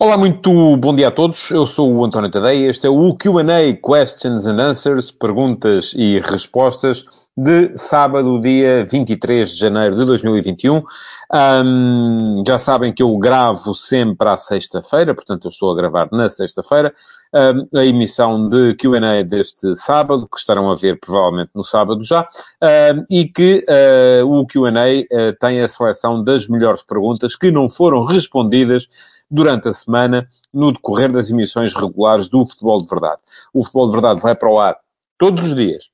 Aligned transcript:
Olá, 0.00 0.16
muito 0.16 0.76
bom 0.76 0.94
dia 0.94 1.08
a 1.08 1.10
todos. 1.10 1.50
Eu 1.50 1.66
sou 1.66 1.92
o 1.92 2.04
António 2.04 2.30
Tadeia. 2.30 2.70
Este 2.70 2.86
é 2.86 2.88
o 2.88 3.16
Q&A, 3.16 3.74
Questions 3.74 4.46
and 4.46 4.62
Answers, 4.62 5.10
perguntas 5.10 5.92
e 5.96 6.20
respostas 6.20 7.04
de 7.36 7.76
sábado, 7.76 8.40
dia 8.40 8.86
23 8.88 9.50
de 9.50 9.56
janeiro 9.56 9.96
de 9.96 10.04
2021. 10.04 10.84
Um, 11.32 12.44
já 12.46 12.60
sabem 12.60 12.92
que 12.92 13.02
eu 13.02 13.16
gravo 13.18 13.74
sempre 13.74 14.28
à 14.28 14.36
sexta-feira, 14.36 15.12
portanto 15.16 15.46
eu 15.46 15.50
estou 15.50 15.72
a 15.72 15.74
gravar 15.74 16.08
na 16.12 16.30
sexta-feira, 16.30 16.92
um, 17.34 17.78
a 17.78 17.84
emissão 17.84 18.48
de 18.48 18.76
Q&A 18.76 19.24
deste 19.24 19.74
sábado, 19.74 20.28
que 20.28 20.38
estarão 20.38 20.70
a 20.70 20.76
ver 20.76 21.00
provavelmente 21.00 21.50
no 21.56 21.64
sábado 21.64 22.04
já, 22.04 22.26
um, 22.62 23.04
e 23.10 23.26
que 23.26 23.64
uh, 24.22 24.26
o 24.26 24.46
Q&A 24.46 24.70
uh, 24.70 25.36
tem 25.40 25.60
a 25.60 25.66
seleção 25.66 26.22
das 26.22 26.46
melhores 26.46 26.84
perguntas 26.84 27.34
que 27.34 27.50
não 27.50 27.68
foram 27.68 28.04
respondidas 28.04 28.88
durante 29.30 29.68
a 29.68 29.72
semana 29.72 30.26
no 30.52 30.72
decorrer 30.72 31.12
das 31.12 31.30
emissões 31.30 31.74
regulares 31.74 32.28
do 32.28 32.44
Futebol 32.44 32.80
de 32.80 32.88
Verdade. 32.88 33.20
O 33.52 33.62
Futebol 33.62 33.86
de 33.86 33.92
Verdade 33.92 34.20
vai 34.20 34.34
para 34.34 34.50
o 34.50 34.58
ar 34.58 34.76
todos 35.18 35.44
os 35.44 35.54
dias, 35.54 35.88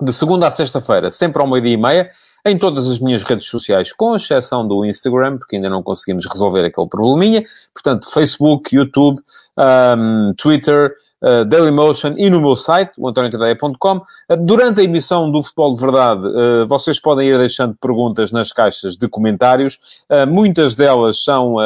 de 0.00 0.12
segunda 0.12 0.48
a 0.48 0.50
sexta-feira, 0.50 1.10
sempre 1.10 1.40
ao 1.40 1.48
meio-dia 1.48 1.72
e 1.72 1.76
meia, 1.76 2.10
em 2.44 2.58
todas 2.58 2.90
as 2.90 2.98
minhas 2.98 3.22
redes 3.22 3.46
sociais, 3.46 3.92
com 3.92 4.14
exceção 4.14 4.66
do 4.66 4.84
Instagram, 4.84 5.38
porque 5.38 5.56
ainda 5.56 5.70
não 5.70 5.82
conseguimos 5.82 6.26
resolver 6.26 6.64
aquele 6.64 6.88
probleminha. 6.88 7.42
Portanto, 7.72 8.10
Facebook, 8.10 8.74
YouTube, 8.74 9.20
um, 9.56 10.34
Twitter, 10.36 10.94
uh, 11.22 11.44
Dailymotion 11.44 12.14
e 12.16 12.28
no 12.28 12.40
meu 12.40 12.56
site, 12.56 12.92
o 12.98 13.08
antoniotadeia.com. 13.08 13.96
Uh, 13.96 14.36
durante 14.40 14.80
a 14.80 14.84
emissão 14.84 15.30
do 15.30 15.42
Futebol 15.42 15.74
de 15.74 15.80
Verdade, 15.80 16.26
uh, 16.26 16.66
vocês 16.66 17.00
podem 17.00 17.28
ir 17.28 17.38
deixando 17.38 17.74
perguntas 17.80 18.32
nas 18.32 18.52
caixas 18.52 18.96
de 18.96 19.08
comentários. 19.08 19.78
Uh, 20.10 20.26
muitas 20.26 20.74
delas 20.74 21.22
são 21.22 21.56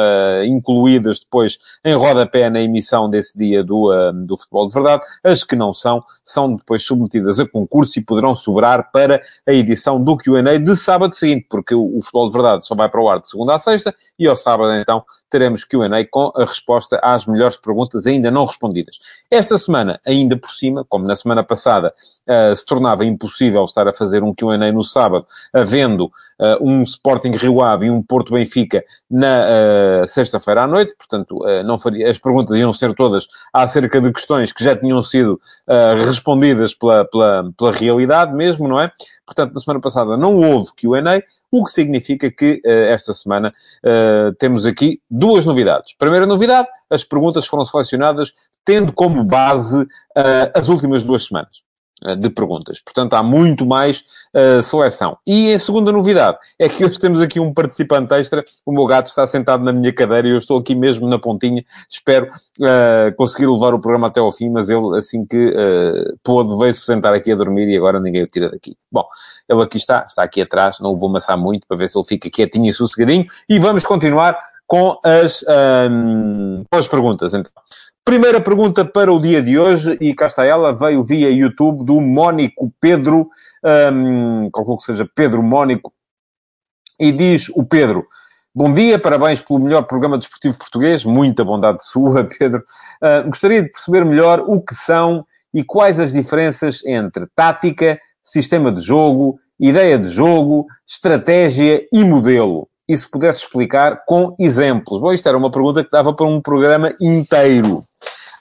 incluídas 0.45 1.19
depois 1.19 1.57
em 1.83 1.93
rodapé 1.93 2.49
na 2.49 2.61
emissão 2.61 3.09
desse 3.09 3.37
dia 3.37 3.63
do, 3.63 3.89
do 4.25 4.37
Futebol 4.37 4.67
de 4.67 4.73
Verdade. 4.73 5.03
As 5.23 5.43
que 5.43 5.55
não 5.55 5.73
são, 5.73 6.03
são 6.23 6.55
depois 6.55 6.83
submetidas 6.83 7.39
a 7.39 7.47
concurso 7.47 7.97
e 7.97 8.03
poderão 8.03 8.35
sobrar 8.35 8.91
para 8.91 9.21
a 9.47 9.51
edição 9.51 10.01
do 10.01 10.15
Q&A 10.15 10.57
de 10.69 10.75
sábado 10.75 11.15
seguinte, 11.15 11.47
porque 11.49 11.73
o, 11.73 11.97
o 11.97 12.01
Futebol 12.01 12.27
de 12.27 12.33
Verdade 12.33 12.65
só 12.65 12.75
vai 12.75 12.89
para 12.89 13.01
o 13.01 13.09
ar 13.09 13.19
de 13.19 13.27
segunda 13.27 13.55
a 13.55 13.59
sexta 13.59 13.93
e 14.17 14.27
ao 14.27 14.35
sábado, 14.35 14.71
então, 14.73 15.03
teremos 15.29 15.63
Q&A 15.63 16.05
com 16.09 16.31
a 16.35 16.45
resposta 16.45 16.99
às 17.03 17.25
melhores 17.25 17.55
perguntas 17.55 18.05
ainda 18.05 18.31
não 18.31 18.45
respondidas. 18.45 18.99
Esta 19.29 19.57
semana, 19.57 19.99
ainda 20.05 20.35
por 20.35 20.51
cima, 20.51 20.85
como 20.87 21.05
na 21.05 21.15
semana 21.15 21.43
passada, 21.43 21.93
uh, 22.27 22.55
se 22.55 22.65
tornava 22.65 23.05
impossível 23.05 23.63
estar 23.63 23.87
a 23.87 23.93
fazer 23.93 24.23
um 24.23 24.33
Q&A 24.33 24.71
no 24.71 24.83
sábado, 24.83 25.25
havendo 25.53 26.05
uh, 26.05 26.57
um 26.61 26.81
Sporting 26.83 27.31
Rio 27.31 27.61
Ave 27.61 27.87
e 27.87 27.91
um 27.91 28.01
Porto 28.01 28.33
Benfica 28.33 28.83
na 29.09 29.45
uh, 30.03 30.07
sexta-feira 30.07 30.63
à 30.63 30.67
noite, 30.67 30.95
portanto, 30.97 31.39
não 31.65 31.77
faria, 31.77 32.09
as 32.09 32.17
perguntas 32.17 32.55
iam 32.55 32.73
ser 32.73 32.93
todas 32.93 33.27
acerca 33.53 34.01
de 34.01 34.11
questões 34.11 34.51
que 34.51 34.63
já 34.63 34.75
tinham 34.75 35.01
sido 35.01 35.39
respondidas 36.05 36.73
pela, 36.73 37.05
pela, 37.05 37.51
pela 37.57 37.71
realidade 37.71 38.33
mesmo, 38.33 38.67
não 38.67 38.79
é? 38.79 38.91
Portanto, 39.29 39.53
na 39.53 39.61
semana 39.61 39.79
passada 39.79 40.17
não 40.17 40.37
houve 40.37 40.73
Q&A, 40.75 41.21
o 41.51 41.63
que 41.63 41.69
significa 41.69 42.31
que 42.31 42.61
uh, 42.65 42.69
esta 42.69 43.13
semana 43.13 43.53
uh, 43.83 44.33
temos 44.39 44.65
aqui 44.65 44.99
duas 45.09 45.45
novidades. 45.45 45.93
Primeira 45.93 46.25
novidade, 46.25 46.67
as 46.89 47.03
perguntas 47.03 47.45
foram 47.45 47.63
selecionadas 47.63 48.33
tendo 48.65 48.91
como 48.91 49.23
base 49.23 49.83
uh, 49.83 50.51
as 50.55 50.67
últimas 50.67 51.03
duas 51.03 51.27
semanas 51.27 51.68
de 52.17 52.29
perguntas. 52.29 52.79
Portanto, 52.79 53.13
há 53.13 53.23
muito 53.23 53.65
mais 53.65 54.03
uh, 54.33 54.61
seleção. 54.61 55.17
E 55.25 55.53
a 55.53 55.59
segunda 55.59 55.91
novidade 55.91 56.37
é 56.57 56.69
que 56.69 56.85
hoje 56.85 56.99
temos 56.99 57.21
aqui 57.21 57.39
um 57.39 57.53
participante 57.53 58.13
extra. 58.13 58.43
O 58.65 58.71
meu 58.71 58.85
gato 58.85 59.07
está 59.07 59.25
sentado 59.27 59.63
na 59.63 59.73
minha 59.73 59.93
cadeira 59.93 60.27
e 60.27 60.31
eu 60.31 60.37
estou 60.37 60.57
aqui 60.57 60.75
mesmo 60.75 61.07
na 61.07 61.19
pontinha. 61.19 61.63
Espero 61.89 62.27
uh, 62.59 63.15
conseguir 63.15 63.47
levar 63.47 63.73
o 63.73 63.79
programa 63.79 64.07
até 64.07 64.19
ao 64.19 64.31
fim, 64.31 64.49
mas 64.49 64.69
ele, 64.69 64.97
assim 64.97 65.25
que 65.25 65.47
uh, 65.47 66.17
pôde, 66.23 66.57
veio-se 66.57 66.81
sentar 66.81 67.13
aqui 67.13 67.31
a 67.31 67.35
dormir 67.35 67.67
e 67.67 67.77
agora 67.77 67.99
ninguém 67.99 68.23
o 68.23 68.27
tira 68.27 68.49
daqui. 68.49 68.75
Bom, 68.91 69.05
ele 69.47 69.61
aqui 69.61 69.77
está, 69.77 70.05
está 70.07 70.23
aqui 70.23 70.41
atrás. 70.41 70.79
Não 70.79 70.91
o 70.91 70.97
vou 70.97 71.09
amassar 71.09 71.37
muito 71.37 71.67
para 71.67 71.77
ver 71.77 71.89
se 71.89 71.97
ele 71.97 72.05
fica 72.05 72.29
quietinho 72.29 72.69
e 72.69 72.73
sossegadinho. 72.73 73.25
E 73.49 73.59
vamos 73.59 73.83
continuar 73.83 74.37
com 74.69 74.99
as, 75.03 75.43
um, 75.89 76.63
com 76.71 76.77
as 76.77 76.87
perguntas, 76.87 77.33
então. 77.33 77.51
Primeira 78.03 78.41
pergunta 78.41 78.83
para 78.83 79.13
o 79.13 79.19
dia 79.19 79.41
de 79.41 79.59
hoje, 79.59 79.97
e 80.01 80.15
cá 80.15 80.27
está 80.27 80.43
ela, 80.43 80.73
veio 80.73 81.03
via 81.03 81.29
YouTube 81.29 81.83
do 81.85 82.01
Mónico 82.01 82.73
Pedro, 82.79 83.29
um, 83.93 84.49
calculo 84.51 84.77
que 84.77 84.85
seja 84.85 85.07
Pedro 85.13 85.43
Mónico, 85.43 85.93
e 86.99 87.11
diz 87.11 87.49
o 87.49 87.63
Pedro, 87.63 88.07
bom 88.53 88.73
dia, 88.73 88.97
parabéns 88.97 89.41
pelo 89.41 89.59
melhor 89.59 89.83
programa 89.83 90.17
desportivo 90.17 90.57
português, 90.57 91.05
muita 91.05 91.43
bondade 91.43 91.85
sua, 91.85 92.23
Pedro. 92.39 92.63
Uh, 93.01 93.27
gostaria 93.27 93.61
de 93.61 93.69
perceber 93.69 94.03
melhor 94.03 94.43
o 94.47 94.59
que 94.59 94.73
são 94.73 95.25
e 95.53 95.63
quais 95.63 95.99
as 95.99 96.13
diferenças 96.13 96.83
entre 96.85 97.27
tática, 97.35 97.99
sistema 98.23 98.71
de 98.71 98.81
jogo, 98.81 99.39
ideia 99.59 99.99
de 99.99 100.07
jogo, 100.07 100.65
estratégia 100.87 101.85
e 101.91 102.03
modelo 102.03 102.68
e 102.89 102.97
se 102.97 103.07
pudesse 103.07 103.41
explicar 103.41 104.03
com 104.07 104.35
exemplos. 104.39 104.99
Bom, 104.99 105.13
isto 105.13 105.29
era 105.29 105.37
uma 105.37 105.51
pergunta 105.51 105.83
que 105.83 105.91
dava 105.91 106.11
para 106.11 106.25
um 106.25 106.41
programa 106.41 106.91
inteiro. 106.99 107.83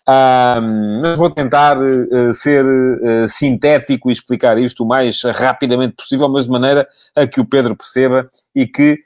Um, 0.09 1.03
mas 1.03 1.19
vou 1.19 1.29
tentar 1.29 1.77
uh, 1.77 2.33
ser 2.33 2.65
uh, 2.65 3.29
sintético 3.29 4.09
e 4.09 4.13
explicar 4.15 4.57
isto 4.57 4.83
o 4.83 4.87
mais 4.87 5.23
rapidamente 5.23 5.97
possível, 5.97 6.31
mas 6.31 6.45
de 6.45 6.51
maneira 6.51 6.89
a 7.15 7.27
que 7.27 7.43
o 7.43 7.45
Pedro 7.45 7.77
perceba 7.77 8.27
e 8.55 8.67
que 8.67 8.99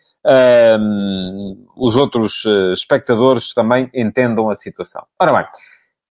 um, 0.79 1.67
os 1.77 1.97
outros 1.97 2.45
uh, 2.45 2.73
espectadores 2.73 3.53
também 3.53 3.91
entendam 3.93 4.49
a 4.49 4.55
situação. 4.55 5.03
Ora 5.19 5.33
bem, 5.33 5.47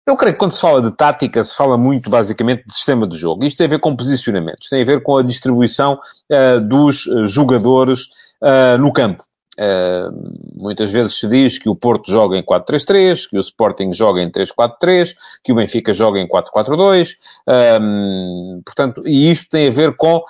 eu 0.06 0.16
creio 0.16 0.33
que 0.33 0.39
quando 0.39 0.53
se 0.53 0.60
fala 0.62 0.81
de 0.81 0.91
tática, 0.91 1.45
se 1.45 1.55
fala 1.55 1.77
muito 1.77 2.09
basicamente 2.09 2.65
de 2.65 2.72
sistema 2.72 3.06
de 3.06 3.15
jogo. 3.15 3.45
Isto 3.45 3.59
tem 3.59 3.66
a 3.66 3.71
ver 3.71 3.81
com 3.81 3.95
posicionamentos, 3.95 4.71
tem 4.71 4.81
a 4.81 4.87
ver 4.87 5.03
com 5.03 5.19
a 5.19 5.22
distribuição 5.22 5.99
dos 6.66 7.05
jogadores 7.27 8.09
no 8.78 8.93
campo. 8.93 9.25
Uh, 9.59 10.15
muitas 10.54 10.93
vezes 10.93 11.19
se 11.19 11.26
diz 11.26 11.59
que 11.59 11.69
o 11.69 11.75
Porto 11.75 12.12
joga 12.12 12.38
em 12.38 12.43
4-3-3, 12.44 13.28
que 13.28 13.37
o 13.37 13.41
Sporting 13.41 13.93
joga 13.93 14.22
em 14.22 14.31
3-4-3, 14.31 15.16
que 15.43 15.50
o 15.50 15.56
Benfica 15.56 15.93
joga 15.93 16.21
em 16.21 16.28
4-4-2, 16.28 17.16
um, 17.81 18.62
portanto, 18.65 19.03
e 19.04 19.32
isto 19.32 19.50
tem 19.50 19.66
a 19.66 19.71
ver 19.71 19.97
com 19.97 20.19
uh, 20.19 20.21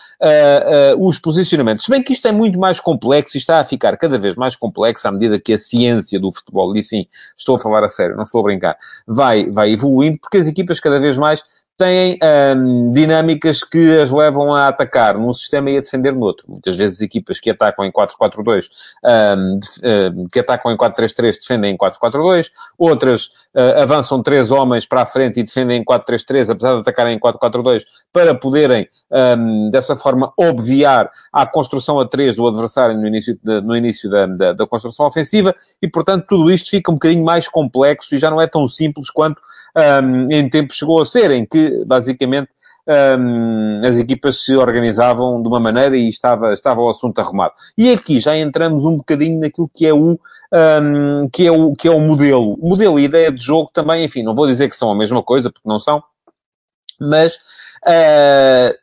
uh, 0.96 1.06
os 1.06 1.18
posicionamentos. 1.18 1.84
Se 1.84 1.90
bem 1.90 2.02
que 2.02 2.14
isto 2.14 2.26
é 2.26 2.32
muito 2.32 2.58
mais 2.58 2.80
complexo 2.80 3.36
e 3.36 3.38
está 3.38 3.60
a 3.60 3.64
ficar 3.64 3.98
cada 3.98 4.16
vez 4.16 4.34
mais 4.34 4.56
complexo 4.56 5.06
à 5.06 5.12
medida 5.12 5.38
que 5.38 5.52
a 5.52 5.58
ciência 5.58 6.18
do 6.18 6.32
futebol, 6.32 6.74
e 6.74 6.82
sim, 6.82 7.06
estou 7.36 7.56
a 7.56 7.58
falar 7.58 7.84
a 7.84 7.88
sério, 7.90 8.16
não 8.16 8.22
estou 8.22 8.40
a 8.40 8.44
brincar, 8.44 8.78
vai, 9.06 9.50
vai 9.50 9.72
evoluindo, 9.72 10.18
porque 10.22 10.38
as 10.38 10.48
equipas 10.48 10.80
cada 10.80 10.98
vez 10.98 11.18
mais 11.18 11.42
têm 11.78 12.18
um, 12.56 12.90
dinâmicas 12.90 13.62
que 13.62 14.00
as 14.00 14.10
levam 14.10 14.52
a 14.52 14.66
atacar 14.66 15.16
num 15.16 15.32
sistema 15.32 15.70
e 15.70 15.78
a 15.78 15.80
defender 15.80 16.12
no 16.12 16.22
outro. 16.22 16.50
Muitas 16.50 16.76
vezes 16.76 17.00
equipas 17.00 17.38
que 17.38 17.50
atacam 17.50 17.84
em 17.84 17.92
4-4-2, 17.92 18.64
um, 19.04 20.26
que 20.32 20.40
atacam 20.40 20.72
em 20.72 20.76
4-3-3 20.76 21.38
defendem 21.40 21.74
em 21.74 21.78
4-4-2, 21.78 22.50
outras 22.76 23.26
uh, 23.54 23.80
avançam 23.80 24.20
três 24.20 24.50
homens 24.50 24.84
para 24.84 25.02
a 25.02 25.06
frente 25.06 25.38
e 25.38 25.44
defendem 25.44 25.80
em 25.80 25.84
4-3-3, 25.84 26.50
apesar 26.50 26.74
de 26.74 26.80
atacarem 26.80 27.16
em 27.16 27.20
4-4-2, 27.20 27.84
para 28.12 28.34
poderem, 28.34 28.88
um, 29.38 29.70
dessa 29.70 29.94
forma, 29.94 30.32
obviar 30.36 31.08
a 31.32 31.46
construção 31.46 32.00
a 32.00 32.08
três 32.08 32.34
do 32.34 32.46
adversário 32.48 32.98
no 32.98 33.06
início, 33.06 33.38
de, 33.40 33.60
no 33.60 33.76
início 33.76 34.10
da, 34.10 34.26
da, 34.26 34.52
da 34.52 34.66
construção 34.66 35.06
ofensiva, 35.06 35.54
e 35.80 35.86
portanto 35.86 36.26
tudo 36.28 36.50
isto 36.50 36.70
fica 36.70 36.90
um 36.90 36.94
bocadinho 36.94 37.24
mais 37.24 37.46
complexo 37.46 38.16
e 38.16 38.18
já 38.18 38.28
não 38.28 38.40
é 38.40 38.48
tão 38.48 38.66
simples 38.66 39.10
quanto 39.10 39.40
um, 39.76 40.30
em 40.30 40.48
tempo 40.48 40.74
chegou 40.74 41.00
a 41.00 41.06
ser, 41.06 41.30
em 41.30 41.46
que 41.46 41.84
basicamente 41.84 42.50
um, 42.88 43.86
as 43.86 43.98
equipas 43.98 44.42
se 44.44 44.56
organizavam 44.56 45.42
de 45.42 45.48
uma 45.48 45.60
maneira 45.60 45.96
e 45.96 46.08
estava, 46.08 46.52
estava 46.52 46.80
o 46.80 46.88
assunto 46.88 47.18
arrumado. 47.18 47.52
E 47.76 47.92
aqui 47.92 48.18
já 48.18 48.36
entramos 48.36 48.84
um 48.84 48.96
bocadinho 48.96 49.40
naquilo 49.40 49.70
que 49.72 49.86
é 49.86 49.92
o, 49.92 50.18
um, 50.52 51.28
que 51.30 51.46
é 51.46 51.52
o, 51.52 51.74
que 51.74 51.86
é 51.86 51.90
o 51.90 52.00
modelo. 52.00 52.54
O 52.54 52.70
modelo 52.70 52.98
e 52.98 53.04
ideia 53.04 53.30
de 53.30 53.42
jogo 53.42 53.70
também, 53.72 54.04
enfim, 54.04 54.22
não 54.22 54.34
vou 54.34 54.46
dizer 54.46 54.68
que 54.68 54.76
são 54.76 54.90
a 54.90 54.96
mesma 54.96 55.22
coisa, 55.22 55.50
porque 55.50 55.68
não 55.68 55.78
são, 55.78 56.02
mas 56.98 57.36
uh, 57.86 58.74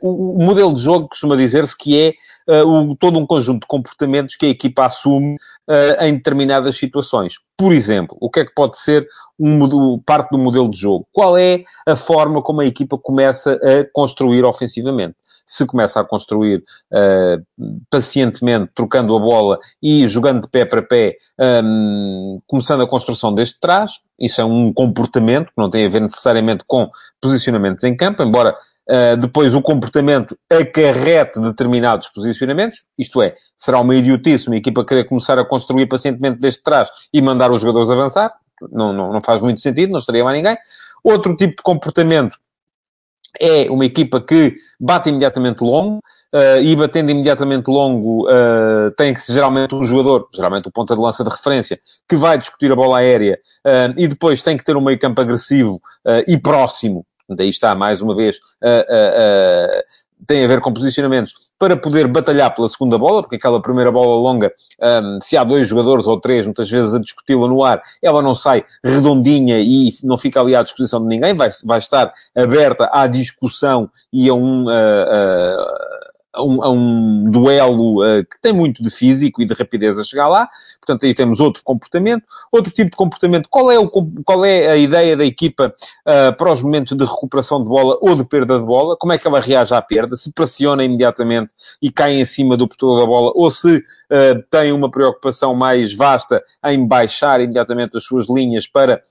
o 0.00 0.42
modelo 0.44 0.72
de 0.72 0.80
jogo 0.80 1.08
costuma 1.08 1.36
dizer-se 1.36 1.76
que 1.76 1.98
é 2.00 2.62
uh, 2.62 2.66
o, 2.66 2.96
todo 2.96 3.18
um 3.18 3.26
conjunto 3.26 3.60
de 3.62 3.66
comportamentos 3.66 4.36
que 4.36 4.46
a 4.46 4.50
equipa 4.50 4.86
assume 4.86 5.34
uh, 5.68 6.04
em 6.04 6.14
determinadas 6.14 6.76
situações. 6.76 7.34
Por 7.56 7.72
exemplo, 7.72 8.16
o 8.20 8.30
que 8.30 8.40
é 8.40 8.44
que 8.44 8.54
pode 8.54 8.78
ser 8.78 9.06
um, 9.38 9.98
parte 9.98 10.30
do 10.30 10.38
modelo 10.38 10.70
de 10.70 10.78
jogo? 10.78 11.06
Qual 11.12 11.36
é 11.36 11.62
a 11.86 11.96
forma 11.96 12.42
como 12.42 12.60
a 12.60 12.66
equipa 12.66 12.96
começa 12.96 13.52
a 13.54 13.84
construir 13.92 14.44
ofensivamente? 14.44 15.16
Se 15.44 15.64
começa 15.64 15.98
a 15.98 16.04
construir 16.04 16.62
uh, 16.92 17.42
pacientemente, 17.90 18.70
trocando 18.74 19.16
a 19.16 19.18
bola 19.18 19.58
e 19.82 20.06
jogando 20.06 20.42
de 20.42 20.48
pé 20.48 20.66
para 20.66 20.82
pé, 20.82 21.16
um, 21.64 22.38
começando 22.46 22.82
a 22.82 22.88
construção 22.88 23.32
desde 23.32 23.58
trás, 23.58 23.92
isso 24.20 24.40
é 24.42 24.44
um 24.44 24.72
comportamento 24.72 25.46
que 25.46 25.56
não 25.56 25.70
tem 25.70 25.86
a 25.86 25.88
ver 25.88 26.00
necessariamente 26.00 26.64
com 26.66 26.90
posicionamentos 27.18 27.82
em 27.82 27.96
campo, 27.96 28.22
embora 28.22 28.54
uh, 28.90 29.16
depois 29.16 29.54
o 29.54 29.62
comportamento 29.62 30.36
acarrete 30.50 31.40
determinados 31.40 32.08
posicionamentos, 32.08 32.84
isto 32.98 33.22
é, 33.22 33.34
será 33.56 33.80
uma 33.80 33.94
idiotice 33.94 34.48
uma 34.48 34.56
equipa 34.56 34.84
querer 34.84 35.04
começar 35.04 35.38
a 35.38 35.44
construir 35.44 35.86
pacientemente 35.86 36.38
desde 36.38 36.62
trás 36.62 36.88
e 37.12 37.20
mandar 37.20 37.50
os 37.50 37.60
jogadores 37.60 37.90
avançar, 37.90 38.32
não, 38.70 38.92
não, 38.92 39.12
não 39.12 39.20
faz 39.20 39.40
muito 39.40 39.60
sentido, 39.60 39.90
não 39.90 39.98
estaria 39.98 40.24
mais 40.24 40.36
ninguém. 40.36 40.56
Outro 41.04 41.36
tipo 41.36 41.56
de 41.56 41.62
comportamento 41.62 42.36
é 43.40 43.70
uma 43.70 43.84
equipa 43.84 44.20
que 44.20 44.56
bate 44.80 45.10
imediatamente 45.10 45.62
longo, 45.62 46.00
uh, 46.34 46.60
e 46.62 46.74
batendo 46.76 47.10
imediatamente 47.10 47.68
longo, 47.68 48.28
uh, 48.28 48.90
tem 48.96 49.14
que 49.14 49.20
ser 49.20 49.32
geralmente 49.32 49.74
um 49.74 49.84
jogador, 49.84 50.28
geralmente 50.34 50.68
o 50.68 50.72
ponta 50.72 50.94
de 50.94 51.00
lança 51.00 51.24
de 51.24 51.30
referência, 51.30 51.78
que 52.08 52.16
vai 52.16 52.38
discutir 52.38 52.70
a 52.72 52.76
bola 52.76 52.98
aérea, 52.98 53.38
uh, 53.66 53.94
e 53.96 54.08
depois 54.08 54.42
tem 54.42 54.56
que 54.56 54.64
ter 54.64 54.76
um 54.76 54.80
meio 54.80 54.98
campo 54.98 55.20
agressivo 55.20 55.80
e 56.26 56.38
próximo, 56.38 57.04
daí 57.28 57.48
está, 57.48 57.74
mais 57.74 58.00
uma 58.00 58.14
vez, 58.14 58.38
tem 60.26 60.44
a 60.44 60.48
ver 60.48 60.60
com 60.60 60.72
posicionamentos, 60.72 61.34
para 61.58 61.76
poder 61.76 62.06
batalhar 62.06 62.54
pela 62.54 62.68
segunda 62.68 62.96
bola, 62.96 63.22
porque 63.22 63.36
aquela 63.36 63.60
primeira 63.60 63.90
bola 63.90 64.20
longa, 64.20 64.52
um, 64.80 65.18
se 65.20 65.36
há 65.36 65.44
dois 65.44 65.66
jogadores 65.66 66.06
ou 66.06 66.20
três, 66.20 66.46
muitas 66.46 66.70
vezes 66.70 66.94
a 66.94 66.98
discuti-la 66.98 67.48
no 67.48 67.64
ar, 67.64 67.82
ela 68.02 68.22
não 68.22 68.34
sai 68.34 68.64
redondinha 68.84 69.58
e 69.58 69.90
não 70.02 70.16
fica 70.16 70.40
ali 70.40 70.54
à 70.54 70.62
disposição 70.62 71.00
de 71.00 71.08
ninguém, 71.08 71.34
vai, 71.34 71.50
vai 71.64 71.78
estar 71.78 72.12
aberta 72.36 72.88
à 72.92 73.06
discussão 73.06 73.90
e 74.12 74.28
a 74.28 74.34
um. 74.34 74.64
Uh, 74.64 74.68
uh, 74.68 75.97
a 76.32 76.42
um, 76.42 76.62
a 76.62 76.70
um 76.70 77.30
duelo 77.30 78.02
uh, 78.02 78.24
que 78.24 78.40
tem 78.40 78.52
muito 78.52 78.82
de 78.82 78.90
físico 78.90 79.40
e 79.40 79.46
de 79.46 79.54
rapidez 79.54 79.98
a 79.98 80.04
chegar 80.04 80.28
lá. 80.28 80.48
Portanto, 80.80 81.06
aí 81.06 81.14
temos 81.14 81.40
outro 81.40 81.62
comportamento. 81.62 82.24
Outro 82.52 82.72
tipo 82.72 82.90
de 82.90 82.96
comportamento. 82.96 83.48
Qual 83.48 83.70
é, 83.70 83.78
o, 83.78 83.88
qual 84.24 84.44
é 84.44 84.68
a 84.68 84.76
ideia 84.76 85.16
da 85.16 85.24
equipa 85.24 85.74
uh, 86.06 86.36
para 86.36 86.52
os 86.52 86.62
momentos 86.62 86.96
de 86.96 87.04
recuperação 87.04 87.62
de 87.62 87.68
bola 87.68 87.98
ou 88.00 88.14
de 88.14 88.24
perda 88.24 88.58
de 88.58 88.64
bola? 88.64 88.96
Como 88.96 89.12
é 89.12 89.18
que 89.18 89.26
ela 89.26 89.40
reage 89.40 89.74
à 89.74 89.80
perda? 89.80 90.16
Se 90.16 90.32
pressiona 90.32 90.84
imediatamente 90.84 91.54
e 91.80 91.90
cai 91.90 92.12
em 92.12 92.24
cima 92.24 92.56
do 92.56 92.68
portador 92.68 93.00
da 93.00 93.06
bola 93.06 93.32
ou 93.34 93.50
se 93.50 93.78
uh, 93.78 94.42
tem 94.50 94.72
uma 94.72 94.90
preocupação 94.90 95.54
mais 95.54 95.94
vasta 95.94 96.42
em 96.66 96.86
baixar 96.86 97.40
imediatamente 97.40 97.96
as 97.96 98.04
suas 98.04 98.28
linhas 98.28 98.66
para 98.66 99.02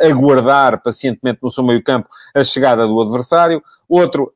aguardar 0.00 0.80
pacientemente 0.82 1.40
no 1.42 1.50
seu 1.50 1.64
meio 1.64 1.82
campo 1.82 2.08
a 2.34 2.44
chegada 2.44 2.86
do 2.86 3.00
adversário. 3.00 3.62
Outro, 3.88 4.32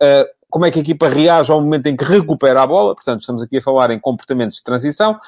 como 0.52 0.66
é 0.66 0.70
que 0.70 0.78
a 0.78 0.82
equipa 0.82 1.08
reage 1.08 1.50
ao 1.50 1.62
momento 1.62 1.87
em 1.87 1.96
que 1.96 2.04
recupera 2.04 2.62
a 2.62 2.66
bola, 2.66 2.94
portanto, 2.94 3.22
estamos 3.22 3.43
aqui 3.43 3.56
a 3.56 3.62
falar 3.62 3.90
em 3.90 3.99
comportamentos 3.99 4.58
de 4.58 4.62
transição, 4.62 5.19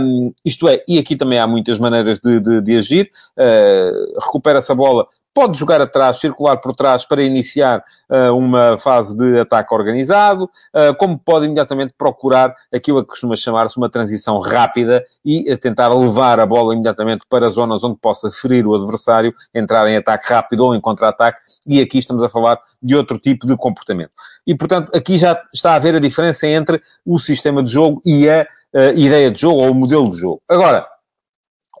um, 0.00 0.32
isto 0.44 0.68
é, 0.68 0.82
e 0.88 0.98
aqui 0.98 1.14
também 1.14 1.38
há 1.38 1.46
muitas 1.46 1.78
maneiras 1.78 2.18
de, 2.18 2.40
de, 2.40 2.60
de 2.60 2.76
agir, 2.76 3.08
uh, 3.38 4.20
recupera-se 4.20 4.72
a 4.72 4.74
bola 4.74 5.06
pode 5.34 5.58
jogar 5.58 5.80
atrás, 5.80 6.18
circular 6.18 6.56
por 6.58 6.74
trás 6.74 7.04
para 7.04 7.22
iniciar 7.22 7.82
uh, 8.08 8.36
uma 8.36 8.76
fase 8.76 9.16
de 9.16 9.40
ataque 9.40 9.74
organizado, 9.74 10.44
uh, 10.44 10.94
como 10.98 11.18
pode 11.18 11.46
imediatamente 11.46 11.94
procurar 11.96 12.54
aquilo 12.72 13.02
que 13.02 13.08
costuma 13.08 13.34
chamar-se 13.36 13.76
uma 13.76 13.90
transição 13.90 14.38
rápida 14.38 15.04
e 15.24 15.52
uh, 15.52 15.56
tentar 15.56 15.88
levar 15.88 16.38
a 16.38 16.46
bola 16.46 16.74
imediatamente 16.74 17.24
para 17.28 17.48
zonas 17.48 17.82
onde 17.82 17.98
possa 17.98 18.30
ferir 18.30 18.66
o 18.66 18.74
adversário, 18.74 19.34
entrar 19.54 19.88
em 19.88 19.96
ataque 19.96 20.32
rápido 20.32 20.66
ou 20.66 20.74
em 20.74 20.80
contra-ataque, 20.80 21.40
e 21.66 21.80
aqui 21.80 21.98
estamos 21.98 22.22
a 22.22 22.28
falar 22.28 22.58
de 22.82 22.94
outro 22.94 23.18
tipo 23.18 23.46
de 23.46 23.56
comportamento. 23.56 24.12
E, 24.46 24.54
portanto, 24.54 24.94
aqui 24.94 25.16
já 25.16 25.40
está 25.52 25.72
a 25.72 25.76
haver 25.76 25.94
a 25.94 26.00
diferença 26.00 26.46
entre 26.46 26.80
o 27.06 27.18
sistema 27.18 27.62
de 27.62 27.70
jogo 27.70 28.02
e 28.04 28.28
a 28.28 28.46
ideia 28.94 29.30
de 29.30 29.40
jogo 29.40 29.60
ou 29.60 29.70
o 29.70 29.74
modelo 29.74 30.10
de 30.10 30.16
jogo. 30.16 30.42
Agora, 30.48 30.86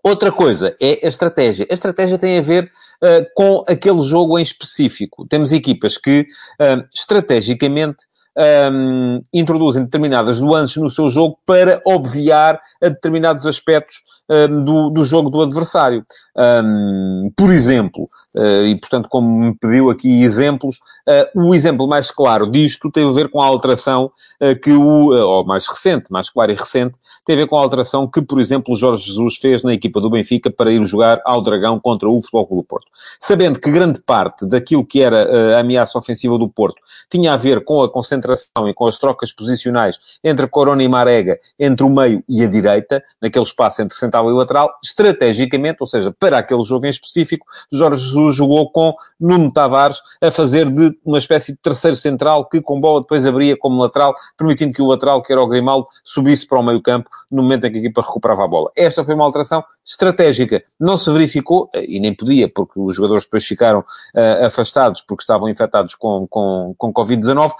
Outra 0.02 0.32
coisa 0.32 0.76
é 0.80 1.00
a 1.04 1.08
estratégia. 1.08 1.66
A 1.70 1.74
estratégia 1.74 2.18
tem 2.18 2.36
a 2.36 2.42
ver 2.42 2.64
uh, 2.64 3.26
com 3.34 3.64
aquele 3.68 4.02
jogo 4.02 4.38
em 4.38 4.42
específico. 4.42 5.26
Temos 5.28 5.52
equipas 5.52 5.96
que, 5.96 6.26
uh, 6.60 6.84
estrategicamente, 6.92 8.04
um, 8.36 9.16
eh, 9.16 9.20
introduzem 9.32 9.84
determinadas 9.84 10.40
nuances 10.40 10.76
no 10.76 10.90
seu 10.90 11.10
jogo 11.10 11.38
para 11.46 11.80
obviar 11.84 12.60
a 12.82 12.88
determinados 12.88 13.46
aspectos 13.46 14.00
um, 14.28 14.64
do, 14.64 14.90
do 14.90 15.04
jogo 15.04 15.30
do 15.30 15.42
adversário. 15.42 16.04
Um, 16.34 17.30
por 17.36 17.50
exemplo, 17.52 18.08
uh, 18.34 18.64
e 18.64 18.74
portanto, 18.76 19.08
como 19.08 19.28
me 19.28 19.54
pediu 19.54 19.90
aqui 19.90 20.22
exemplos, 20.22 20.76
uh, 21.06 21.48
o 21.48 21.54
exemplo 21.54 21.86
mais 21.86 22.10
claro 22.10 22.50
disto 22.50 22.90
tem 22.90 23.06
a 23.06 23.12
ver 23.12 23.28
com 23.28 23.42
a 23.42 23.46
alteração 23.46 24.10
uh, 24.40 24.58
que 24.58 24.72
o, 24.72 25.10
ou 25.10 25.44
mais 25.44 25.66
recente, 25.66 26.10
mais 26.10 26.30
claro 26.30 26.50
e 26.50 26.54
recente, 26.54 26.98
tem 27.26 27.36
a 27.36 27.40
ver 27.40 27.46
com 27.46 27.58
a 27.58 27.60
alteração 27.60 28.08
que, 28.08 28.22
por 28.22 28.40
exemplo, 28.40 28.72
o 28.72 28.76
Jorge 28.76 29.04
Jesus 29.04 29.36
fez 29.36 29.62
na 29.62 29.74
equipa 29.74 30.00
do 30.00 30.08
Benfica 30.08 30.50
para 30.50 30.72
ir 30.72 30.82
jogar 30.84 31.20
ao 31.24 31.42
Dragão 31.42 31.78
contra 31.78 32.08
o 32.08 32.20
Futebol 32.20 32.46
Clube 32.46 32.62
do 32.62 32.66
Porto. 32.66 32.86
Sabendo 33.20 33.60
que 33.60 33.70
grande 33.70 34.00
parte 34.00 34.46
daquilo 34.46 34.84
que 34.84 35.02
era 35.02 35.56
a 35.56 35.60
ameaça 35.60 35.98
ofensiva 35.98 36.38
do 36.38 36.48
Porto 36.48 36.80
tinha 37.10 37.32
a 37.32 37.36
ver 37.36 37.64
com 37.64 37.82
a 37.82 37.90
concentração 37.90 38.21
e 38.68 38.74
com 38.74 38.86
as 38.86 38.98
trocas 38.98 39.32
posicionais 39.32 39.98
entre 40.22 40.46
Corona 40.46 40.82
e 40.82 40.88
Marega, 40.88 41.38
entre 41.58 41.84
o 41.84 41.88
meio 41.88 42.22
e 42.28 42.42
a 42.42 42.48
direita, 42.48 43.02
naquele 43.20 43.44
espaço 43.44 43.82
entre 43.82 43.96
central 43.96 44.30
e 44.30 44.32
lateral, 44.32 44.72
estrategicamente, 44.82 45.78
ou 45.80 45.86
seja, 45.86 46.14
para 46.18 46.38
aquele 46.38 46.62
jogo 46.62 46.86
em 46.86 46.90
específico, 46.90 47.46
Jorge 47.72 48.02
Jesus 48.02 48.36
jogou 48.36 48.70
com 48.70 48.94
Nuno 49.20 49.52
Tavares 49.52 49.98
a 50.20 50.30
fazer 50.30 50.70
de 50.70 50.96
uma 51.04 51.18
espécie 51.18 51.52
de 51.52 51.58
terceiro 51.58 51.96
central 51.96 52.48
que 52.48 52.60
com 52.60 52.80
bola 52.80 53.00
depois 53.00 53.26
abria 53.26 53.56
como 53.56 53.82
lateral, 53.82 54.14
permitindo 54.36 54.72
que 54.72 54.82
o 54.82 54.86
lateral, 54.86 55.22
que 55.22 55.32
era 55.32 55.42
o 55.42 55.46
Grimaldo, 55.46 55.86
subisse 56.04 56.46
para 56.46 56.58
o 56.58 56.62
meio 56.62 56.80
campo 56.80 57.08
no 57.30 57.42
momento 57.42 57.66
em 57.66 57.72
que 57.72 57.78
a 57.78 57.80
equipa 57.80 58.02
recuperava 58.02 58.44
a 58.44 58.48
bola. 58.48 58.70
Esta 58.76 59.04
foi 59.04 59.14
uma 59.14 59.24
alteração 59.24 59.64
estratégica. 59.84 60.62
Não 60.78 60.96
se 60.96 61.10
verificou, 61.10 61.70
e 61.74 61.98
nem 62.00 62.14
podia, 62.14 62.48
porque 62.48 62.78
os 62.78 62.94
jogadores 62.96 63.24
depois 63.24 63.44
ficaram 63.44 63.80
uh, 63.80 64.46
afastados 64.46 65.02
porque 65.02 65.22
estavam 65.22 65.48
infectados 65.48 65.94
com, 65.94 66.26
com, 66.28 66.74
com 66.76 66.92
Covid-19, 66.92 67.50
uh, 67.50 67.54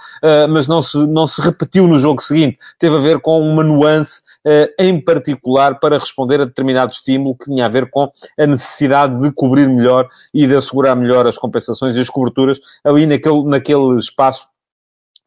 mas 0.49 0.67
não 0.67 0.81
se, 0.81 0.97
não 1.07 1.27
se 1.27 1.41
repetiu 1.41 1.87
no 1.87 1.99
jogo 1.99 2.21
seguinte. 2.21 2.57
Teve 2.79 2.95
a 2.95 2.99
ver 2.99 3.19
com 3.19 3.39
uma 3.39 3.63
nuance 3.63 4.21
eh, 4.45 4.73
em 4.77 4.99
particular 4.99 5.79
para 5.79 5.97
responder 5.97 6.41
a 6.41 6.45
determinado 6.45 6.91
estímulo 6.91 7.33
que 7.33 7.45
tinha 7.45 7.65
a 7.65 7.69
ver 7.69 7.89
com 7.89 8.11
a 8.37 8.45
necessidade 8.45 9.17
de 9.21 9.31
cobrir 9.31 9.69
melhor 9.69 10.09
e 10.33 10.45
de 10.45 10.53
assegurar 10.53 10.97
melhor 10.97 11.25
as 11.25 11.37
compensações 11.37 11.95
e 11.95 11.99
as 12.01 12.09
coberturas 12.09 12.59
ali 12.83 13.05
naquele, 13.05 13.43
naquele 13.45 13.97
espaço 13.97 14.47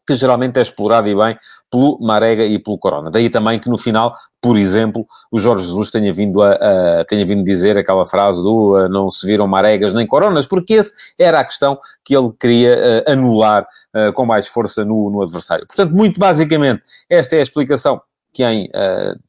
que 0.07 0.15
geralmente 0.15 0.59
é 0.59 0.63
explorado 0.63 1.09
e 1.09 1.15
bem 1.15 1.37
pelo 1.71 1.99
Marega 2.01 2.45
e 2.45 2.59
pelo 2.59 2.79
Corona. 2.79 3.11
Daí 3.11 3.29
também 3.29 3.59
que 3.59 3.69
no 3.69 3.77
final, 3.77 4.15
por 4.41 4.57
exemplo, 4.57 5.07
o 5.31 5.39
Jorge 5.39 5.67
Jesus 5.67 5.91
tenha 5.91 6.13
vindo 6.13 6.43
a, 6.43 6.53
a 7.01 7.05
tenha 7.05 7.27
vindo 7.27 7.45
dizer 7.45 7.77
aquela 7.77 8.07
frase 8.07 8.43
do 8.43 8.77
uh, 8.77 8.89
não 8.89 9.11
se 9.11 9.27
viram 9.27 9.47
Maregas 9.47 9.93
nem 9.93 10.07
Coronas, 10.07 10.47
porque 10.47 10.75
esse 10.75 10.93
era 11.19 11.41
a 11.41 11.45
questão 11.45 11.79
que 12.05 12.17
ele 12.17 12.31
queria 12.39 13.05
uh, 13.07 13.11
anular 13.13 13.67
uh, 13.95 14.13
com 14.13 14.25
mais 14.25 14.47
força 14.47 14.85
no, 14.85 15.11
no 15.11 15.23
adversário. 15.23 15.67
Portanto, 15.67 15.93
muito 15.93 16.21
basicamente, 16.21 16.83
esta 17.11 17.37
é 17.37 17.41
a 17.41 17.43
explicação 17.43 18.01
que 18.37 18.45
em 18.45 18.69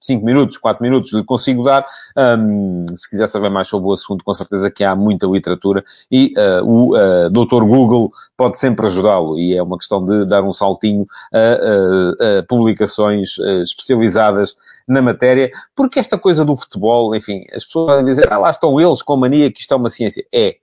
5 0.02 0.22
uh, 0.22 0.26
minutos, 0.26 0.58
4 0.58 0.84
minutos 0.84 1.14
lhe 1.14 1.24
consigo 1.24 1.64
dar. 1.64 1.86
Um, 2.18 2.86
se 2.94 3.10
quiser 3.10 3.30
saber 3.30 3.50
mais 3.50 3.70
sobre 3.70 3.88
o 3.88 3.94
assunto, 3.94 4.22
com 4.26 4.34
certeza 4.34 4.70
que 4.70 4.84
há 4.84 4.94
muita 4.94 5.26
literatura 5.26 5.82
e 6.12 6.34
uh, 6.38 6.66
o 6.66 6.98
uh, 6.98 7.30
Dr. 7.30 7.64
Google 7.64 8.12
pode 8.36 8.58
sempre 8.58 8.86
ajudá-lo 8.86 9.40
e 9.40 9.56
é 9.56 9.64
uma 9.64 9.78
questão 9.78 10.04
de 10.04 10.26
dar 10.26 10.44
um 10.44 10.52
saltinho 10.52 11.08
a, 11.34 12.40
a 12.40 12.44
publicações 12.44 13.40
especializadas 13.64 14.56
na 14.88 15.02
matéria, 15.02 15.52
porque 15.76 16.00
esta 16.00 16.18
coisa 16.18 16.46
do 16.46 16.56
futebol, 16.56 17.16
enfim, 17.16 17.44
as 17.52 17.66
pessoas 17.66 17.88
podem 17.88 18.06
dizer, 18.06 18.32
ah, 18.32 18.38
lá 18.38 18.52
estão 18.52 18.80
eles 18.80 19.02
com 19.02 19.16
mania 19.18 19.52
que 19.52 19.62
isto 19.62 19.74
é 19.74 19.78
uma 19.78 19.90
ciência. 19.90 20.24
É, 20.32 20.58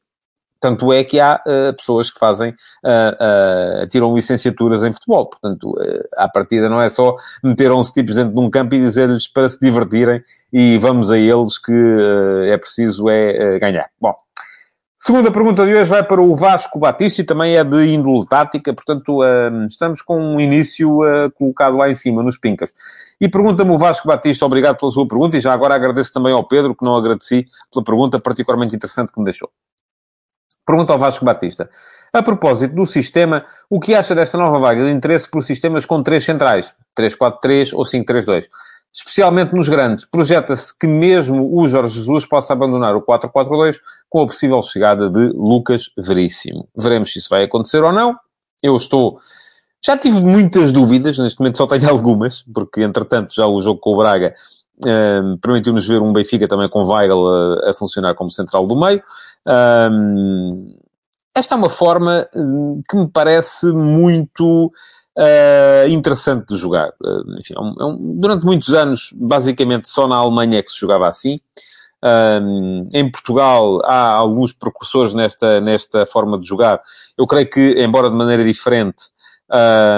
tanto 0.64 0.90
é 0.94 1.04
que 1.04 1.20
há 1.20 1.42
uh, 1.46 1.76
pessoas 1.76 2.10
que 2.10 2.18
fazem, 2.18 2.50
uh, 2.50 3.82
uh, 3.82 3.86
tiram 3.88 4.14
licenciaturas 4.14 4.82
em 4.82 4.90
futebol. 4.94 5.26
Portanto, 5.26 5.72
uh, 5.72 6.04
à 6.16 6.26
partida 6.26 6.70
não 6.70 6.80
é 6.80 6.88
só 6.88 7.14
meter 7.42 7.70
11 7.70 7.92
tipos 7.92 8.14
dentro 8.14 8.34
de 8.34 8.40
um 8.40 8.48
campo 8.48 8.74
e 8.74 8.80
dizer-lhes 8.80 9.28
para 9.28 9.46
se 9.46 9.60
divertirem 9.60 10.22
e 10.50 10.78
vamos 10.78 11.10
a 11.10 11.18
eles 11.18 11.58
que 11.58 11.72
é 12.46 12.56
preciso 12.56 13.10
é 13.10 13.58
ganhar. 13.58 13.90
Bom, 14.00 14.14
segunda 14.96 15.30
pergunta 15.30 15.66
de 15.66 15.74
hoje 15.74 15.90
vai 15.90 16.02
para 16.02 16.22
o 16.22 16.34
Vasco 16.34 16.78
Batista 16.78 17.20
e 17.20 17.24
também 17.24 17.56
é 17.56 17.64
de 17.64 17.92
índole 17.92 18.24
tática, 18.26 18.72
portanto, 18.72 19.20
estamos 19.66 20.00
com 20.00 20.16
um 20.16 20.40
início 20.40 21.00
colocado 21.36 21.76
lá 21.76 21.90
em 21.90 21.94
cima, 21.96 22.22
nos 22.22 22.38
pincas. 22.38 22.72
E 23.20 23.28
pergunta-me 23.28 23.72
o 23.72 23.78
Vasco 23.78 24.06
Batista, 24.06 24.46
obrigado 24.46 24.78
pela 24.78 24.92
sua 24.92 25.08
pergunta, 25.08 25.36
e 25.36 25.40
já 25.40 25.52
agora 25.52 25.74
agradeço 25.74 26.12
também 26.12 26.32
ao 26.32 26.46
Pedro, 26.46 26.72
que 26.72 26.84
não 26.84 26.94
agradeci 26.94 27.44
pela 27.72 27.84
pergunta 27.84 28.20
particularmente 28.20 28.76
interessante 28.76 29.12
que 29.12 29.18
me 29.18 29.24
deixou. 29.24 29.50
Pergunta 30.66 30.92
ao 30.92 30.98
Vasco 30.98 31.24
Batista. 31.24 31.68
A 32.12 32.22
propósito 32.22 32.74
do 32.74 32.86
sistema, 32.86 33.44
o 33.68 33.80
que 33.80 33.94
acha 33.94 34.14
desta 34.14 34.38
nova 34.38 34.58
vaga 34.58 34.84
de 34.84 34.90
interesse 34.92 35.28
por 35.28 35.42
sistemas 35.42 35.84
com 35.84 36.02
três 36.02 36.24
centrais? 36.24 36.72
3-4-3 36.96 37.72
ou 37.74 37.84
5-3-2? 37.84 38.46
Especialmente 38.92 39.52
nos 39.52 39.68
grandes. 39.68 40.04
Projeta-se 40.04 40.78
que 40.78 40.86
mesmo 40.86 41.58
o 41.58 41.66
Jorge 41.66 41.96
Jesus 41.96 42.24
possa 42.24 42.52
abandonar 42.52 42.94
o 42.94 43.02
4-4-2 43.02 43.80
com 44.08 44.22
a 44.22 44.26
possível 44.28 44.62
chegada 44.62 45.10
de 45.10 45.32
Lucas 45.34 45.90
Veríssimo. 45.98 46.68
Veremos 46.76 47.12
se 47.12 47.18
isso 47.18 47.28
vai 47.28 47.42
acontecer 47.42 47.82
ou 47.82 47.92
não. 47.92 48.16
Eu 48.62 48.76
estou... 48.76 49.18
Já 49.84 49.98
tive 49.98 50.22
muitas 50.22 50.70
dúvidas, 50.70 51.18
neste 51.18 51.40
momento 51.40 51.58
só 51.58 51.66
tenho 51.66 51.90
algumas, 51.90 52.44
porque 52.54 52.82
entretanto 52.82 53.34
já 53.34 53.46
o 53.46 53.60
jogo 53.60 53.80
com 53.80 53.94
o 53.94 53.96
Braga 53.96 54.36
um, 54.84 55.38
permitiu-nos 55.38 55.86
ver 55.86 56.00
um 56.00 56.12
Benfica 56.12 56.48
também 56.48 56.68
com 56.68 56.84
Weigl 56.84 57.28
a, 57.28 57.70
a, 57.70 57.74
funcionar 57.74 58.14
como 58.14 58.30
central 58.30 58.66
do 58.66 58.74
meio. 58.74 59.02
Um, 59.46 60.76
esta 61.34 61.54
é 61.54 61.58
uma 61.58 61.70
forma 61.70 62.26
hum, 62.34 62.82
que 62.88 62.96
me 62.96 63.08
parece 63.08 63.66
muito 63.72 64.72
uh, 65.16 65.88
interessante 65.88 66.54
de 66.54 66.56
jogar. 66.56 66.90
Uh, 67.02 67.38
enfim, 67.38 67.54
é 67.54 67.58
é 67.58 67.84
um, 67.84 68.16
durante 68.18 68.44
muitos 68.44 68.74
anos, 68.74 69.10
basicamente 69.14 69.88
só 69.88 70.08
na 70.08 70.16
Alemanha 70.16 70.58
é 70.58 70.62
que 70.62 70.70
se 70.70 70.80
jogava 70.80 71.08
assim. 71.08 71.40
Um, 72.02 72.86
em 72.92 73.10
Portugal 73.10 73.80
há 73.84 74.12
alguns 74.12 74.52
precursores 74.52 75.14
nesta, 75.14 75.60
nesta 75.60 76.04
forma 76.04 76.38
de 76.38 76.46
jogar. 76.46 76.82
Eu 77.16 77.26
creio 77.26 77.48
que, 77.48 77.82
embora 77.82 78.10
de 78.10 78.16
maneira 78.16 78.44
diferente, 78.44 79.04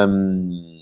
um, 0.09 0.76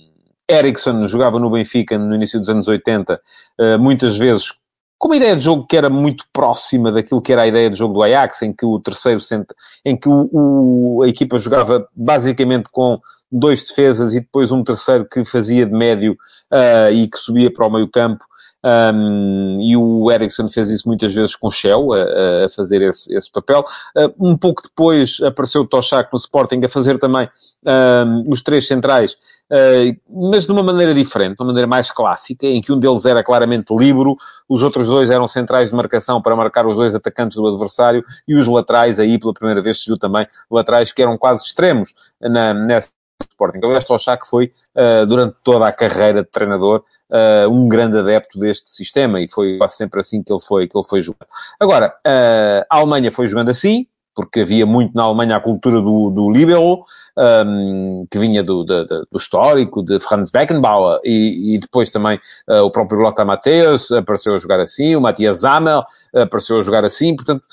Ericsson 0.50 1.06
jogava 1.08 1.38
no 1.38 1.50
Benfica 1.50 1.98
no 1.98 2.14
início 2.14 2.38
dos 2.38 2.48
anos 2.48 2.68
80, 2.68 3.20
uh, 3.58 3.78
muitas 3.78 4.16
vezes 4.16 4.52
com 4.98 5.08
uma 5.08 5.16
ideia 5.16 5.36
de 5.36 5.42
jogo 5.42 5.66
que 5.66 5.76
era 5.76 5.90
muito 5.90 6.24
próxima 6.32 6.90
daquilo 6.90 7.20
que 7.20 7.32
era 7.32 7.42
a 7.42 7.46
ideia 7.46 7.68
de 7.68 7.76
jogo 7.76 7.94
do 7.94 8.02
Ajax, 8.02 8.42
em 8.42 8.52
que 8.52 8.64
o 8.64 8.78
terceiro 8.80 9.20
centro, 9.20 9.54
em 9.84 9.96
que 9.96 10.08
o, 10.08 10.28
o, 10.32 11.02
a 11.02 11.08
equipa 11.08 11.38
jogava 11.38 11.86
basicamente 11.94 12.68
com 12.70 12.98
dois 13.30 13.66
defesas 13.66 14.14
e 14.14 14.20
depois 14.20 14.52
um 14.52 14.62
terceiro 14.62 15.06
que 15.06 15.24
fazia 15.24 15.66
de 15.66 15.72
médio 15.72 16.16
uh, 16.50 16.92
e 16.92 17.08
que 17.08 17.18
subia 17.18 17.52
para 17.52 17.66
o 17.66 17.70
meio 17.70 17.88
campo. 17.88 18.24
Um, 18.64 19.61
e 19.61 19.76
o 19.76 20.11
Ericsson 20.11 20.49
fez 20.49 20.71
isso 20.71 20.88
muitas 20.88 21.12
vezes 21.12 21.37
com 21.37 21.50
Shell, 21.50 21.92
a, 21.92 22.47
a 22.47 22.49
fazer 22.49 22.80
esse, 22.80 23.14
esse 23.14 23.30
papel. 23.30 23.62
Uh, 23.94 24.14
um 24.18 24.37
pouco 24.38 24.62
depois 24.62 25.18
apareceu 25.23 25.61
o 25.61 25.66
Toshak 25.66 26.09
no 26.11 26.18
Sporting 26.18 26.64
a 26.64 26.68
fazer 26.68 26.99
também 26.99 27.28
um, 27.66 28.25
os 28.26 28.42
três 28.42 28.66
centrais, 28.66 29.12
uh, 29.52 30.30
mas 30.30 30.47
de 30.47 30.52
uma 30.52 30.62
maneira 30.62 30.94
diferente, 30.94 31.37
de 31.37 31.42
uma 31.42 31.49
maneira 31.49 31.66
mais 31.66 31.90
clássica, 31.90 32.47
em 32.47 32.62
que 32.62 32.73
um 32.73 32.78
deles 32.78 33.04
era 33.04 33.23
claramente 33.23 33.75
livre, 33.76 34.14
os 34.49 34.62
outros 34.62 34.88
dois 34.88 35.11
eram 35.11 35.28
centrais 35.28 35.68
de 35.68 35.76
marcação 35.76 36.23
para 36.23 36.35
marcar 36.35 36.66
os 36.66 36.76
dois 36.76 36.94
atacantes 36.94 37.37
do 37.37 37.47
adversário 37.47 38.02
e 38.26 38.35
os 38.35 38.47
laterais, 38.47 38.99
aí 38.99 39.18
pela 39.18 39.35
primeira 39.35 39.61
vez 39.61 39.83
se 39.83 39.87
viu 39.87 39.99
também 39.99 40.26
laterais 40.50 40.90
que 40.90 41.02
eram 41.02 41.18
quase 41.18 41.44
extremos 41.44 41.94
na, 42.18 42.54
nessa 42.54 42.88
Sporting. 43.30 43.61
Aliás, 43.62 43.85
Toshak 43.85 44.26
foi, 44.26 44.52
uh, 44.75 45.06
durante 45.06 45.37
toda 45.42 45.66
a 45.66 45.73
carreira 45.73 46.23
de 46.23 46.30
treinador, 46.30 46.85
uh, 47.14 47.49
um 47.49 47.68
grande 47.68 47.99
adepto 47.99 48.38
deste 48.38 48.68
sistema 48.68 49.21
e 49.21 49.28
foi 49.28 49.56
quase 49.56 49.76
sempre 49.76 50.00
assim 50.00 50.23
que 50.23 50.33
ele 50.33 50.40
foi, 50.40 50.66
que 50.66 50.76
ele 50.76 50.87
foi 50.87 51.00
jogando. 51.00 51.28
Agora, 51.61 51.94
uh, 52.06 52.66
a 52.68 52.78
Alemanha 52.78 53.12
foi 53.12 53.28
jogando 53.28 53.50
assim, 53.50 53.87
porque 54.14 54.40
havia 54.40 54.66
muito 54.66 54.94
na 54.94 55.02
Alemanha 55.02 55.37
a 55.37 55.40
cultura 55.40 55.80
do, 55.80 56.11
do 56.11 56.30
libero, 56.30 56.85
um, 57.16 58.06
que 58.11 58.18
vinha 58.18 58.42
do, 58.42 58.64
do, 58.64 58.85
do, 58.85 59.16
histórico, 59.16 59.83
de 59.83 59.99
Franz 59.99 60.30
Beckenbauer, 60.30 61.00
e, 61.04 61.54
e 61.54 61.59
depois 61.59 61.90
também 61.90 62.18
uh, 62.49 62.62
o 62.62 62.71
próprio 62.71 63.00
Lothar 63.00 63.26
Matthäus 63.26 63.90
apareceu 63.90 64.35
a 64.35 64.38
jogar 64.38 64.61
assim, 64.61 64.94
o 64.94 65.00
Matthias 65.00 65.38
Zammel 65.38 65.83
apareceu 66.14 66.59
a 66.59 66.62
jogar 66.62 66.85
assim, 66.85 67.14
portanto, 67.16 67.44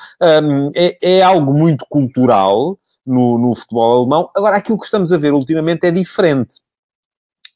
um, 0.44 0.72
é, 0.76 0.98
é, 1.02 1.22
algo 1.24 1.52
muito 1.52 1.86
cultural 1.90 2.78
no, 3.06 3.40
no 3.40 3.56
futebol 3.56 4.02
alemão. 4.02 4.30
Agora, 4.36 4.58
aquilo 4.58 4.78
que 4.78 4.86
estamos 4.86 5.12
a 5.12 5.18
ver 5.18 5.34
ultimamente 5.34 5.86
é 5.86 5.92
diferente. 5.92 6.62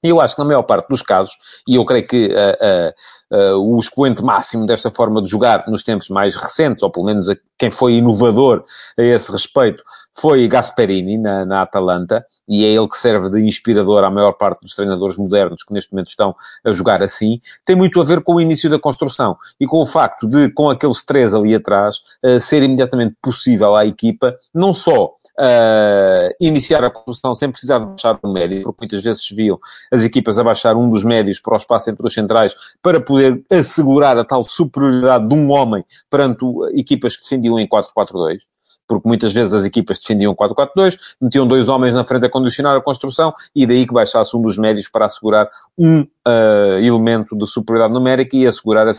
E 0.05 0.09
eu 0.09 0.21
acho 0.21 0.35
que 0.35 0.39
na 0.39 0.45
maior 0.45 0.61
parte 0.61 0.87
dos 0.87 1.01
casos, 1.01 1.35
e 1.67 1.73
eu 1.73 1.83
creio 1.83 2.07
que 2.07 2.27
uh, 2.27 3.33
uh, 3.33 3.55
uh, 3.57 3.75
o 3.75 3.79
expoente 3.79 4.23
máximo 4.23 4.63
desta 4.63 4.91
forma 4.91 5.19
de 5.19 5.27
jogar 5.27 5.67
nos 5.67 5.81
tempos 5.81 6.09
mais 6.09 6.35
recentes, 6.35 6.83
ou 6.83 6.91
pelo 6.91 7.07
menos 7.07 7.25
quem 7.57 7.71
foi 7.71 7.93
inovador 7.93 8.63
a 8.95 9.01
esse 9.01 9.31
respeito, 9.31 9.81
foi 10.17 10.47
Gasperini 10.47 11.17
na, 11.17 11.45
na 11.45 11.61
Atalanta, 11.61 12.25
e 12.47 12.63
é 12.63 12.69
ele 12.69 12.87
que 12.87 12.97
serve 12.97 13.29
de 13.29 13.45
inspirador 13.45 14.03
à 14.03 14.09
maior 14.09 14.33
parte 14.33 14.61
dos 14.61 14.73
treinadores 14.73 15.17
modernos 15.17 15.63
que 15.63 15.73
neste 15.73 15.91
momento 15.91 16.07
estão 16.07 16.35
a 16.63 16.71
jogar 16.71 17.03
assim, 17.03 17.39
tem 17.65 17.75
muito 17.75 17.99
a 17.99 18.03
ver 18.03 18.21
com 18.21 18.35
o 18.35 18.41
início 18.41 18.69
da 18.69 18.79
construção 18.79 19.35
e 19.59 19.65
com 19.65 19.81
o 19.81 19.85
facto 19.85 20.27
de, 20.27 20.49
com 20.51 20.69
aqueles 20.69 21.03
três 21.03 21.33
ali 21.33 21.55
atrás, 21.55 21.97
ser 22.39 22.63
imediatamente 22.63 23.15
possível 23.21 23.75
à 23.75 23.85
equipa, 23.85 24.35
não 24.53 24.73
só 24.73 25.15
uh, 25.39 26.35
iniciar 26.39 26.83
a 26.83 26.89
construção 26.89 27.33
sem 27.33 27.51
precisar 27.51 27.79
de 27.79 27.85
baixar 27.85 28.19
o 28.21 28.31
médio, 28.31 28.63
porque 28.63 28.81
muitas 28.81 29.03
vezes 29.03 29.27
viam 29.29 29.59
as 29.91 30.03
equipas 30.03 30.39
a 30.39 30.43
baixar 30.43 30.75
um 30.75 30.89
dos 30.89 31.03
médios 31.03 31.39
para 31.39 31.53
o 31.53 31.57
espaço 31.57 31.89
entre 31.89 32.05
os 32.05 32.13
centrais 32.13 32.55
para 32.81 32.99
poder 32.99 33.43
assegurar 33.51 34.17
a 34.17 34.23
tal 34.23 34.43
superioridade 34.43 35.27
de 35.27 35.35
um 35.35 35.51
homem 35.51 35.83
perante 36.09 36.45
equipas 36.73 37.15
que 37.15 37.23
defendiam 37.23 37.59
em 37.59 37.67
4-4-2 37.67 38.39
porque 38.87 39.07
muitas 39.07 39.33
vezes 39.33 39.53
as 39.53 39.65
equipas 39.65 39.99
defendiam 39.99 40.35
4-4-2, 40.35 40.97
metiam 41.21 41.47
dois 41.47 41.67
homens 41.67 41.95
na 41.95 42.03
frente 42.03 42.25
a 42.25 42.29
condicionar 42.29 42.75
a 42.77 42.81
construção 42.81 43.33
e 43.55 43.65
daí 43.65 43.85
que 43.87 43.93
baixasse 43.93 44.35
um 44.35 44.41
dos 44.41 44.57
médios 44.57 44.87
para 44.87 45.05
assegurar 45.05 45.49
um 45.77 46.01
uh, 46.01 46.79
elemento 46.79 47.35
de 47.35 47.47
superioridade 47.47 47.93
numérica 47.93 48.35
e 48.35 48.45
assegurar 48.45 48.87
a 48.87 48.91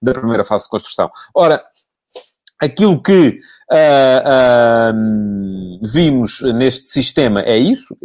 da 0.00 0.12
primeira 0.12 0.44
fase 0.44 0.64
de 0.64 0.70
construção. 0.70 1.10
Ora, 1.34 1.62
aquilo 2.62 3.02
que 3.02 3.40
uh, 3.72 4.92
uh, 4.94 5.80
vimos 5.92 6.40
neste 6.54 6.84
sistema 6.84 7.40
é 7.40 7.58
isso. 7.58 7.96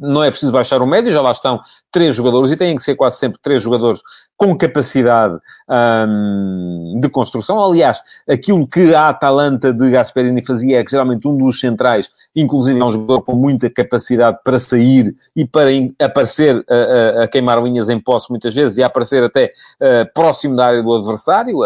Não 0.00 0.22
é 0.22 0.30
preciso 0.30 0.52
baixar 0.52 0.80
o 0.80 0.86
médio, 0.86 1.12
já 1.12 1.20
lá 1.20 1.32
estão 1.32 1.60
três 1.90 2.14
jogadores 2.14 2.52
e 2.52 2.56
têm 2.56 2.76
que 2.76 2.82
ser 2.82 2.94
quase 2.94 3.18
sempre 3.18 3.40
três 3.42 3.62
jogadores 3.62 4.00
com 4.36 4.56
capacidade 4.56 5.36
um, 5.68 6.98
de 7.00 7.08
construção. 7.08 7.62
Aliás, 7.62 8.00
aquilo 8.26 8.66
que 8.66 8.94
a 8.94 9.08
Atalanta 9.08 9.72
de 9.72 9.90
Gasperini 9.90 10.46
fazia 10.46 10.78
é 10.78 10.84
que 10.84 10.92
geralmente 10.92 11.26
um 11.26 11.36
dos 11.36 11.58
centrais, 11.58 12.08
inclusive 12.40 12.78
é 12.78 12.84
um 12.84 12.90
jogador 12.90 13.22
com 13.22 13.34
muita 13.34 13.68
capacidade 13.70 14.38
para 14.44 14.58
sair 14.58 15.14
e 15.34 15.44
para 15.44 15.70
aparecer 16.00 16.64
a, 16.68 16.74
a, 16.74 17.24
a 17.24 17.28
queimar 17.28 17.62
linhas 17.62 17.88
em 17.88 17.98
posse 17.98 18.30
muitas 18.30 18.54
vezes 18.54 18.78
e 18.78 18.82
a 18.82 18.86
aparecer 18.86 19.22
até 19.22 19.52
uh, 19.80 20.12
próximo 20.14 20.56
da 20.56 20.66
área 20.66 20.82
do 20.82 20.94
adversário, 20.94 21.58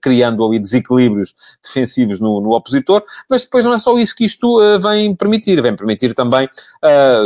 criando 0.00 0.44
ali 0.44 0.58
desequilíbrios 0.58 1.34
defensivos 1.62 2.20
no, 2.20 2.40
no, 2.40 2.52
opositor. 2.52 3.02
Mas 3.28 3.42
depois 3.42 3.64
não 3.64 3.74
é 3.74 3.78
só 3.78 3.96
isso 3.98 4.14
que 4.14 4.24
isto 4.24 4.58
vem 4.78 5.14
permitir. 5.14 5.60
Vem 5.60 5.74
permitir 5.74 6.14
também, 6.14 6.48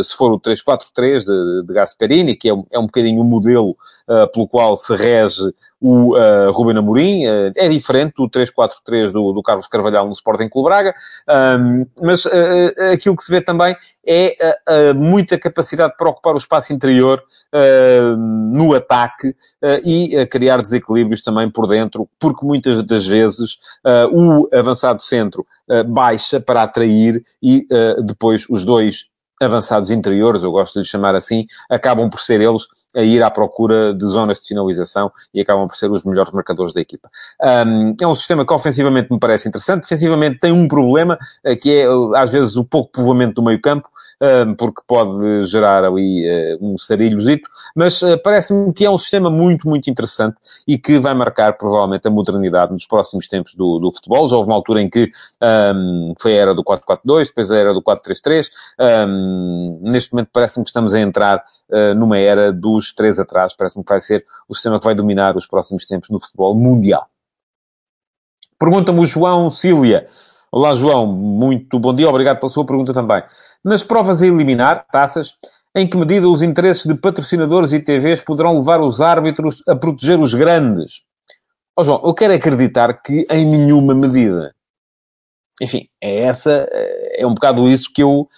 se 0.02 0.17
for 0.17 0.33
o 0.33 0.40
3-4-3 0.40 1.25
de, 1.25 1.67
de 1.67 1.75
Gasperini, 1.75 2.37
que 2.37 2.49
é, 2.49 2.52
é 2.71 2.79
um 2.79 2.87
bocadinho 2.87 3.21
o 3.21 3.25
modelo 3.25 3.76
pelo 4.33 4.49
qual 4.49 4.76
se 4.76 4.95
rege 4.95 5.52
o 5.81 6.14
uh, 6.14 6.52
Ruben 6.52 6.76
Amorim, 6.76 7.26
uh, 7.26 7.52
é 7.57 7.69
diferente 7.69 8.14
do 8.17 8.29
3-4-3 8.29 9.12
do, 9.12 9.33
do, 9.33 9.43
Carlos 9.43 9.67
Carvalhal 9.67 10.05
no 10.05 10.12
Sporting 10.12 10.49
Clube 10.49 10.69
Braga, 10.69 10.95
um, 11.59 11.87
mas 12.02 12.26
uh, 12.26 12.50
aquilo 12.92 13.16
que 13.16 13.25
se 13.25 13.30
vê 13.30 13.40
também 13.40 13.76
é 14.07 14.37
muita 14.95 15.38
capacidade 15.38 15.95
para 15.97 16.09
ocupar 16.09 16.35
o 16.35 16.38
espaço 16.38 16.73
interior 16.73 17.23
no 18.54 18.75
ataque 18.75 19.35
e 19.85 20.26
criar 20.26 20.61
desequilíbrios 20.61 21.23
também 21.23 21.50
por 21.50 21.66
dentro, 21.66 22.09
porque 22.19 22.45
muitas 22.45 22.83
das 22.83 23.07
vezes 23.07 23.59
o 24.12 24.49
avançado 24.52 25.02
centro 25.02 25.47
baixa 25.87 26.40
para 26.40 26.62
atrair 26.62 27.25
e 27.42 27.66
depois 28.04 28.47
os 28.49 28.64
dois 28.64 29.09
avançados 29.42 29.90
interiores, 29.90 30.42
eu 30.42 30.52
gosto 30.52 30.75
de 30.75 30.80
lhe 30.80 30.85
chamar 30.85 31.14
assim, 31.14 31.47
acabam 31.71 32.11
por 32.11 32.21
ser 32.21 32.42
eles 32.42 32.66
a 32.94 33.02
ir 33.02 33.23
à 33.23 33.30
procura 33.30 33.94
de 33.94 34.04
zonas 34.06 34.38
de 34.38 34.44
sinalização 34.47 35.11
e 35.32 35.40
acabam 35.40 35.66
por 35.66 35.76
ser 35.76 35.90
os 35.90 36.02
melhores 36.04 36.32
marcadores 36.32 36.73
da 36.73 36.80
equipa. 36.80 37.11
Um, 37.66 37.94
é 38.00 38.06
um 38.06 38.14
sistema 38.14 38.44
que 38.44 38.52
ofensivamente 38.52 39.12
me 39.12 39.18
parece 39.18 39.49
interessante, 39.49 39.82
defensivamente 39.82 40.38
tem 40.40 40.52
um 40.52 40.66
problema, 40.66 41.18
eh, 41.44 41.56
que 41.56 41.70
é 41.70 41.87
às 42.16 42.30
vezes 42.30 42.56
o 42.56 42.64
pouco 42.64 42.92
povoamento 42.92 43.35
do 43.35 43.42
meio 43.42 43.61
campo, 43.61 43.88
porque 44.59 44.82
pode 44.87 45.44
gerar 45.44 45.82
ali 45.82 46.26
eh, 46.26 46.59
um 46.61 46.76
sarilhozito, 46.76 47.49
mas 47.75 48.02
eh, 48.02 48.18
parece-me 48.18 48.70
que 48.73 48.85
é 48.85 48.90
um 48.90 48.99
sistema 48.99 49.30
muito, 49.30 49.66
muito 49.66 49.88
interessante 49.88 50.38
e 50.68 50.76
que 50.76 50.99
vai 50.99 51.14
marcar 51.14 51.54
provavelmente 51.54 52.06
a 52.06 52.11
modernidade 52.11 52.70
nos 52.70 52.87
próximos 52.87 53.26
tempos 53.26 53.54
do, 53.54 53.78
do 53.78 53.90
futebol. 53.90 54.28
Já 54.28 54.37
houve 54.37 54.50
uma 54.50 54.56
altura 54.56 54.82
em 54.82 54.90
que 54.90 55.11
um, 55.75 56.12
foi 56.20 56.38
a 56.38 56.42
era 56.42 56.54
do 56.54 56.62
4-4-2, 56.62 57.28
depois 57.28 57.50
a 57.50 57.56
era 57.56 57.73
do 57.73 57.82
4-3-3. 57.82 58.49
Um, 59.09 59.80
neste 59.85 60.12
momento 60.12 60.28
parece-me 60.32 60.64
que 60.64 60.70
estamos 60.70 60.92
a 60.92 61.00
entrar 61.00 61.42
uh, 61.70 61.94
numa 61.94 62.18
era 62.18 62.52
dos 62.52 62.79
três 62.94 63.18
atrás. 63.18 63.54
Parece-me 63.54 63.84
que 63.84 63.90
vai 63.90 64.00
ser 64.00 64.25
o 64.49 64.54
sistema 64.54 64.78
que 64.78 64.84
vai 64.84 64.94
dominar 64.94 65.37
os 65.37 65.46
próximos 65.46 65.84
tempos 65.87 66.08
no 66.10 66.20
futebol 66.20 66.54
mundial. 66.54 67.06
Pergunta-me 68.58 69.00
o 69.00 69.06
João 69.06 69.50
Cília. 69.50 70.06
Olá, 70.52 70.75
João. 70.75 71.06
Muito 71.06 71.78
bom 71.78 71.94
dia. 71.94 72.08
Obrigado 72.08 72.40
pela 72.40 72.50
sua 72.50 72.66
pergunta 72.66 72.92
também. 72.92 73.22
Nas 73.64 73.82
provas 73.82 74.22
a 74.22 74.26
eliminar, 74.26 74.87
taças, 74.90 75.34
em 75.75 75.87
que 75.87 75.96
medida 75.96 76.28
os 76.28 76.42
interesses 76.42 76.84
de 76.84 76.94
patrocinadores 76.94 77.72
e 77.72 77.80
TVs 77.80 78.20
poderão 78.20 78.56
levar 78.58 78.80
os 78.80 79.00
árbitros 79.00 79.62
a 79.68 79.76
proteger 79.76 80.18
os 80.18 80.34
grandes? 80.34 81.02
Oh, 81.76 81.84
João, 81.84 82.00
eu 82.04 82.12
quero 82.12 82.34
acreditar 82.34 83.00
que 83.00 83.26
em 83.30 83.46
nenhuma 83.46 83.94
medida. 83.94 84.54
Enfim, 85.60 85.88
é 86.00 86.20
essa, 86.22 86.68
é 86.72 87.26
um 87.26 87.34
bocado 87.34 87.68
isso 87.68 87.92
que 87.92 88.02
eu, 88.02 88.28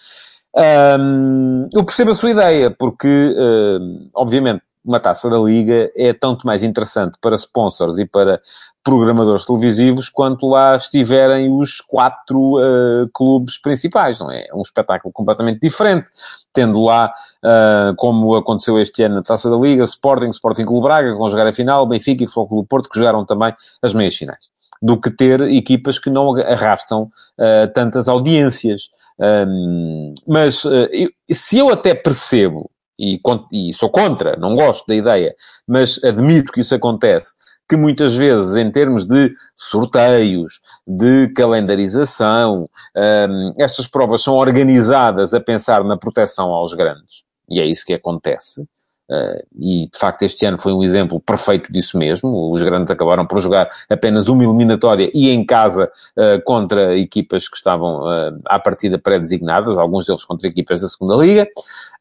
um, 0.54 1.68
eu 1.74 1.84
percebo 1.84 2.10
a 2.10 2.14
sua 2.14 2.30
ideia, 2.30 2.70
porque, 2.70 3.34
um, 3.36 4.10
obviamente, 4.14 4.62
uma 4.84 4.98
taça 4.98 5.30
da 5.30 5.38
Liga 5.38 5.90
é 5.96 6.12
tanto 6.12 6.46
mais 6.46 6.62
interessante 6.62 7.16
para 7.20 7.36
sponsors 7.36 7.98
e 7.98 8.06
para 8.06 8.40
programadores 8.84 9.46
televisivos 9.46 10.08
quanto 10.08 10.48
lá 10.48 10.74
estiverem 10.74 11.50
os 11.52 11.80
quatro 11.80 12.56
uh, 12.56 13.08
clubes 13.14 13.56
principais, 13.56 14.18
não 14.18 14.30
é? 14.30 14.46
É 14.48 14.54
um 14.54 14.60
espetáculo 14.60 15.12
completamente 15.12 15.60
diferente, 15.60 16.10
tendo 16.52 16.82
lá, 16.82 17.12
uh, 17.44 17.94
como 17.94 18.34
aconteceu 18.34 18.78
este 18.80 19.04
ano 19.04 19.16
na 19.16 19.22
Taça 19.22 19.48
da 19.48 19.56
Liga, 19.56 19.84
Sporting, 19.84 20.30
Sporting 20.30 20.64
Clube 20.64 20.82
Braga, 20.82 21.12
que 21.12 21.18
vão 21.18 21.30
jogar 21.30 21.46
a 21.46 21.52
final, 21.52 21.86
Benfica 21.86 22.24
e 22.24 22.26
Futebol 22.26 22.48
Clube 22.48 22.68
Porto, 22.68 22.90
que 22.90 22.98
jogaram 22.98 23.24
também 23.24 23.54
as 23.80 23.94
meias 23.94 24.16
finais. 24.16 24.50
Do 24.82 25.00
que 25.00 25.10
ter 25.10 25.40
equipas 25.42 25.98
que 25.98 26.10
não 26.10 26.34
arrastam 26.36 27.04
uh, 27.38 27.72
tantas 27.72 28.08
audiências. 28.08 28.90
Um, 29.18 30.12
mas 30.26 30.64
uh, 30.64 30.88
eu, 30.90 31.08
se 31.30 31.58
eu 31.58 31.70
até 31.70 31.94
percebo, 31.94 32.68
e, 32.98 33.20
e 33.52 33.72
sou 33.72 33.88
contra, 33.88 34.36
não 34.36 34.56
gosto 34.56 34.86
da 34.86 34.94
ideia, 34.94 35.34
mas 35.66 36.02
admito 36.02 36.52
que 36.52 36.60
isso 36.60 36.74
acontece, 36.74 37.34
que 37.68 37.76
muitas 37.76 38.14
vezes, 38.16 38.56
em 38.56 38.70
termos 38.70 39.06
de 39.06 39.32
sorteios, 39.56 40.60
de 40.86 41.28
calendarização, 41.28 42.68
um, 42.96 43.54
estas 43.56 43.86
provas 43.86 44.22
são 44.22 44.34
organizadas 44.34 45.32
a 45.32 45.40
pensar 45.40 45.82
na 45.84 45.96
proteção 45.96 46.50
aos 46.50 46.74
grandes. 46.74 47.22
E 47.48 47.60
é 47.60 47.64
isso 47.64 47.86
que 47.86 47.94
acontece. 47.94 48.66
Uh, 49.12 49.44
e 49.58 49.88
de 49.92 49.98
facto 49.98 50.22
este 50.22 50.46
ano 50.46 50.58
foi 50.58 50.72
um 50.72 50.82
exemplo 50.82 51.20
perfeito 51.20 51.70
disso 51.70 51.98
mesmo. 51.98 52.50
Os 52.50 52.62
grandes 52.62 52.90
acabaram 52.90 53.26
por 53.26 53.40
jogar 53.40 53.70
apenas 53.90 54.26
uma 54.28 54.42
eliminatória 54.42 55.10
e 55.12 55.28
em 55.28 55.44
casa 55.44 55.90
uh, 56.16 56.42
contra 56.44 56.96
equipas 56.96 57.46
que 57.46 57.56
estavam 57.56 58.04
uh, 58.04 58.40
à 58.46 58.58
partida 58.58 58.98
pré-designadas, 58.98 59.76
alguns 59.76 60.06
deles 60.06 60.24
contra 60.24 60.48
equipas 60.48 60.80
da 60.80 60.88
segunda 60.88 61.16
Liga. 61.16 61.46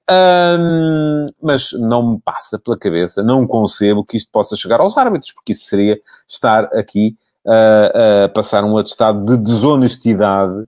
Um, 0.09 1.27
mas 1.41 1.73
não 1.73 2.13
me 2.13 2.21
passa 2.23 2.57
pela 2.57 2.77
cabeça, 2.77 3.21
não 3.21 3.45
concebo 3.45 4.05
que 4.05 4.15
isto 4.15 4.29
possa 4.31 4.55
chegar 4.55 4.79
aos 4.79 4.97
árbitros, 4.97 5.33
porque 5.33 5.51
isso 5.51 5.65
seria 5.65 5.99
estar 6.27 6.65
aqui 6.73 7.15
a 7.45 8.29
passar 8.29 8.63
um 8.63 8.77
atestado 8.77 9.25
de 9.25 9.37
desonestidade 9.37 10.65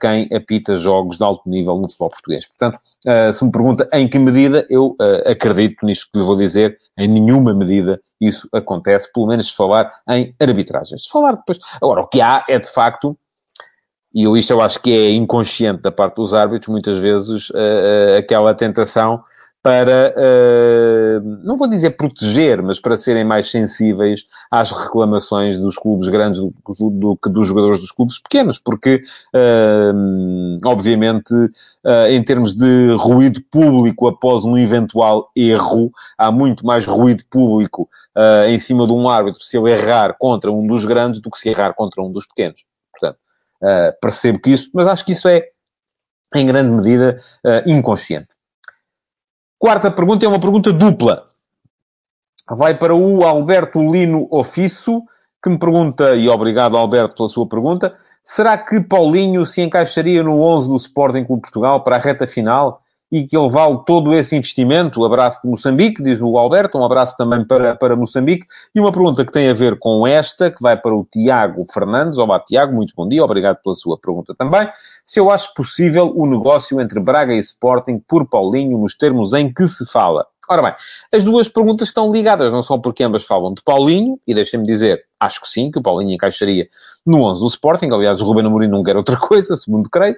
quem 0.00 0.28
apita 0.34 0.76
jogos 0.76 1.16
de 1.16 1.24
alto 1.24 1.48
nível 1.48 1.76
no 1.76 1.84
futebol 1.84 2.10
português. 2.10 2.46
Portanto, 2.46 2.78
uh, 3.06 3.32
se 3.32 3.44
me 3.44 3.52
pergunta 3.52 3.88
em 3.92 4.08
que 4.08 4.18
medida, 4.18 4.66
eu 4.68 4.96
uh, 5.00 5.30
acredito 5.30 5.84
nisto 5.84 6.08
que 6.12 6.18
lhe 6.18 6.24
vou 6.24 6.36
dizer, 6.36 6.78
em 6.98 7.08
nenhuma 7.08 7.54
medida 7.54 8.00
isso 8.20 8.48
acontece, 8.52 9.10
pelo 9.12 9.26
menos 9.26 9.48
se 9.48 9.56
falar 9.56 9.90
em 10.08 10.34
arbitragens. 10.38 11.04
Se 11.04 11.10
falar 11.10 11.32
depois... 11.32 11.58
Agora, 11.80 12.02
o 12.02 12.06
que 12.06 12.20
há 12.20 12.44
é, 12.48 12.58
de 12.58 12.70
facto, 12.70 13.16
e 14.14 14.24
eu, 14.24 14.36
isto 14.36 14.52
eu 14.52 14.60
acho 14.60 14.80
que 14.80 14.92
é 14.92 15.10
inconsciente 15.12 15.82
da 15.82 15.92
parte 15.92 16.16
dos 16.16 16.34
árbitros, 16.34 16.68
muitas 16.68 16.98
vezes, 16.98 17.48
uh, 17.50 18.18
aquela 18.18 18.54
tentação 18.54 19.22
para, 19.62 20.14
uh, 20.16 21.20
não 21.44 21.56
vou 21.56 21.68
dizer 21.68 21.90
proteger, 21.90 22.62
mas 22.62 22.80
para 22.80 22.96
serem 22.96 23.24
mais 23.24 23.50
sensíveis 23.50 24.24
às 24.50 24.70
reclamações 24.72 25.58
dos 25.58 25.76
clubes 25.76 26.08
grandes 26.08 26.40
do, 26.40 26.54
do, 26.78 26.90
do 26.90 27.16
que 27.16 27.28
dos 27.28 27.46
jogadores 27.46 27.80
dos 27.80 27.92
clubes 27.92 28.18
pequenos, 28.18 28.58
porque, 28.58 29.02
uh, 29.34 30.58
obviamente, 30.66 31.34
uh, 31.34 32.06
em 32.08 32.22
termos 32.22 32.54
de 32.54 32.94
ruído 32.98 33.42
público 33.50 34.08
após 34.08 34.44
um 34.44 34.56
eventual 34.56 35.28
erro, 35.36 35.92
há 36.16 36.32
muito 36.32 36.64
mais 36.64 36.86
ruído 36.86 37.22
público 37.30 37.88
em 38.48 38.58
cima 38.58 38.86
de 38.86 38.92
um 38.92 39.08
árbitro 39.08 39.40
se 39.40 39.56
ele 39.56 39.70
errar 39.70 40.14
contra 40.18 40.50
um 40.50 40.66
dos 40.66 40.84
grandes 40.84 41.20
do 41.20 41.30
que 41.30 41.38
se 41.38 41.48
errar 41.48 41.72
contra 41.72 42.02
um 42.02 42.12
dos 42.12 42.26
pequenos. 42.26 42.64
Portanto, 42.92 43.18
percebo 44.02 44.40
que 44.40 44.50
isso, 44.50 44.68
mas 44.74 44.86
acho 44.86 45.04
que 45.04 45.12
isso 45.12 45.26
é, 45.26 45.46
em 46.34 46.44
grande 46.44 46.70
medida, 46.70 47.20
inconsciente. 47.64 48.39
Quarta 49.60 49.90
pergunta 49.90 50.24
é 50.24 50.28
uma 50.28 50.40
pergunta 50.40 50.72
dupla. 50.72 51.28
Vai 52.48 52.78
para 52.78 52.94
o 52.94 53.22
Alberto 53.26 53.78
Lino 53.78 54.26
Ofiço, 54.30 55.02
que 55.42 55.50
me 55.50 55.58
pergunta, 55.58 56.16
e 56.16 56.30
obrigado 56.30 56.78
Alberto 56.78 57.16
pela 57.16 57.28
sua 57.28 57.46
pergunta, 57.46 57.94
será 58.24 58.56
que 58.56 58.80
Paulinho 58.80 59.44
se 59.44 59.60
encaixaria 59.60 60.22
no 60.22 60.40
11 60.40 60.70
do 60.70 60.76
Sporting 60.76 61.26
Clube 61.26 61.42
Portugal 61.42 61.84
para 61.84 61.96
a 61.96 61.98
reta 61.98 62.26
final? 62.26 62.80
E 63.10 63.26
que 63.26 63.36
ele 63.36 63.48
vale 63.48 63.78
todo 63.86 64.14
esse 64.14 64.36
investimento. 64.36 65.04
Abraço 65.04 65.42
de 65.42 65.48
Moçambique, 65.48 66.02
diz 66.02 66.20
o 66.20 66.38
Alberto, 66.38 66.78
um 66.78 66.84
abraço 66.84 67.16
também 67.16 67.44
para, 67.44 67.74
para 67.74 67.96
Moçambique. 67.96 68.46
E 68.74 68.80
uma 68.80 68.92
pergunta 68.92 69.24
que 69.24 69.32
tem 69.32 69.48
a 69.48 69.54
ver 69.54 69.78
com 69.78 70.06
esta, 70.06 70.50
que 70.50 70.62
vai 70.62 70.76
para 70.76 70.94
o 70.94 71.06
Tiago 71.10 71.64
Fernandes. 71.72 72.18
Olá, 72.18 72.38
Tiago, 72.38 72.74
muito 72.74 72.94
bom 72.96 73.08
dia, 73.08 73.24
obrigado 73.24 73.58
pela 73.62 73.74
sua 73.74 73.98
pergunta 73.98 74.34
também. 74.34 74.68
Se 75.04 75.18
eu 75.18 75.30
acho 75.30 75.52
possível 75.54 76.12
o 76.14 76.26
negócio 76.26 76.80
entre 76.80 77.00
Braga 77.00 77.32
e 77.32 77.38
Sporting 77.38 77.98
por 78.06 78.28
Paulinho 78.28 78.78
nos 78.78 78.94
termos 78.96 79.32
em 79.32 79.52
que 79.52 79.66
se 79.66 79.84
fala. 79.90 80.26
Ora 80.50 80.62
bem, 80.62 80.74
as 81.14 81.24
duas 81.24 81.48
perguntas 81.48 81.86
estão 81.86 82.10
ligadas, 82.10 82.52
não 82.52 82.60
só 82.60 82.76
porque 82.76 83.04
ambas 83.04 83.24
falam 83.24 83.54
de 83.54 83.62
Paulinho, 83.62 84.18
e 84.26 84.34
deixem-me 84.34 84.66
dizer, 84.66 85.04
acho 85.20 85.40
que 85.40 85.48
sim, 85.48 85.70
que 85.70 85.78
o 85.78 85.82
Paulinho 85.82 86.12
encaixaria 86.12 86.68
no 87.06 87.22
11 87.22 87.40
do 87.40 87.46
Sporting. 87.46 87.88
Aliás, 87.92 88.20
o 88.20 88.24
Ruben 88.24 88.46
Amorim 88.46 88.66
não 88.66 88.82
quer 88.82 88.96
outra 88.96 89.14
coisa, 89.16 89.56
segundo 89.56 89.88
creio. 89.88 90.16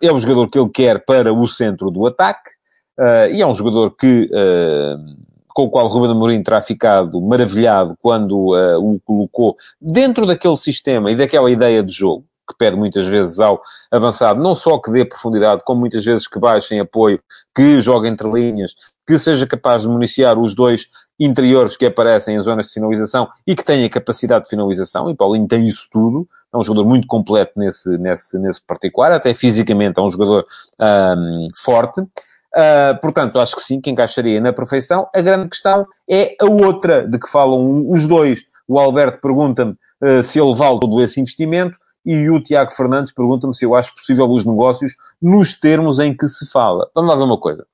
É 0.00 0.12
o 0.12 0.20
jogador 0.20 0.48
que 0.48 0.56
ele 0.56 0.68
quer 0.68 1.04
para 1.04 1.32
o 1.32 1.48
centro 1.48 1.90
do 1.90 2.06
ataque, 2.06 2.50
uh, 2.96 3.32
e 3.32 3.42
é 3.42 3.46
um 3.46 3.54
jogador 3.54 3.90
que... 3.96 4.30
Uh, 4.32 5.28
com 5.48 5.64
o 5.64 5.70
qual 5.70 5.88
Ruben 5.88 6.12
Amorim 6.12 6.40
terá 6.40 6.60
ficado 6.60 7.20
maravilhado 7.20 7.96
quando 8.00 8.54
uh, 8.54 8.78
o 8.78 9.00
colocou 9.00 9.56
dentro 9.80 10.24
daquele 10.24 10.56
sistema 10.56 11.10
e 11.10 11.16
daquela 11.16 11.50
ideia 11.50 11.82
de 11.82 11.92
jogo 11.92 12.27
que 12.48 12.56
pede 12.56 12.76
muitas 12.76 13.06
vezes 13.06 13.38
ao 13.38 13.60
avançado, 13.90 14.42
não 14.42 14.54
só 14.54 14.78
que 14.78 14.90
dê 14.90 15.04
profundidade, 15.04 15.62
como 15.64 15.80
muitas 15.80 16.04
vezes 16.04 16.26
que 16.26 16.38
baixe 16.38 16.74
em 16.74 16.80
apoio, 16.80 17.20
que 17.54 17.80
jogue 17.80 18.08
entre 18.08 18.28
linhas, 18.30 18.74
que 19.06 19.18
seja 19.18 19.46
capaz 19.46 19.82
de 19.82 19.88
municiar 19.88 20.38
os 20.38 20.54
dois 20.54 20.88
interiores 21.20 21.76
que 21.76 21.86
aparecem 21.86 22.36
em 22.36 22.40
zonas 22.40 22.66
de 22.66 22.72
finalização 22.72 23.28
e 23.46 23.54
que 23.54 23.64
tenha 23.64 23.88
capacidade 23.88 24.44
de 24.44 24.50
finalização, 24.50 25.10
e 25.10 25.14
Paulinho 25.14 25.46
tem 25.46 25.66
isso 25.66 25.88
tudo, 25.92 26.28
é 26.52 26.56
um 26.56 26.62
jogador 26.62 26.86
muito 26.86 27.06
completo 27.06 27.52
nesse, 27.56 27.98
nesse, 27.98 28.38
nesse 28.38 28.64
particular, 28.64 29.12
até 29.12 29.34
fisicamente 29.34 29.98
é 29.98 30.02
um 30.02 30.08
jogador 30.08 30.46
um, 30.80 31.48
forte. 31.54 32.00
Uh, 32.00 32.98
portanto, 33.02 33.38
acho 33.38 33.54
que 33.56 33.62
sim, 33.62 33.80
que 33.80 33.90
encaixaria 33.90 34.40
na 34.40 34.52
perfeição. 34.52 35.06
A 35.14 35.20
grande 35.20 35.50
questão 35.50 35.86
é 36.08 36.34
a 36.40 36.46
outra 36.46 37.06
de 37.06 37.18
que 37.18 37.28
falam 37.28 37.88
os 37.90 38.06
dois. 38.06 38.46
O 38.66 38.78
Alberto 38.78 39.20
pergunta-me 39.20 39.72
uh, 39.72 40.22
se 40.22 40.40
ele 40.40 40.54
vale 40.54 40.80
todo 40.80 41.00
esse 41.02 41.20
investimento 41.20 41.76
e 42.08 42.30
o 42.30 42.42
Tiago 42.42 42.72
Fernandes 42.72 43.12
pergunta-me 43.12 43.54
se 43.54 43.66
eu 43.66 43.74
acho 43.74 43.94
possível 43.94 44.24
os 44.30 44.42
negócios 44.42 44.96
nos 45.20 45.60
termos 45.60 45.98
em 45.98 46.16
que 46.16 46.26
se 46.26 46.50
fala. 46.50 46.88
Vamos 46.94 47.10
lá 47.10 47.16
ver 47.16 47.24
uma 47.24 47.36
coisa. 47.36 47.66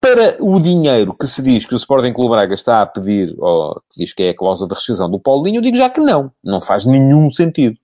Para 0.00 0.36
o 0.40 0.58
dinheiro 0.58 1.12
que 1.12 1.26
se 1.26 1.42
diz 1.42 1.66
que 1.66 1.74
o 1.74 1.76
Sporting 1.76 2.14
Clube 2.14 2.30
Braga 2.30 2.54
está 2.54 2.80
a 2.80 2.86
pedir, 2.86 3.34
ou 3.38 3.74
que 3.90 4.00
diz 4.00 4.14
que 4.14 4.22
é 4.22 4.30
a 4.30 4.34
cláusula 4.34 4.68
de 4.68 4.74
rescisão 4.74 5.10
do 5.10 5.20
Paulinho, 5.20 5.58
eu 5.58 5.62
digo 5.62 5.76
já 5.76 5.90
que 5.90 6.00
não. 6.00 6.32
Não 6.42 6.62
faz 6.62 6.86
nenhum 6.86 7.30
sentido. 7.30 7.76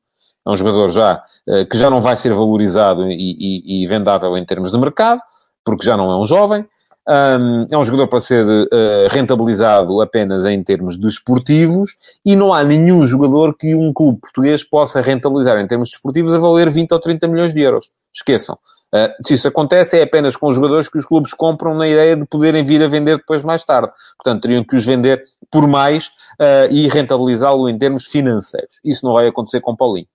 É 0.47 0.51
um 0.51 0.57
jogador 0.57 0.91
já, 0.91 1.23
eh, 1.47 1.67
que 1.67 1.77
já 1.77 1.91
não 1.91 2.01
vai 2.01 2.17
ser 2.17 2.33
valorizado 2.33 3.11
e, 3.11 3.15
e, 3.15 3.83
e 3.83 3.87
vendável 3.87 4.35
em 4.39 4.47
termos 4.47 4.71
de 4.71 4.79
mercado, 4.79 5.21
porque 5.63 5.85
já 5.85 5.99
não 5.99 6.11
é 6.11 6.17
um 6.17 6.25
jovem. 6.25 6.67
Um, 7.09 7.67
é 7.69 7.77
um 7.77 7.83
jogador 7.83 8.07
para 8.07 8.21
ser 8.21 8.45
uh, 8.47 9.09
rentabilizado 9.11 10.01
apenas 10.01 10.45
em 10.45 10.63
termos 10.63 10.97
desportivos 10.97 11.97
e 12.25 12.37
não 12.37 12.55
há 12.55 12.63
nenhum 12.63 13.05
jogador 13.05 13.57
que 13.57 13.75
um 13.75 13.93
clube 13.93 14.21
português 14.21 14.63
possa 14.63 15.01
rentabilizar 15.01 15.59
em 15.59 15.67
termos 15.67 15.91
desportivos 15.91 16.33
a 16.33 16.39
valer 16.39 16.71
20 16.71 16.93
ou 16.93 17.01
30 17.01 17.27
milhões 17.27 17.53
de 17.53 17.61
euros. 17.61 17.91
Esqueçam. 18.15 18.57
Uh, 18.95 19.11
se 19.27 19.35
isso 19.35 19.49
acontece, 19.49 19.99
é 19.99 20.03
apenas 20.03 20.37
com 20.37 20.47
os 20.47 20.55
jogadores 20.55 20.89
que 20.89 20.99
os 20.99 21.05
clubes 21.05 21.33
compram 21.35 21.75
na 21.75 21.89
ideia 21.89 22.15
de 22.15 22.25
poderem 22.25 22.63
vir 22.63 22.85
a 22.85 22.89
vender 22.89 23.17
depois 23.17 23.43
mais 23.43 23.65
tarde. 23.65 23.91
Portanto, 24.23 24.43
teriam 24.43 24.63
que 24.63 24.77
os 24.77 24.85
vender 24.85 25.25
por 25.51 25.67
mais 25.67 26.07
uh, 26.07 26.71
e 26.71 26.87
rentabilizá-lo 26.89 27.69
em 27.69 27.77
termos 27.77 28.05
financeiros. 28.05 28.79
Isso 28.85 29.05
não 29.05 29.15
vai 29.15 29.27
acontecer 29.27 29.61
com 29.61 29.75
Paulinho. 29.75 30.07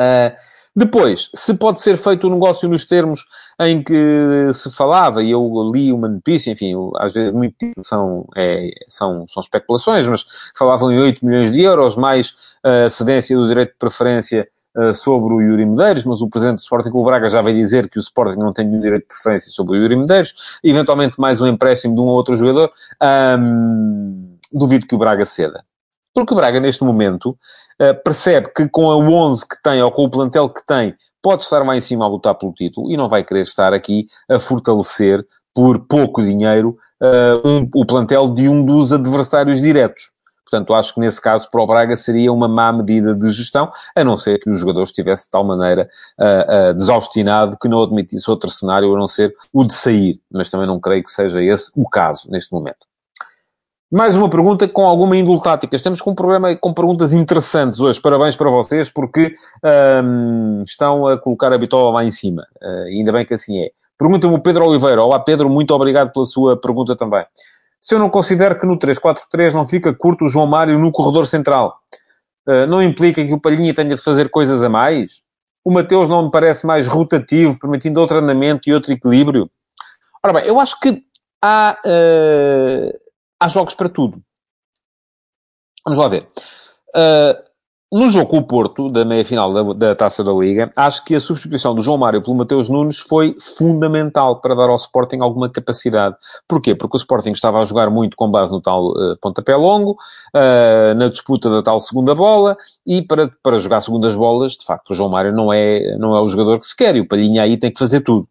Uh, 0.00 0.32
depois, 0.78 1.28
se 1.34 1.54
pode 1.54 1.80
ser 1.80 1.96
feito 1.96 2.28
o 2.28 2.30
negócio 2.30 2.68
nos 2.68 2.84
termos 2.84 3.26
em 3.60 3.82
que 3.82 4.52
se 4.54 4.70
falava, 4.70 5.24
e 5.24 5.32
eu 5.32 5.72
li 5.74 5.92
uma 5.92 6.08
notícia, 6.08 6.52
enfim, 6.52 6.72
às 6.98 7.14
vezes 7.14 7.32
muito 7.32 7.56
são, 7.82 8.24
é, 8.36 8.70
são, 8.88 9.26
são 9.28 9.40
especulações, 9.40 10.06
mas 10.06 10.24
falavam 10.56 10.92
em 10.92 11.00
8 11.00 11.26
milhões 11.26 11.50
de 11.50 11.62
euros, 11.62 11.96
mais 11.96 12.32
a 12.62 12.88
cedência 12.88 13.36
do 13.36 13.48
direito 13.48 13.72
de 13.72 13.78
preferência 13.78 14.48
uh, 14.76 14.94
sobre 14.94 15.34
o 15.34 15.40
Yuri 15.40 15.66
Medeiros, 15.66 16.04
mas 16.04 16.20
o 16.20 16.28
presidente 16.28 16.58
do 16.58 16.62
Sporting 16.62 16.90
Clube 16.90 17.06
Braga 17.06 17.28
já 17.28 17.42
veio 17.42 17.56
dizer 17.56 17.90
que 17.90 17.98
o 17.98 18.00
Sporting 18.00 18.38
não 18.38 18.52
tem 18.52 18.64
nenhum 18.64 18.80
direito 18.80 19.02
de 19.02 19.08
preferência 19.08 19.50
sobre 19.50 19.76
o 19.76 19.82
Yuri 19.82 19.96
Medeiros, 19.96 20.60
eventualmente 20.62 21.20
mais 21.20 21.40
um 21.40 21.46
empréstimo 21.48 21.92
de 21.92 22.00
um 22.00 22.04
ou 22.04 22.14
outro 22.14 22.36
jogador, 22.36 22.70
duvido 24.52 24.86
que 24.86 24.94
o 24.94 24.98
Braga 24.98 25.26
ceda. 25.26 25.64
Porque 26.18 26.34
o 26.34 26.36
Braga, 26.36 26.58
neste 26.58 26.82
momento, 26.82 27.30
uh, 27.80 28.02
percebe 28.02 28.50
que 28.52 28.68
com 28.68 28.90
a 28.90 28.96
11 28.96 29.46
que 29.46 29.62
tem, 29.62 29.80
ou 29.80 29.92
com 29.92 30.02
o 30.02 30.10
plantel 30.10 30.48
que 30.48 30.66
tem, 30.66 30.92
pode 31.22 31.44
estar 31.44 31.64
lá 31.64 31.76
em 31.76 31.80
cima 31.80 32.04
a 32.04 32.08
lutar 32.08 32.34
pelo 32.34 32.52
título 32.52 32.90
e 32.90 32.96
não 32.96 33.08
vai 33.08 33.22
querer 33.22 33.42
estar 33.42 33.72
aqui 33.72 34.08
a 34.28 34.40
fortalecer, 34.40 35.24
por 35.54 35.78
pouco 35.86 36.20
dinheiro, 36.20 36.76
uh, 37.00 37.48
um, 37.48 37.70
o 37.72 37.86
plantel 37.86 38.34
de 38.34 38.48
um 38.48 38.64
dos 38.64 38.92
adversários 38.92 39.60
diretos. 39.60 40.10
Portanto, 40.42 40.74
acho 40.74 40.92
que 40.92 40.98
nesse 40.98 41.20
caso 41.20 41.48
para 41.52 41.62
o 41.62 41.66
Braga 41.68 41.96
seria 41.96 42.32
uma 42.32 42.48
má 42.48 42.72
medida 42.72 43.14
de 43.14 43.30
gestão, 43.30 43.70
a 43.94 44.02
não 44.02 44.18
ser 44.18 44.40
que 44.40 44.50
o 44.50 44.56
jogador 44.56 44.82
estivesse 44.82 45.26
de 45.26 45.30
tal 45.30 45.44
maneira 45.44 45.88
uh, 46.18 46.70
uh, 46.70 46.74
desaustinado 46.74 47.56
que 47.56 47.68
não 47.68 47.80
admitisse 47.80 48.28
outro 48.28 48.50
cenário 48.50 48.92
a 48.92 48.98
não 48.98 49.06
ser 49.06 49.32
o 49.52 49.62
de 49.62 49.72
sair. 49.72 50.20
Mas 50.32 50.50
também 50.50 50.66
não 50.66 50.80
creio 50.80 51.04
que 51.04 51.12
seja 51.12 51.40
esse 51.40 51.70
o 51.76 51.88
caso 51.88 52.28
neste 52.28 52.52
momento. 52.52 52.88
Mais 53.90 54.14
uma 54.14 54.28
pergunta 54.28 54.68
com 54.68 54.86
alguma 54.86 55.16
índole 55.16 55.40
tática. 55.40 55.74
Estamos 55.74 56.02
com 56.02 56.10
um 56.10 56.14
problema 56.14 56.54
com 56.54 56.74
perguntas 56.74 57.14
interessantes 57.14 57.80
hoje. 57.80 57.98
Parabéns 57.98 58.36
para 58.36 58.50
vocês, 58.50 58.90
porque 58.90 59.32
um, 60.04 60.60
estão 60.62 61.06
a 61.06 61.16
colocar 61.16 61.50
a 61.54 61.56
bitola 61.56 61.90
lá 61.92 62.04
em 62.04 62.10
cima. 62.10 62.46
Uh, 62.60 62.88
ainda 62.88 63.10
bem 63.12 63.24
que 63.24 63.32
assim 63.32 63.58
é. 63.60 63.70
Pergunta-me 63.96 64.34
o 64.34 64.40
Pedro 64.40 64.66
Oliveira. 64.66 65.02
Olá, 65.02 65.18
Pedro. 65.18 65.48
Muito 65.48 65.72
obrigado 65.72 66.12
pela 66.12 66.26
sua 66.26 66.54
pergunta 66.54 66.94
também. 66.94 67.24
Se 67.80 67.94
eu 67.94 67.98
não 67.98 68.10
considero 68.10 68.60
que 68.60 68.66
no 68.66 68.78
3-4-3 68.78 69.54
não 69.54 69.66
fica 69.66 69.94
curto 69.94 70.26
o 70.26 70.28
João 70.28 70.46
Mário 70.46 70.78
no 70.78 70.92
corredor 70.92 71.26
central. 71.26 71.78
uh, 72.46 72.66
não 72.66 72.82
implica 72.82 73.24
que 73.24 73.32
o 73.32 73.40
Palhinha 73.40 73.72
tenha 73.72 73.94
de 73.94 74.02
fazer 74.02 74.28
coisas 74.28 74.62
a 74.62 74.68
mais? 74.68 75.22
O 75.64 75.70
Mateus 75.72 76.10
não 76.10 76.24
me 76.24 76.30
parece 76.30 76.66
mais 76.66 76.86
rotativo, 76.86 77.58
permitindo 77.58 78.00
outro 78.00 78.18
andamento 78.18 78.68
e 78.68 78.74
outro 78.74 78.92
equilíbrio? 78.92 79.50
Ora 80.22 80.34
bem, 80.34 80.44
eu 80.44 80.60
acho 80.60 80.78
que 80.78 81.02
há, 81.42 81.78
uh, 81.86 83.07
há 83.40 83.48
jogos 83.48 83.74
para 83.74 83.88
tudo. 83.88 84.22
Vamos 85.84 85.98
lá 85.98 86.08
ver. 86.08 86.28
Uh, 86.94 87.48
no 87.90 88.10
jogo 88.10 88.26
com 88.26 88.38
o 88.38 88.46
Porto, 88.46 88.90
da 88.90 89.02
meia-final 89.02 89.50
da, 89.54 89.72
da, 89.72 89.94
Taça 89.94 90.22
da 90.22 90.30
Liga, 90.30 90.70
acho 90.76 91.02
que 91.06 91.14
a 91.14 91.20
substituição 91.20 91.74
do 91.74 91.80
João 91.80 91.96
Mário 91.96 92.20
pelo 92.20 92.36
Mateus 92.36 92.68
Nunes 92.68 92.98
foi 92.98 93.34
fundamental 93.40 94.42
para 94.42 94.54
dar 94.54 94.68
ao 94.68 94.76
Sporting 94.76 95.20
alguma 95.20 95.48
capacidade. 95.48 96.14
Porquê? 96.46 96.74
Porque 96.74 96.98
o 96.98 97.00
Sporting 97.00 97.30
estava 97.30 97.58
a 97.58 97.64
jogar 97.64 97.88
muito 97.88 98.14
com 98.14 98.30
base 98.30 98.52
no 98.52 98.60
tal 98.60 98.90
uh, 98.90 99.16
pontapé 99.22 99.56
longo, 99.56 99.92
uh, 99.92 100.94
na 100.96 101.08
disputa 101.08 101.48
da 101.48 101.62
tal 101.62 101.80
segunda 101.80 102.14
bola, 102.14 102.58
e 102.86 103.00
para, 103.00 103.30
para 103.42 103.58
jogar 103.58 103.80
segundas 103.80 104.14
bolas, 104.14 104.52
de 104.52 104.66
facto, 104.66 104.90
o 104.90 104.94
João 104.94 105.08
Mário 105.08 105.32
não 105.32 105.50
é, 105.50 105.96
não 105.96 106.14
é 106.14 106.20
o 106.20 106.28
jogador 106.28 106.58
que 106.58 106.66
se 106.66 106.76
quer, 106.76 106.94
e 106.94 107.00
o 107.00 107.08
Palhinha 107.08 107.42
aí 107.42 107.56
tem 107.56 107.72
que 107.72 107.78
fazer 107.78 108.02
tudo. 108.02 108.28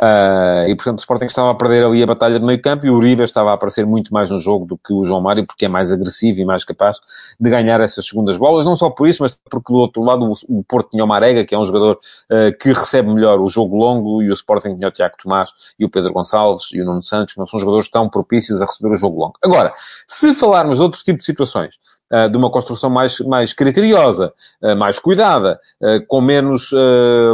Uh, 0.00 0.66
e, 0.66 0.74
portanto, 0.74 0.98
o 0.98 1.00
Sporting 1.00 1.26
estava 1.26 1.50
a 1.50 1.54
perder 1.54 1.84
ali 1.84 2.02
a 2.02 2.06
batalha 2.06 2.40
de 2.40 2.46
meio 2.46 2.60
campo 2.62 2.86
e 2.86 2.90
o 2.90 2.94
Uribe 2.94 3.22
estava 3.22 3.50
a 3.50 3.52
aparecer 3.52 3.84
muito 3.84 4.14
mais 4.14 4.30
no 4.30 4.38
jogo 4.38 4.64
do 4.64 4.78
que 4.78 4.94
o 4.94 5.04
João 5.04 5.20
Mário, 5.20 5.46
porque 5.46 5.66
é 5.66 5.68
mais 5.68 5.92
agressivo 5.92 6.40
e 6.40 6.44
mais 6.44 6.64
capaz 6.64 6.96
de 7.38 7.50
ganhar 7.50 7.82
essas 7.82 8.06
segundas 8.06 8.38
bolas. 8.38 8.64
Não 8.64 8.74
só 8.74 8.88
por 8.88 9.06
isso, 9.06 9.22
mas 9.22 9.38
porque 9.50 9.70
do 9.70 9.78
outro 9.78 10.02
lado 10.02 10.32
o, 10.48 10.64
Porto 10.64 10.88
tinha 10.92 11.04
o 11.04 11.06
Marega, 11.06 11.44
que 11.44 11.54
é 11.54 11.58
um 11.58 11.66
jogador 11.66 11.98
uh, 12.30 12.58
que 12.58 12.72
recebe 12.72 13.12
melhor 13.12 13.40
o 13.40 13.48
jogo 13.50 13.76
longo, 13.76 14.22
e 14.22 14.30
o 14.30 14.32
Sporting 14.32 14.74
tinha 14.74 14.88
o 14.88 14.90
Tiago 14.90 15.16
Tomás 15.22 15.50
e 15.78 15.84
o 15.84 15.90
Pedro 15.90 16.14
Gonçalves 16.14 16.70
e 16.72 16.80
o 16.80 16.84
Nuno 16.86 17.02
Santos, 17.02 17.36
não 17.36 17.46
são 17.46 17.60
jogadores 17.60 17.90
tão 17.90 18.08
propícios 18.08 18.62
a 18.62 18.64
receber 18.64 18.94
o 18.94 18.96
jogo 18.96 19.20
longo. 19.20 19.34
Agora, 19.42 19.70
se 20.08 20.32
falarmos 20.32 20.78
de 20.78 20.82
outro 20.82 21.02
tipo 21.04 21.18
de 21.18 21.24
situações, 21.24 21.78
Uh, 22.12 22.28
de 22.28 22.36
uma 22.36 22.50
construção 22.50 22.90
mais, 22.90 23.20
mais 23.20 23.52
criteriosa, 23.52 24.32
uh, 24.60 24.74
mais 24.74 24.98
cuidada, 24.98 25.60
uh, 25.80 26.04
com 26.08 26.20
menos 26.20 26.72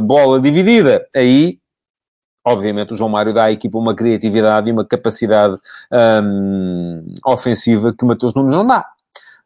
bola 0.02 0.38
dividida, 0.38 1.06
aí 1.16 1.58
obviamente, 2.46 2.92
o 2.92 2.96
João 2.96 3.10
Mário 3.10 3.34
dá 3.34 3.44
à 3.44 3.52
equipa 3.52 3.76
uma 3.76 3.94
criatividade 3.94 4.70
e 4.70 4.72
uma 4.72 4.84
capacidade 4.84 5.56
um, 6.22 7.04
ofensiva 7.26 7.92
que 7.92 8.04
o 8.04 8.06
Mateus 8.06 8.34
Nunes 8.34 8.54
não 8.54 8.64
dá. 8.64 8.86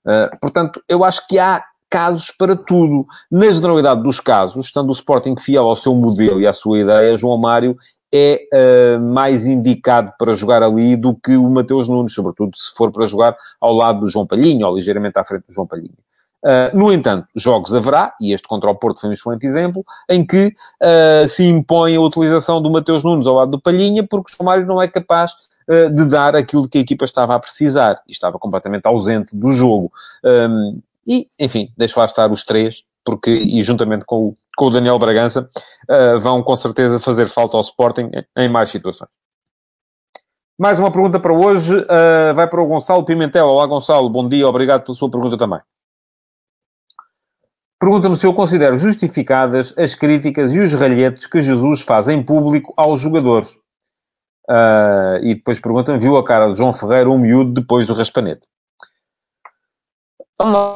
Uh, 0.04 0.38
portanto, 0.38 0.82
eu 0.86 1.02
acho 1.02 1.26
que 1.26 1.38
há 1.38 1.64
casos 1.88 2.30
para 2.30 2.54
tudo. 2.54 3.06
Na 3.30 3.50
generalidade 3.50 4.02
dos 4.02 4.20
casos, 4.20 4.66
estando 4.66 4.90
o 4.90 4.92
Sporting 4.92 5.34
fiel 5.38 5.66
ao 5.66 5.74
seu 5.74 5.94
modelo 5.94 6.40
e 6.40 6.46
à 6.46 6.52
sua 6.52 6.78
ideia, 6.78 7.16
João 7.16 7.38
Mário 7.38 7.74
é 8.12 8.42
uh, 8.52 9.00
mais 9.00 9.46
indicado 9.46 10.12
para 10.18 10.34
jogar 10.34 10.62
ali 10.62 10.94
do 10.94 11.14
que 11.14 11.36
o 11.36 11.48
Mateus 11.48 11.88
Nunes, 11.88 12.12
sobretudo 12.12 12.54
se 12.54 12.74
for 12.74 12.92
para 12.92 13.06
jogar 13.06 13.34
ao 13.58 13.72
lado 13.72 14.00
do 14.00 14.08
João 14.08 14.26
Palhinho, 14.26 14.66
ou 14.66 14.76
ligeiramente 14.76 15.18
à 15.18 15.24
frente 15.24 15.46
do 15.48 15.54
João 15.54 15.66
Palhinho. 15.66 15.96
Uh, 16.42 16.74
no 16.74 16.90
entanto, 16.90 17.28
jogos 17.36 17.74
haverá, 17.74 18.14
e 18.18 18.32
este 18.32 18.48
contra 18.48 18.70
o 18.70 18.74
Porto 18.74 19.00
foi 19.00 19.10
um 19.10 19.12
excelente 19.12 19.46
exemplo, 19.46 19.84
em 20.08 20.26
que 20.26 20.54
uh, 20.82 21.28
se 21.28 21.44
impõe 21.44 21.94
a 21.96 22.00
utilização 22.00 22.62
do 22.62 22.70
Mateus 22.70 23.04
Nunes 23.04 23.26
ao 23.26 23.34
lado 23.34 23.50
do 23.50 23.60
Palhinha, 23.60 24.06
porque 24.06 24.32
o 24.32 24.36
João 24.36 24.46
Mário 24.46 24.66
não 24.66 24.80
é 24.80 24.88
capaz 24.88 25.32
uh, 25.68 25.90
de 25.90 26.06
dar 26.06 26.34
aquilo 26.34 26.66
que 26.66 26.78
a 26.78 26.80
equipa 26.80 27.04
estava 27.04 27.34
a 27.34 27.38
precisar, 27.38 28.00
e 28.08 28.12
estava 28.12 28.38
completamente 28.38 28.86
ausente 28.86 29.36
do 29.36 29.52
jogo. 29.52 29.92
Um, 30.24 30.80
e, 31.06 31.28
enfim, 31.38 31.70
deixo 31.76 31.98
lá 31.98 32.06
estar 32.06 32.30
os 32.30 32.42
três, 32.42 32.84
porque, 33.04 33.30
e 33.30 33.62
juntamente 33.62 34.06
com 34.06 34.28
o, 34.28 34.36
com 34.56 34.66
o 34.66 34.70
Daniel 34.70 34.98
Bragança, 34.98 35.50
vão 36.20 36.42
com 36.42 36.54
certeza 36.54 37.00
fazer 37.00 37.26
falta 37.26 37.56
ao 37.56 37.62
Sporting 37.62 38.10
em 38.36 38.48
mais 38.48 38.70
situações. 38.70 39.10
Mais 40.58 40.78
uma 40.78 40.90
pergunta 40.90 41.18
para 41.18 41.32
hoje, 41.32 41.74
vai 42.34 42.46
para 42.46 42.60
o 42.60 42.66
Gonçalo 42.66 43.04
Pimentel. 43.04 43.46
Olá, 43.46 43.66
Gonçalo, 43.66 44.10
bom 44.10 44.28
dia, 44.28 44.46
obrigado 44.46 44.84
pela 44.84 44.94
sua 44.94 45.10
pergunta 45.10 45.36
também. 45.38 45.60
Pergunta-me 47.80 48.14
se 48.14 48.26
eu 48.26 48.34
considero 48.34 48.76
justificadas 48.76 49.72
as 49.78 49.94
críticas 49.94 50.52
e 50.52 50.60
os 50.60 50.70
ralhetes 50.74 51.26
que 51.26 51.40
Jesus 51.40 51.80
faz 51.80 52.08
em 52.08 52.22
público 52.22 52.74
aos 52.76 53.00
jogadores. 53.00 53.56
Uh, 54.46 55.16
e 55.22 55.34
depois 55.34 55.58
pergunta-me, 55.58 55.98
viu 55.98 56.18
a 56.18 56.24
cara 56.24 56.52
de 56.52 56.58
João 56.58 56.74
Ferreira, 56.74 57.08
um 57.08 57.16
miúdo, 57.16 57.58
depois 57.58 57.86
do 57.86 57.94
raspanete. 57.94 58.46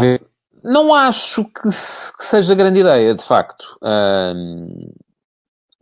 Ver. 0.01 0.23
Não 0.63 0.95
acho 0.95 1.45
que, 1.45 1.69
que 1.69 2.25
seja 2.25 2.55
grande 2.55 2.81
ideia, 2.81 3.15
de 3.15 3.23
facto. 3.23 3.77
Uh, 3.83 4.91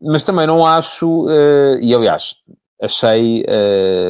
mas 0.01 0.25
também 0.25 0.49
não 0.49 0.67
acho, 0.67 1.27
uh, 1.27 1.79
e 1.81 1.95
aliás, 1.95 2.35
achei 2.83 3.45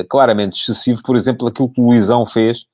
claramente 0.09 0.59
excessivo, 0.59 1.03
por 1.03 1.15
exemplo, 1.15 1.47
aquilo 1.47 1.69
que 1.69 1.79
o 1.79 1.85
Luizão 1.85 2.25
fez 2.25 2.67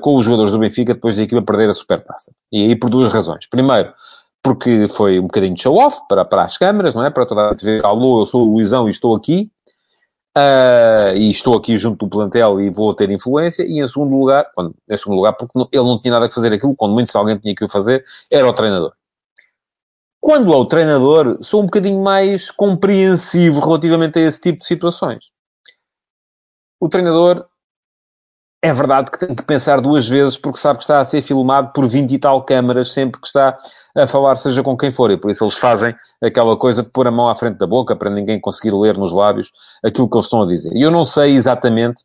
com 0.00 0.16
os 0.16 0.24
jogadores 0.24 0.52
do 0.52 0.58
Benfica 0.58 0.94
depois 0.94 1.16
da 1.16 1.22
equipa 1.22 1.42
perder 1.42 1.68
a 1.68 1.74
supertaça. 1.74 2.32
E 2.50 2.64
aí 2.64 2.76
por 2.76 2.88
duas 2.90 3.12
razões. 3.12 3.46
Primeiro, 3.46 3.92
porque 4.42 4.86
foi 4.88 5.18
um 5.18 5.22
bocadinho 5.22 5.54
de 5.54 5.62
show-off 5.62 6.00
para, 6.06 6.24
para 6.24 6.44
as 6.44 6.58
câmaras, 6.58 6.94
não 6.94 7.04
é? 7.04 7.10
Para 7.10 7.24
toda 7.24 7.46
a 7.46 7.50
gente 7.50 7.64
ver, 7.64 7.84
alô, 7.84 8.20
eu 8.20 8.26
sou 8.26 8.46
o 8.46 8.52
Luizão 8.52 8.86
e 8.86 8.90
estou 8.90 9.16
aqui. 9.16 9.50
Uh, 10.36 11.14
e 11.16 11.30
estou 11.30 11.56
aqui 11.56 11.78
junto 11.78 12.04
do 12.04 12.10
plantel 12.10 12.60
e 12.60 12.68
vou 12.68 12.92
ter 12.92 13.10
influência. 13.10 13.62
E 13.62 13.80
em 13.80 13.88
segundo 13.88 14.18
lugar, 14.18 14.50
quando, 14.54 14.74
em 14.90 14.96
segundo 14.96 15.16
lugar, 15.16 15.32
porque 15.32 15.58
ele 15.72 15.84
não 15.84 16.00
tinha 16.00 16.12
nada 16.12 16.28
que 16.28 16.34
fazer 16.34 16.52
aquilo, 16.52 16.74
quando 16.74 16.92
muito 16.92 17.10
se 17.10 17.16
alguém 17.16 17.38
tinha 17.38 17.54
que 17.54 17.64
o 17.64 17.68
fazer, 17.68 18.04
era 18.30 18.46
o 18.46 18.52
treinador. 18.52 18.92
Quando 20.20 20.52
é 20.52 20.56
o 20.56 20.64
treinador, 20.66 21.38
sou 21.40 21.62
um 21.62 21.66
bocadinho 21.66 22.02
mais 22.02 22.50
compreensivo 22.50 23.60
relativamente 23.60 24.18
a 24.18 24.22
esse 24.22 24.40
tipo 24.40 24.58
de 24.58 24.66
situações. 24.66 25.24
O 26.80 26.88
treinador 26.88 27.46
é 28.64 28.72
verdade 28.72 29.10
que 29.10 29.18
tem 29.18 29.34
que 29.34 29.42
pensar 29.42 29.78
duas 29.78 30.08
vezes 30.08 30.38
porque 30.38 30.58
sabe 30.58 30.78
que 30.78 30.84
está 30.84 30.98
a 30.98 31.04
ser 31.04 31.20
filmado 31.20 31.70
por 31.74 31.86
20 31.86 32.12
e 32.12 32.18
tal 32.18 32.42
câmaras 32.42 32.92
sempre 32.92 33.20
que 33.20 33.26
está 33.26 33.58
a 33.94 34.06
falar, 34.06 34.36
seja 34.36 34.62
com 34.62 34.74
quem 34.74 34.90
for. 34.90 35.10
E 35.10 35.18
por 35.18 35.30
isso 35.30 35.44
eles 35.44 35.54
fazem 35.54 35.94
aquela 36.22 36.56
coisa 36.56 36.82
de 36.82 36.88
pôr 36.88 37.06
a 37.06 37.10
mão 37.10 37.28
à 37.28 37.34
frente 37.34 37.58
da 37.58 37.66
boca 37.66 37.94
para 37.94 38.08
ninguém 38.08 38.40
conseguir 38.40 38.74
ler 38.74 38.96
nos 38.96 39.12
lábios 39.12 39.52
aquilo 39.84 40.08
que 40.08 40.16
eles 40.16 40.24
estão 40.24 40.42
a 40.42 40.46
dizer. 40.46 40.72
E 40.74 40.80
eu 40.80 40.90
não 40.90 41.04
sei 41.04 41.34
exatamente 41.34 42.02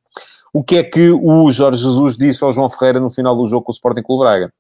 o 0.54 0.62
que 0.62 0.76
é 0.76 0.84
que 0.84 1.10
o 1.12 1.50
Jorge 1.50 1.82
Jesus 1.82 2.18
disse 2.18 2.44
ao 2.44 2.52
João 2.52 2.70
Ferreira 2.70 3.00
no 3.00 3.10
final 3.10 3.38
do 3.38 3.46
jogo 3.46 3.64
com 3.64 3.72
o 3.72 3.76
Sporting 3.76 4.04
Clube 4.04 4.26
Braga. 4.26 4.52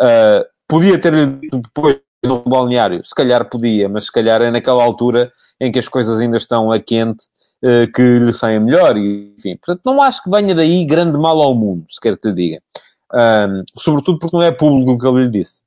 Uh, 0.00 0.44
podia 0.66 0.98
ter 0.98 1.14
dito 1.28 1.60
depois 1.60 2.00
no 2.24 2.40
balneário, 2.40 3.04
se 3.04 3.14
calhar 3.14 3.48
podia, 3.48 3.88
mas 3.88 4.06
se 4.06 4.12
calhar 4.12 4.42
é 4.42 4.50
naquela 4.50 4.82
altura 4.82 5.30
em 5.60 5.70
que 5.70 5.78
as 5.78 5.86
coisas 5.86 6.18
ainda 6.18 6.38
estão 6.38 6.72
a 6.72 6.80
quente 6.80 7.26
eh, 7.62 7.86
que 7.86 8.02
lhe 8.02 8.32
saia 8.32 8.60
melhor, 8.60 8.96
e, 8.96 9.34
enfim. 9.38 9.56
Portanto, 9.56 9.82
não 9.84 10.02
acho 10.02 10.22
que 10.22 10.30
venha 10.30 10.54
daí 10.54 10.84
grande 10.84 11.18
mal 11.18 11.40
ao 11.40 11.54
mundo, 11.54 11.86
se 11.88 12.00
quer 12.00 12.16
que 12.18 12.28
lhe 12.28 12.34
diga. 12.34 12.62
Um, 13.12 13.62
sobretudo 13.78 14.18
porque 14.18 14.36
não 14.36 14.42
é 14.42 14.52
público 14.52 14.92
o 14.92 14.98
que 14.98 15.06
ele 15.06 15.24
lhe 15.24 15.30
disse. 15.30 15.62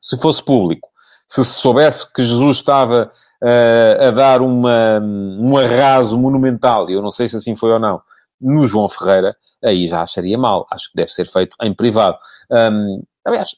Se 0.00 0.16
fosse 0.18 0.42
público, 0.42 0.88
se 1.26 1.44
se 1.44 1.60
soubesse 1.60 2.10
que 2.12 2.22
Jesus 2.22 2.58
estava 2.58 3.12
uh, 3.42 4.08
a 4.08 4.10
dar 4.12 4.40
uma, 4.40 5.00
um 5.00 5.56
arraso 5.56 6.18
monumental, 6.18 6.88
e 6.88 6.94
eu 6.94 7.02
não 7.02 7.10
sei 7.10 7.28
se 7.28 7.36
assim 7.36 7.54
foi 7.54 7.72
ou 7.72 7.78
não, 7.78 8.00
no 8.40 8.66
João 8.66 8.88
Ferreira, 8.88 9.36
aí 9.62 9.86
já 9.86 10.02
acharia 10.02 10.38
mal. 10.38 10.66
Acho 10.70 10.90
que 10.90 10.96
deve 10.96 11.10
ser 11.10 11.26
feito 11.26 11.56
em 11.62 11.74
privado. 11.74 12.16
Um, 12.50 13.02
aliás, 13.24 13.56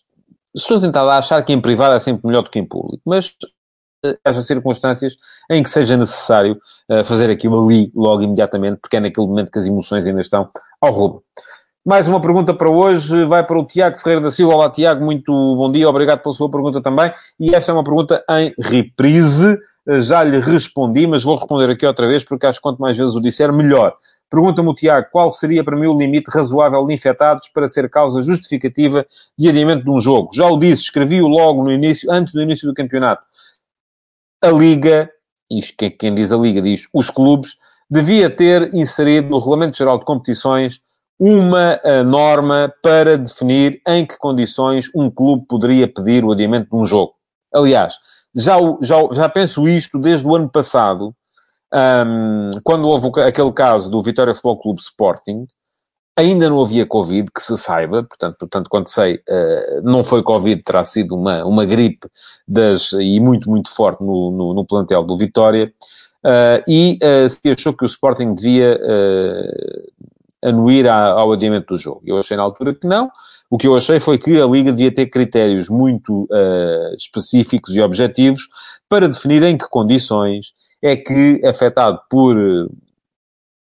estou 0.54 0.80
tentado 0.80 1.10
a 1.10 1.18
achar 1.18 1.42
que 1.44 1.52
em 1.52 1.60
privado 1.60 1.94
é 1.94 2.00
sempre 2.00 2.26
melhor 2.26 2.42
do 2.42 2.50
que 2.50 2.58
em 2.58 2.66
público, 2.66 3.02
mas 3.04 3.34
haja 4.24 4.42
circunstâncias 4.42 5.16
em 5.50 5.62
que 5.62 5.70
seja 5.70 5.96
necessário 5.96 6.58
uh, 6.88 7.04
fazer 7.04 7.30
aquilo 7.30 7.64
ali 7.64 7.92
logo 7.94 8.22
imediatamente, 8.22 8.78
porque 8.80 8.96
é 8.96 9.00
naquele 9.00 9.26
momento 9.26 9.52
que 9.52 9.58
as 9.58 9.66
emoções 9.66 10.06
ainda 10.06 10.20
estão 10.20 10.48
ao 10.80 10.92
roubo. 10.92 11.22
Mais 11.84 12.06
uma 12.06 12.20
pergunta 12.20 12.52
para 12.52 12.68
hoje, 12.68 13.24
vai 13.24 13.44
para 13.44 13.58
o 13.58 13.64
Tiago 13.64 13.98
Ferreira 13.98 14.20
da 14.20 14.30
Silva. 14.30 14.54
Olá, 14.54 14.70
Tiago, 14.70 15.02
muito 15.02 15.32
bom 15.32 15.72
dia, 15.72 15.88
obrigado 15.88 16.20
pela 16.20 16.34
sua 16.34 16.50
pergunta 16.50 16.82
também. 16.82 17.10
E 17.38 17.54
esta 17.54 17.72
é 17.72 17.74
uma 17.74 17.82
pergunta 17.82 18.22
em 18.30 18.52
reprise, 18.58 19.58
eh, 19.88 20.00
já 20.02 20.22
lhe 20.22 20.38
respondi, 20.40 21.06
mas 21.06 21.24
vou 21.24 21.36
responder 21.36 21.70
aqui 21.70 21.86
outra 21.86 22.06
vez, 22.06 22.22
porque 22.22 22.46
acho 22.46 22.58
que 22.58 22.62
quanto 22.62 22.80
mais 22.80 22.98
vezes 22.98 23.14
o 23.14 23.20
disser, 23.20 23.50
melhor. 23.50 23.94
Pergunta-me 24.28 24.68
o 24.68 24.74
Tiago, 24.74 25.08
qual 25.10 25.30
seria 25.30 25.64
para 25.64 25.74
mim 25.74 25.86
o 25.86 25.98
limite 25.98 26.30
razoável 26.30 26.86
de 26.86 26.92
infectados 26.92 27.48
para 27.48 27.66
ser 27.66 27.88
causa 27.88 28.22
justificativa 28.22 29.04
de 29.36 29.48
adiamento 29.48 29.82
de 29.82 29.90
um 29.90 29.98
jogo? 29.98 30.28
Já 30.34 30.46
o 30.46 30.58
disse, 30.58 30.82
escrevi-o 30.82 31.26
logo 31.26 31.64
no 31.64 31.72
início, 31.72 32.12
antes 32.12 32.34
do 32.34 32.42
início 32.42 32.68
do 32.68 32.74
campeonato 32.74 33.22
a 34.42 34.48
Liga, 34.48 35.10
isto 35.50 35.74
quem 35.98 36.14
diz 36.14 36.32
a 36.32 36.36
Liga 36.36 36.62
diz 36.62 36.88
os 36.92 37.10
clubes, 37.10 37.56
devia 37.90 38.30
ter 38.30 38.74
inserido 38.74 39.28
no 39.28 39.38
Regulamento 39.38 39.76
Geral 39.76 39.98
de 39.98 40.04
Competições 40.04 40.80
uma 41.18 41.78
uh, 41.84 42.02
norma 42.02 42.72
para 42.82 43.18
definir 43.18 43.82
em 43.86 44.06
que 44.06 44.16
condições 44.16 44.88
um 44.94 45.10
clube 45.10 45.44
poderia 45.46 45.86
pedir 45.86 46.24
o 46.24 46.32
adiamento 46.32 46.70
de 46.70 46.76
um 46.76 46.84
jogo. 46.84 47.12
Aliás, 47.52 47.94
já, 48.34 48.56
já, 48.80 48.96
já 49.12 49.28
penso 49.28 49.68
isto 49.68 49.98
desde 49.98 50.26
o 50.26 50.34
ano 50.34 50.48
passado, 50.48 51.14
um, 51.72 52.50
quando 52.64 52.86
houve 52.86 53.10
aquele 53.20 53.52
caso 53.52 53.90
do 53.90 54.02
Vitória 54.02 54.32
Futebol 54.32 54.60
Clube 54.60 54.80
Sporting, 54.80 55.46
Ainda 56.20 56.50
não 56.50 56.60
havia 56.60 56.84
Covid, 56.84 57.30
que 57.34 57.42
se 57.42 57.56
saiba, 57.56 58.02
portanto, 58.02 58.36
portanto 58.38 58.68
quando 58.68 58.88
sei, 58.88 59.14
uh, 59.16 59.82
não 59.82 60.04
foi 60.04 60.22
Covid, 60.22 60.62
terá 60.62 60.84
sido 60.84 61.14
uma, 61.14 61.44
uma 61.44 61.64
gripe 61.64 62.06
das, 62.46 62.92
e 62.92 63.18
muito, 63.18 63.48
muito 63.48 63.70
forte 63.70 64.02
no, 64.02 64.30
no, 64.30 64.54
no 64.54 64.66
plantel 64.66 65.02
do 65.02 65.16
Vitória, 65.16 65.72
uh, 66.24 66.62
e 66.68 66.98
uh, 67.02 67.30
se 67.30 67.40
achou 67.50 67.72
que 67.72 67.84
o 67.84 67.86
Sporting 67.86 68.34
devia 68.34 68.78
anuir 70.42 70.88
ao 70.88 71.32
adiamento 71.32 71.74
do 71.74 71.78
jogo. 71.78 72.02
Eu 72.04 72.18
achei 72.18 72.36
na 72.36 72.42
altura 72.42 72.74
que 72.74 72.86
não, 72.86 73.10
O 73.50 73.58
que 73.58 73.66
eu 73.66 73.74
achei 73.74 73.98
foi 73.98 74.16
que 74.16 74.40
a 74.40 74.46
Liga 74.46 74.70
devia 74.70 74.94
ter 74.94 75.06
critérios 75.06 75.68
muito 75.68 76.22
uh, 76.30 76.94
específicos 76.96 77.74
e 77.74 77.80
objetivos 77.80 78.48
para 78.88 79.08
definir 79.08 79.42
em 79.42 79.58
que 79.58 79.68
condições 79.68 80.54
é 80.80 80.94
que, 80.94 81.44
afetado 81.44 82.00
por 82.08 82.36
uh, 82.36 82.72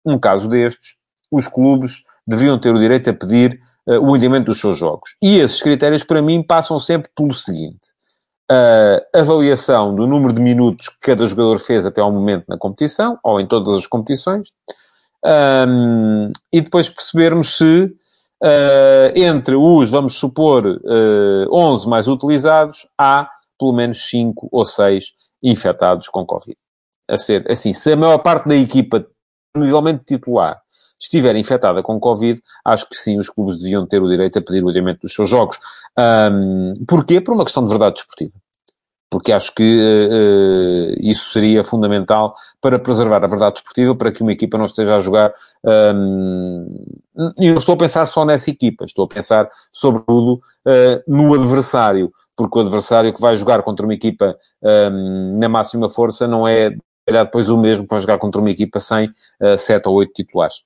um 0.05 0.19
caso 0.19 0.47
destes, 0.47 0.95
os 1.31 1.47
clubes 1.47 2.03
deviam 2.29 2.59
ter 2.59 2.73
o 2.73 2.79
direito 2.79 3.09
a 3.09 3.13
pedir 3.13 3.59
uh, 3.87 3.99
o 3.99 4.13
adiamento 4.13 4.45
dos 4.45 4.59
seus 4.59 4.77
jogos. 4.77 5.15
E 5.21 5.39
esses 5.39 5.61
critérios, 5.61 6.03
para 6.03 6.21
mim, 6.21 6.43
passam 6.43 6.77
sempre 6.79 7.09
pelo 7.15 7.33
seguinte. 7.33 7.87
A 8.51 9.19
avaliação 9.19 9.93
do 9.93 10.07
número 10.07 10.33
de 10.33 10.41
minutos 10.41 10.89
que 10.89 10.99
cada 11.01 11.27
jogador 11.27 11.59
fez 11.59 11.85
até 11.85 12.01
ao 12.01 12.11
momento 12.11 12.45
na 12.47 12.57
competição, 12.57 13.19
ou 13.23 13.39
em 13.39 13.45
todas 13.45 13.75
as 13.75 13.85
competições, 13.85 14.49
um, 15.23 16.31
e 16.51 16.61
depois 16.61 16.89
percebermos 16.89 17.57
se 17.57 17.83
uh, 18.43 19.11
entre 19.15 19.55
os, 19.55 19.89
vamos 19.89 20.15
supor, 20.15 20.65
uh, 20.65 21.43
ah, 21.43 21.67
11 21.71 21.87
mais 21.87 22.07
utilizados, 22.07 22.87
há 22.97 23.29
pelo 23.57 23.73
menos 23.73 24.09
5 24.09 24.47
ou 24.51 24.65
6 24.65 25.05
infectados 25.43 26.07
com 26.07 26.25
Covid. 26.25 26.57
A 27.09 27.17
ser, 27.17 27.49
assim, 27.51 27.73
se 27.73 27.91
a 27.91 27.97
maior 27.97 28.19
parte 28.19 28.47
da 28.47 28.55
equipa, 28.55 29.05
novelmente 29.55 30.05
titular, 30.05 30.61
estiver 30.99 31.35
infectada 31.35 31.81
com 31.81 31.99
Covid, 31.99 32.41
acho 32.65 32.87
que 32.89 32.95
sim, 32.95 33.17
os 33.17 33.29
clubes 33.29 33.57
deviam 33.57 33.85
ter 33.87 34.01
o 34.01 34.09
direito 34.09 34.39
a 34.39 34.41
pedir 34.41 34.63
o 34.63 34.69
adiamento 34.69 35.01
dos 35.01 35.13
seus 35.13 35.29
jogos. 35.29 35.57
Um, 35.97 36.73
porquê? 36.87 37.21
Por 37.21 37.33
uma 37.33 37.45
questão 37.45 37.63
de 37.63 37.69
verdade 37.69 37.95
desportiva 37.95 38.33
porque 39.09 39.31
acho 39.31 39.53
que 39.55 39.63
uh, 39.63 40.95
isso 41.01 41.31
seria 41.31 41.63
fundamental 41.63 42.35
para 42.61 42.77
preservar 42.77 43.23
a 43.23 43.27
verdade 43.27 43.55
desportiva, 43.55 43.95
para 43.95 44.11
que 44.11 44.21
uma 44.21 44.31
equipa 44.31 44.57
não 44.57 44.65
esteja 44.65 44.95
a 44.95 44.99
jogar. 44.99 45.33
Um, 45.63 46.85
e 47.37 47.49
não 47.49 47.57
estou 47.57 47.73
a 47.73 47.77
pensar 47.77 48.05
só 48.05 48.23
nessa 48.23 48.49
equipa, 48.51 48.85
estou 48.85 49.05
a 49.05 49.07
pensar, 49.07 49.49
sobretudo, 49.71 50.39
uh, 50.67 51.03
no 51.07 51.33
adversário, 51.33 52.11
porque 52.35 52.59
o 52.59 52.61
adversário 52.61 53.13
que 53.13 53.19
vai 53.19 53.35
jogar 53.35 53.63
contra 53.63 53.85
uma 53.85 53.93
equipa 53.93 54.37
um, 54.61 55.39
na 55.39 55.49
máxima 55.49 55.89
força 55.89 56.27
não 56.27 56.47
é, 56.47 56.75
calhar, 57.05 57.25
depois 57.25 57.49
o 57.49 57.57
mesmo 57.57 57.85
que 57.85 57.93
vai 57.93 58.01
jogar 58.01 58.19
contra 58.19 58.39
uma 58.39 58.51
equipa 58.51 58.79
sem 58.79 59.07
uh, 59.07 59.57
sete 59.57 59.89
ou 59.89 59.95
oito 59.95 60.13
titulares. 60.13 60.63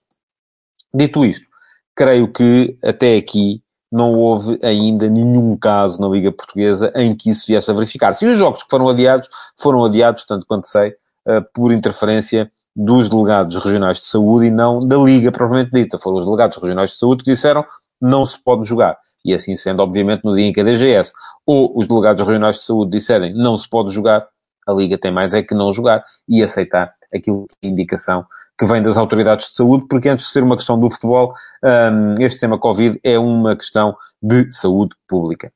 Dito 0.96 1.26
isto, 1.26 1.48
creio 1.96 2.32
que 2.32 2.78
até 2.84 3.18
aqui 3.18 3.64
não 3.92 4.16
houve 4.16 4.58
ainda 4.64 5.08
nenhum 5.08 5.56
caso 5.56 6.02
na 6.02 6.08
Liga 6.08 6.32
Portuguesa 6.32 6.92
em 6.96 7.16
que 7.16 7.30
isso 7.30 7.46
viesse 7.48 7.70
a 7.70 7.74
verificar-se. 7.74 8.26
E 8.26 8.28
os 8.28 8.38
jogos 8.38 8.64
que 8.64 8.70
foram 8.70 8.90
adiados, 8.90 9.30
foram 9.60 9.86
adiados, 9.86 10.26
tanto 10.26 10.46
quanto 10.48 10.68
sei, 10.68 10.96
eh, 11.28 11.42
por 11.54 11.72
interferência 11.72 12.52
dos 12.76 13.08
delegados 13.08 13.56
regionais 13.56 13.98
de 13.98 14.06
saúde 14.06 14.48
e 14.48 14.52
não 14.52 14.80
da 14.80 14.98
Liga 14.98 15.32
propriamente 15.32 15.72
dita. 15.72 16.00
Foram 16.00 16.18
os 16.18 16.26
delegados 16.26 16.58
regionais 16.58 16.90
de 16.92 16.98
saúde 16.98 17.24
que 17.24 17.32
disseram 17.32 17.64
não 18.02 18.26
se 18.26 18.42
pode 18.44 18.66
jogar. 18.66 18.98
E 19.24 19.34
assim 19.34 19.56
sendo, 19.56 19.82
obviamente, 19.82 20.24
no 20.26 20.36
dia 20.36 20.46
em 20.46 20.54
que 20.54 20.62
a 20.62 20.64
DGS 20.64 21.14
ou 21.46 21.78
os 21.78 21.88
delegados 21.88 22.26
regionais 22.26 22.58
de 22.58 22.64
saúde 22.64 22.92
disserem 22.92 23.34
não 23.34 23.58
se 23.58 23.70
pode 23.70 23.92
jogar, 23.92 24.28
a 24.68 24.74
Liga 24.74 24.98
tem 24.98 25.12
mais 25.12 25.34
é 25.34 25.44
que 25.44 25.54
não 25.54 25.72
jogar 25.72 26.04
e 26.28 26.44
aceitar 26.44 26.94
aquilo 27.14 27.46
que 27.48 27.68
é 27.68 27.68
indicação 27.68 28.26
que 28.58 28.66
vem 28.66 28.82
das 28.82 28.98
autoridades 28.98 29.50
de 29.50 29.56
saúde, 29.56 29.86
porque 29.90 30.10
antes 30.10 30.28
de 30.28 30.32
ser 30.32 30.44
uma 30.44 30.56
questão 30.56 30.80
do 30.80 30.90
futebol, 30.90 31.34
um, 31.64 32.22
este 32.24 32.40
tema 32.40 32.60
Covid 32.60 33.00
é 33.04 33.18
uma 33.18 33.56
questão 33.56 33.96
de 34.22 34.52
saúde 34.54 34.96
pública. 35.08 35.52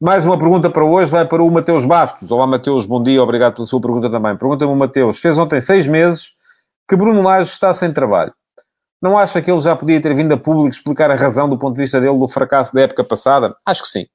Mais 0.00 0.26
uma 0.26 0.38
pergunta 0.38 0.68
para 0.68 0.84
hoje 0.84 1.10
vai 1.10 1.26
para 1.26 1.42
o 1.42 1.50
Mateus 1.50 1.84
Bastos. 1.86 2.30
Olá, 2.30 2.46
Mateus, 2.46 2.84
bom 2.84 3.02
dia, 3.02 3.22
obrigado 3.22 3.54
pela 3.54 3.66
sua 3.66 3.80
pergunta 3.80 4.10
também. 4.10 4.36
Pergunta-me 4.36 4.70
o 4.70 4.76
Mateus. 4.76 5.18
Fez 5.18 5.38
ontem 5.38 5.60
seis 5.60 5.86
meses 5.86 6.32
que 6.88 6.94
Bruno 6.94 7.22
Lage 7.22 7.50
está 7.50 7.72
sem 7.72 7.92
trabalho. 7.92 8.32
Não 9.00 9.16
acha 9.16 9.40
que 9.40 9.50
ele 9.50 9.60
já 9.60 9.74
podia 9.74 10.00
ter 10.00 10.14
vindo 10.14 10.32
a 10.32 10.36
público 10.36 10.74
explicar 10.74 11.10
a 11.10 11.14
razão 11.14 11.48
do 11.48 11.56
ponto 11.56 11.76
de 11.76 11.82
vista 11.82 12.00
dele 12.00 12.18
do 12.18 12.28
fracasso 12.28 12.74
da 12.74 12.82
época 12.82 13.04
passada? 13.04 13.56
Acho 13.64 13.84
que 13.84 13.88
sim. 13.88 14.06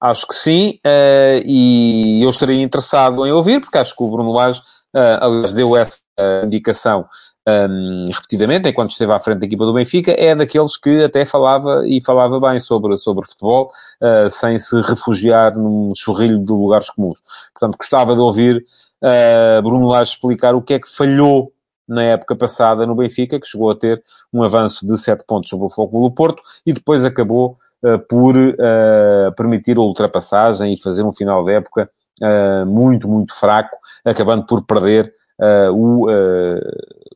Acho 0.00 0.26
que 0.26 0.34
sim, 0.34 0.80
uh, 0.84 1.42
e 1.44 2.22
eu 2.22 2.30
estaria 2.30 2.60
interessado 2.62 3.26
em 3.26 3.32
ouvir, 3.32 3.60
porque 3.60 3.76
acho 3.76 3.94
que 3.94 4.02
o 4.02 4.10
Bruno 4.10 4.32
Lage 4.32 4.62
uh, 4.94 5.24
aliás, 5.24 5.52
deu 5.52 5.76
essa 5.76 6.00
indicação 6.44 7.06
um, 7.48 8.06
repetidamente, 8.06 8.68
enquanto 8.68 8.90
esteve 8.90 9.12
à 9.12 9.20
frente 9.20 9.38
da 9.38 9.46
equipa 9.46 9.64
do 9.64 9.72
Benfica, 9.72 10.12
é 10.12 10.34
daqueles 10.34 10.76
que 10.76 11.04
até 11.04 11.24
falava 11.24 11.82
e 11.86 12.02
falava 12.02 12.38
bem 12.38 12.58
sobre, 12.58 12.96
sobre 12.98 13.26
futebol, 13.26 13.70
uh, 14.00 14.30
sem 14.30 14.58
se 14.58 14.80
refugiar 14.82 15.56
num 15.56 15.92
chorrilho 15.94 16.38
de 16.38 16.52
lugares 16.52 16.90
comuns. 16.90 17.20
Portanto, 17.54 17.78
gostava 17.78 18.14
de 18.14 18.20
ouvir 18.20 18.64
uh, 19.02 19.62
Bruno 19.62 19.88
Lage 19.88 20.12
explicar 20.12 20.54
o 20.54 20.62
que 20.62 20.74
é 20.74 20.78
que 20.78 20.88
falhou 20.88 21.52
na 21.88 22.04
época 22.04 22.36
passada 22.36 22.86
no 22.86 22.94
Benfica, 22.94 23.40
que 23.40 23.46
chegou 23.46 23.70
a 23.70 23.74
ter 23.74 24.02
um 24.32 24.42
avanço 24.42 24.86
de 24.86 24.96
7 24.96 25.24
pontos 25.26 25.50
sobre 25.50 25.66
o 25.66 25.68
Futebol 25.68 26.08
do 26.08 26.14
Porto 26.14 26.42
e 26.64 26.72
depois 26.72 27.04
acabou 27.04 27.58
uh, 27.82 27.98
por 28.08 28.34
permitir 29.36 29.76
a 29.76 29.80
ultrapassagem 29.80 30.72
e 30.72 30.80
fazer 30.80 31.02
um 31.02 31.12
final 31.12 31.44
de 31.44 31.52
época 31.52 31.90
muito, 32.66 33.08
muito 33.08 33.34
fraco, 33.34 33.76
acabando 34.04 34.44
por 34.46 34.62
perder 34.64 35.12
uh, 35.40 35.72
o, 35.72 36.10
uh, 36.10 36.60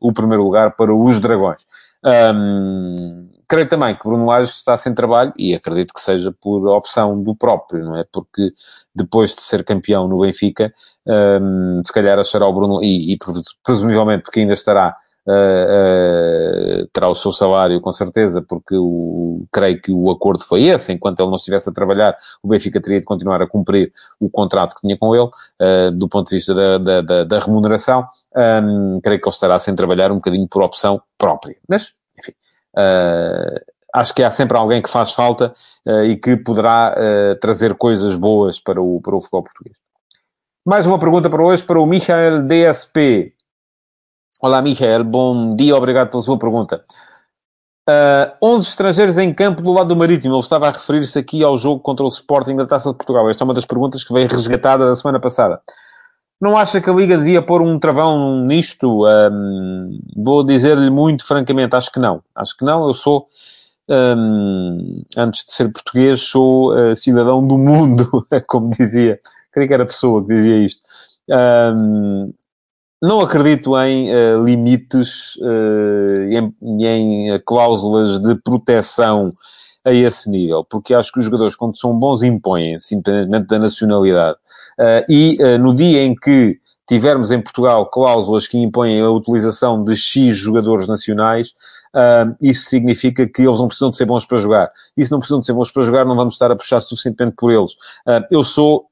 o 0.01 0.13
primeiro 0.13 0.43
lugar 0.43 0.75
para 0.75 0.93
os 0.93 1.19
Dragões. 1.19 1.65
Um, 2.03 3.29
creio 3.47 3.67
também 3.67 3.95
que 3.95 4.03
Bruno 4.03 4.27
Lage 4.27 4.51
está 4.51 4.77
sem 4.77 4.93
trabalho 4.93 5.33
e 5.37 5.55
acredito 5.55 5.91
que 5.91 5.99
seja 5.99 6.31
por 6.31 6.67
opção 6.67 7.21
do 7.21 7.35
próprio, 7.35 7.83
não 7.83 7.97
é? 7.97 8.05
Porque 8.11 8.53
depois 8.93 9.33
de 9.33 9.41
ser 9.41 9.63
campeão 9.63 10.07
no 10.07 10.19
Benfica, 10.19 10.71
um, 11.07 11.81
se 11.83 11.91
calhar 11.91 12.19
achará 12.19 12.45
o 12.45 12.53
Bruno, 12.53 12.83
e, 12.83 13.13
e 13.13 13.17
presumivelmente 13.63 14.23
porque 14.23 14.41
ainda 14.41 14.53
estará 14.53 14.95
Uh, 15.27 16.87
terá 16.93 17.09
o 17.09 17.15
seu 17.15 17.31
salário 17.31 17.81
com 17.81 17.91
certeza, 17.91 18.43
porque 18.43 18.75
o, 18.77 19.45
creio 19.51 19.81
que 19.81 19.91
o 19.91 20.11
acordo 20.11 20.43
foi 20.43 20.65
esse. 20.65 20.93
Enquanto 20.93 21.19
ele 21.19 21.29
não 21.29 21.35
estivesse 21.35 21.69
a 21.69 21.73
trabalhar, 21.73 22.15
o 22.43 22.47
Benfica 22.47 22.79
teria 22.79 22.99
de 22.99 23.05
continuar 23.05 23.41
a 23.41 23.47
cumprir 23.47 23.91
o 24.19 24.29
contrato 24.29 24.75
que 24.75 24.81
tinha 24.81 24.97
com 24.97 25.15
ele, 25.15 25.25
uh, 25.25 25.91
do 25.91 26.07
ponto 26.07 26.29
de 26.29 26.35
vista 26.35 26.53
da, 26.53 26.77
da, 26.77 27.01
da, 27.01 27.23
da 27.23 27.39
remuneração. 27.39 28.07
Um, 28.35 28.99
creio 29.01 29.19
que 29.19 29.27
ele 29.27 29.33
estará 29.33 29.57
sem 29.57 29.75
trabalhar 29.75 30.11
um 30.11 30.15
bocadinho 30.15 30.47
por 30.47 30.61
opção 30.61 31.01
própria. 31.17 31.55
Mas, 31.67 31.93
enfim, 32.19 32.33
acho 33.93 34.13
que 34.13 34.21
há 34.21 34.29
sempre 34.29 34.57
alguém 34.57 34.81
que 34.81 34.89
faz 34.89 35.13
falta 35.13 35.53
e 36.05 36.17
que 36.17 36.35
poderá 36.35 36.93
trazer 37.39 37.75
coisas 37.75 38.13
boas 38.15 38.59
para 38.59 38.81
o, 38.81 38.99
para 39.01 39.15
o 39.15 39.21
futebol 39.21 39.43
português. 39.43 39.77
Mais 40.67 40.85
uma 40.85 40.99
pergunta 40.99 41.29
para 41.29 41.43
hoje, 41.43 41.63
para 41.63 41.79
o 41.79 41.85
Michael 41.85 42.41
DSP. 42.41 43.34
Olá, 44.41 44.61
Michael. 44.61 45.05
Bom 45.05 45.55
dia, 45.55 45.75
obrigado 45.75 46.09
pela 46.09 46.21
sua 46.21 46.37
pergunta. 46.37 46.83
Uh, 47.87 48.33
ah, 48.33 48.37
11 48.43 48.67
estrangeiros 48.67 49.17
em 49.17 49.33
campo 49.33 49.61
do 49.61 49.71
lado 49.71 49.87
do 49.87 49.95
Marítimo. 49.95 50.35
Ele 50.35 50.41
estava 50.41 50.67
a 50.67 50.71
referir-se 50.71 51.17
aqui 51.17 51.41
ao 51.41 51.55
jogo 51.55 51.79
contra 51.79 52.03
o 52.03 52.09
Sporting 52.09 52.57
da 52.57 52.65
Taça 52.65 52.89
de 52.91 52.97
Portugal. 52.97 53.29
Esta 53.29 53.43
é 53.43 53.45
uma 53.45 53.53
das 53.53 53.65
perguntas 53.65 54.03
que 54.03 54.13
veio 54.13 54.27
resgatada 54.27 54.87
da 54.87 54.95
semana 54.95 55.21
passada. 55.21 55.61
Não 56.39 56.57
acha 56.57 56.81
que 56.81 56.89
a 56.89 56.93
Liga 56.93 57.17
devia 57.17 57.41
pôr 57.41 57.61
um 57.61 57.79
travão 57.79 58.45
nisto? 58.45 59.05
Um, 59.05 59.99
vou 60.17 60.43
dizer-lhe 60.43 60.89
muito 60.89 61.25
francamente, 61.25 61.73
acho 61.73 61.89
que 61.89 61.99
não. 61.99 62.21
Acho 62.35 62.57
que 62.57 62.65
não. 62.65 62.85
Eu 62.87 62.93
sou, 62.93 63.25
um, 63.89 65.01
antes 65.17 65.45
de 65.45 65.53
ser 65.53 65.71
português, 65.71 66.19
sou 66.19 66.73
uh, 66.75 66.93
cidadão 66.93 67.45
do 67.47 67.57
mundo, 67.57 68.27
como 68.47 68.69
dizia. 68.71 69.17
Creio 69.53 69.67
que 69.69 69.73
era 69.73 69.83
a 69.83 69.87
pessoa 69.87 70.21
que 70.21 70.27
dizia 70.27 70.57
isto. 70.57 70.81
Um, 71.29 72.33
não 73.01 73.21
acredito 73.21 73.77
em 73.79 74.09
uh, 74.09 74.43
limites 74.43 75.35
uh, 75.37 76.53
em, 76.61 76.85
em 76.85 77.31
eh, 77.31 77.39
cláusulas 77.39 78.19
de 78.19 78.35
proteção 78.35 79.29
a 79.83 79.93
esse 79.93 80.29
nível, 80.29 80.63
porque 80.63 80.93
acho 80.95 81.11
que 81.11 81.19
os 81.19 81.25
jogadores, 81.25 81.55
quando 81.55 81.77
são 81.77 81.93
bons, 81.97 82.23
impõem-se, 82.23 82.95
independentemente 82.95 83.47
da 83.47 83.59
nacionalidade. 83.59 84.37
E 85.07 85.37
no 85.59 85.75
dia 85.75 86.01
em 86.03 86.15
que 86.15 86.57
tivermos 86.89 87.29
em 87.29 87.39
Portugal 87.39 87.85
cláusulas 87.85 88.47
que 88.47 88.57
impõem 88.57 88.99
a 88.99 89.11
utilização 89.11 89.83
de 89.83 89.95
X 89.95 90.35
jogadores 90.35 90.87
nacionais, 90.87 91.53
Uh, 91.95 92.35
isso 92.41 92.65
significa 92.65 93.25
que 93.25 93.41
eles 93.41 93.57
não 93.57 93.69
precisam 93.69 93.89
de 93.89 93.95
ser 93.95 94.03
bons 94.03 94.25
para 94.25 94.37
jogar. 94.37 94.69
E 94.97 95.05
se 95.05 95.09
não 95.09 95.19
precisam 95.19 95.39
de 95.39 95.45
ser 95.45 95.53
bons 95.53 95.71
para 95.71 95.81
jogar, 95.81 96.03
não 96.03 96.13
vamos 96.13 96.33
estar 96.33 96.51
a 96.51 96.55
puxar 96.55 96.81
suficientemente 96.81 97.37
por 97.37 97.53
eles. 97.53 97.71
Uh, 98.05 98.21
eu 98.29 98.43
sou 98.43 98.87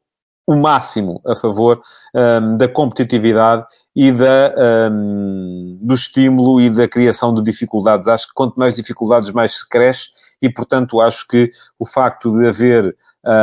o 0.46 0.56
máximo 0.56 1.22
a 1.26 1.36
favor 1.36 1.82
um, 2.14 2.58
da 2.58 2.68
competitividade 2.68 3.66
e 3.96 4.12
da, 4.12 4.54
um, 4.92 5.78
do 5.82 5.94
estímulo 5.94 6.60
e 6.60 6.70
da 6.70 6.88
criação 6.88 7.34
de 7.34 7.42
dificuldades. 7.42 8.08
Acho 8.08 8.28
que 8.28 8.34
quanto 8.34 8.56
mais 8.56 8.76
dificuldades, 8.76 9.32
mais 9.32 9.54
se 9.54 9.70
cresce 9.70 10.10
e, 10.42 10.50
portanto, 10.50 11.00
acho 11.00 11.26
que 11.28 11.52
o 11.80 11.86
facto 11.86 12.32
de 12.32 12.48
haver, 12.48 12.88
uh, 13.26 13.34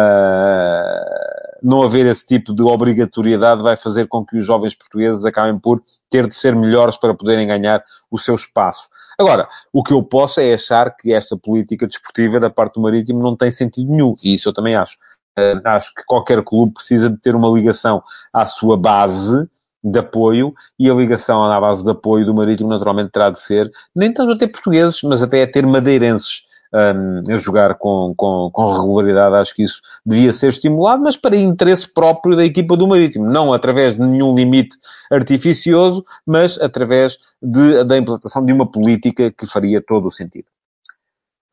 não 1.62 1.82
haver 1.82 2.04
esse 2.06 2.26
tipo 2.26 2.54
de 2.54 2.62
obrigatoriedade 2.62 3.62
vai 3.62 3.76
fazer 3.76 4.06
com 4.06 4.24
que 4.24 4.36
os 4.36 4.44
jovens 4.44 4.74
portugueses 4.74 5.24
acabem 5.24 5.58
por 5.58 5.82
ter 6.10 6.26
de 6.26 6.34
ser 6.34 6.54
melhores 6.54 6.98
para 6.98 7.14
poderem 7.14 7.46
ganhar 7.46 7.82
o 8.10 8.18
seu 8.18 8.34
espaço. 8.34 8.90
Agora, 9.18 9.48
o 9.70 9.82
que 9.82 9.92
eu 9.92 10.02
posso 10.02 10.40
é 10.40 10.54
achar 10.54 10.96
que 10.96 11.12
esta 11.12 11.36
política 11.36 11.86
desportiva 11.86 12.40
da 12.40 12.48
parte 12.48 12.74
do 12.74 12.80
Marítimo 12.80 13.22
não 13.22 13.36
tem 13.36 13.50
sentido 13.50 13.90
nenhum, 13.90 14.14
e 14.24 14.32
isso 14.32 14.48
eu 14.48 14.52
também 14.52 14.74
acho. 14.74 14.96
Uh, 15.38 15.60
acho 15.64 15.94
que 15.94 16.02
qualquer 16.06 16.42
clube 16.42 16.74
precisa 16.74 17.08
de 17.08 17.16
ter 17.16 17.34
uma 17.34 17.48
ligação 17.48 18.02
à 18.32 18.46
sua 18.46 18.76
base 18.76 19.48
de 19.82 19.98
apoio 19.98 20.52
e 20.78 20.90
a 20.90 20.94
ligação 20.94 21.42
à 21.42 21.60
base 21.60 21.82
de 21.82 21.90
apoio 21.90 22.26
do 22.26 22.34
Marítimo 22.34 22.68
naturalmente 22.68 23.10
terá 23.10 23.30
de 23.30 23.38
ser, 23.38 23.70
nem 23.94 24.12
tanto 24.12 24.32
a 24.32 24.38
ter 24.38 24.48
portugueses, 24.48 25.02
mas 25.02 25.22
até 25.22 25.42
a 25.42 25.50
ter 25.50 25.66
madeirenses. 25.66 26.42
um, 26.72 27.34
a 27.34 27.36
jogar 27.36 27.74
com, 27.76 28.14
com, 28.16 28.50
com 28.52 28.72
regularidade, 28.72 29.34
acho 29.36 29.54
que 29.54 29.62
isso 29.62 29.80
devia 30.06 30.32
ser 30.32 30.48
estimulado, 30.48 31.02
mas 31.02 31.16
para 31.16 31.36
interesse 31.36 31.92
próprio 31.92 32.36
da 32.36 32.44
equipa 32.44 32.76
do 32.76 32.86
Marítimo, 32.86 33.26
não 33.26 33.52
através 33.52 33.94
de 33.94 34.00
nenhum 34.00 34.34
limite 34.34 34.76
artificioso, 35.10 36.04
mas 36.24 36.60
através 36.60 37.18
de, 37.42 37.82
da 37.84 37.96
implantação 37.98 38.44
de 38.44 38.52
uma 38.52 38.70
política 38.70 39.30
que 39.30 39.46
faria 39.46 39.82
todo 39.82 40.06
o 40.06 40.12
sentido. 40.12 40.46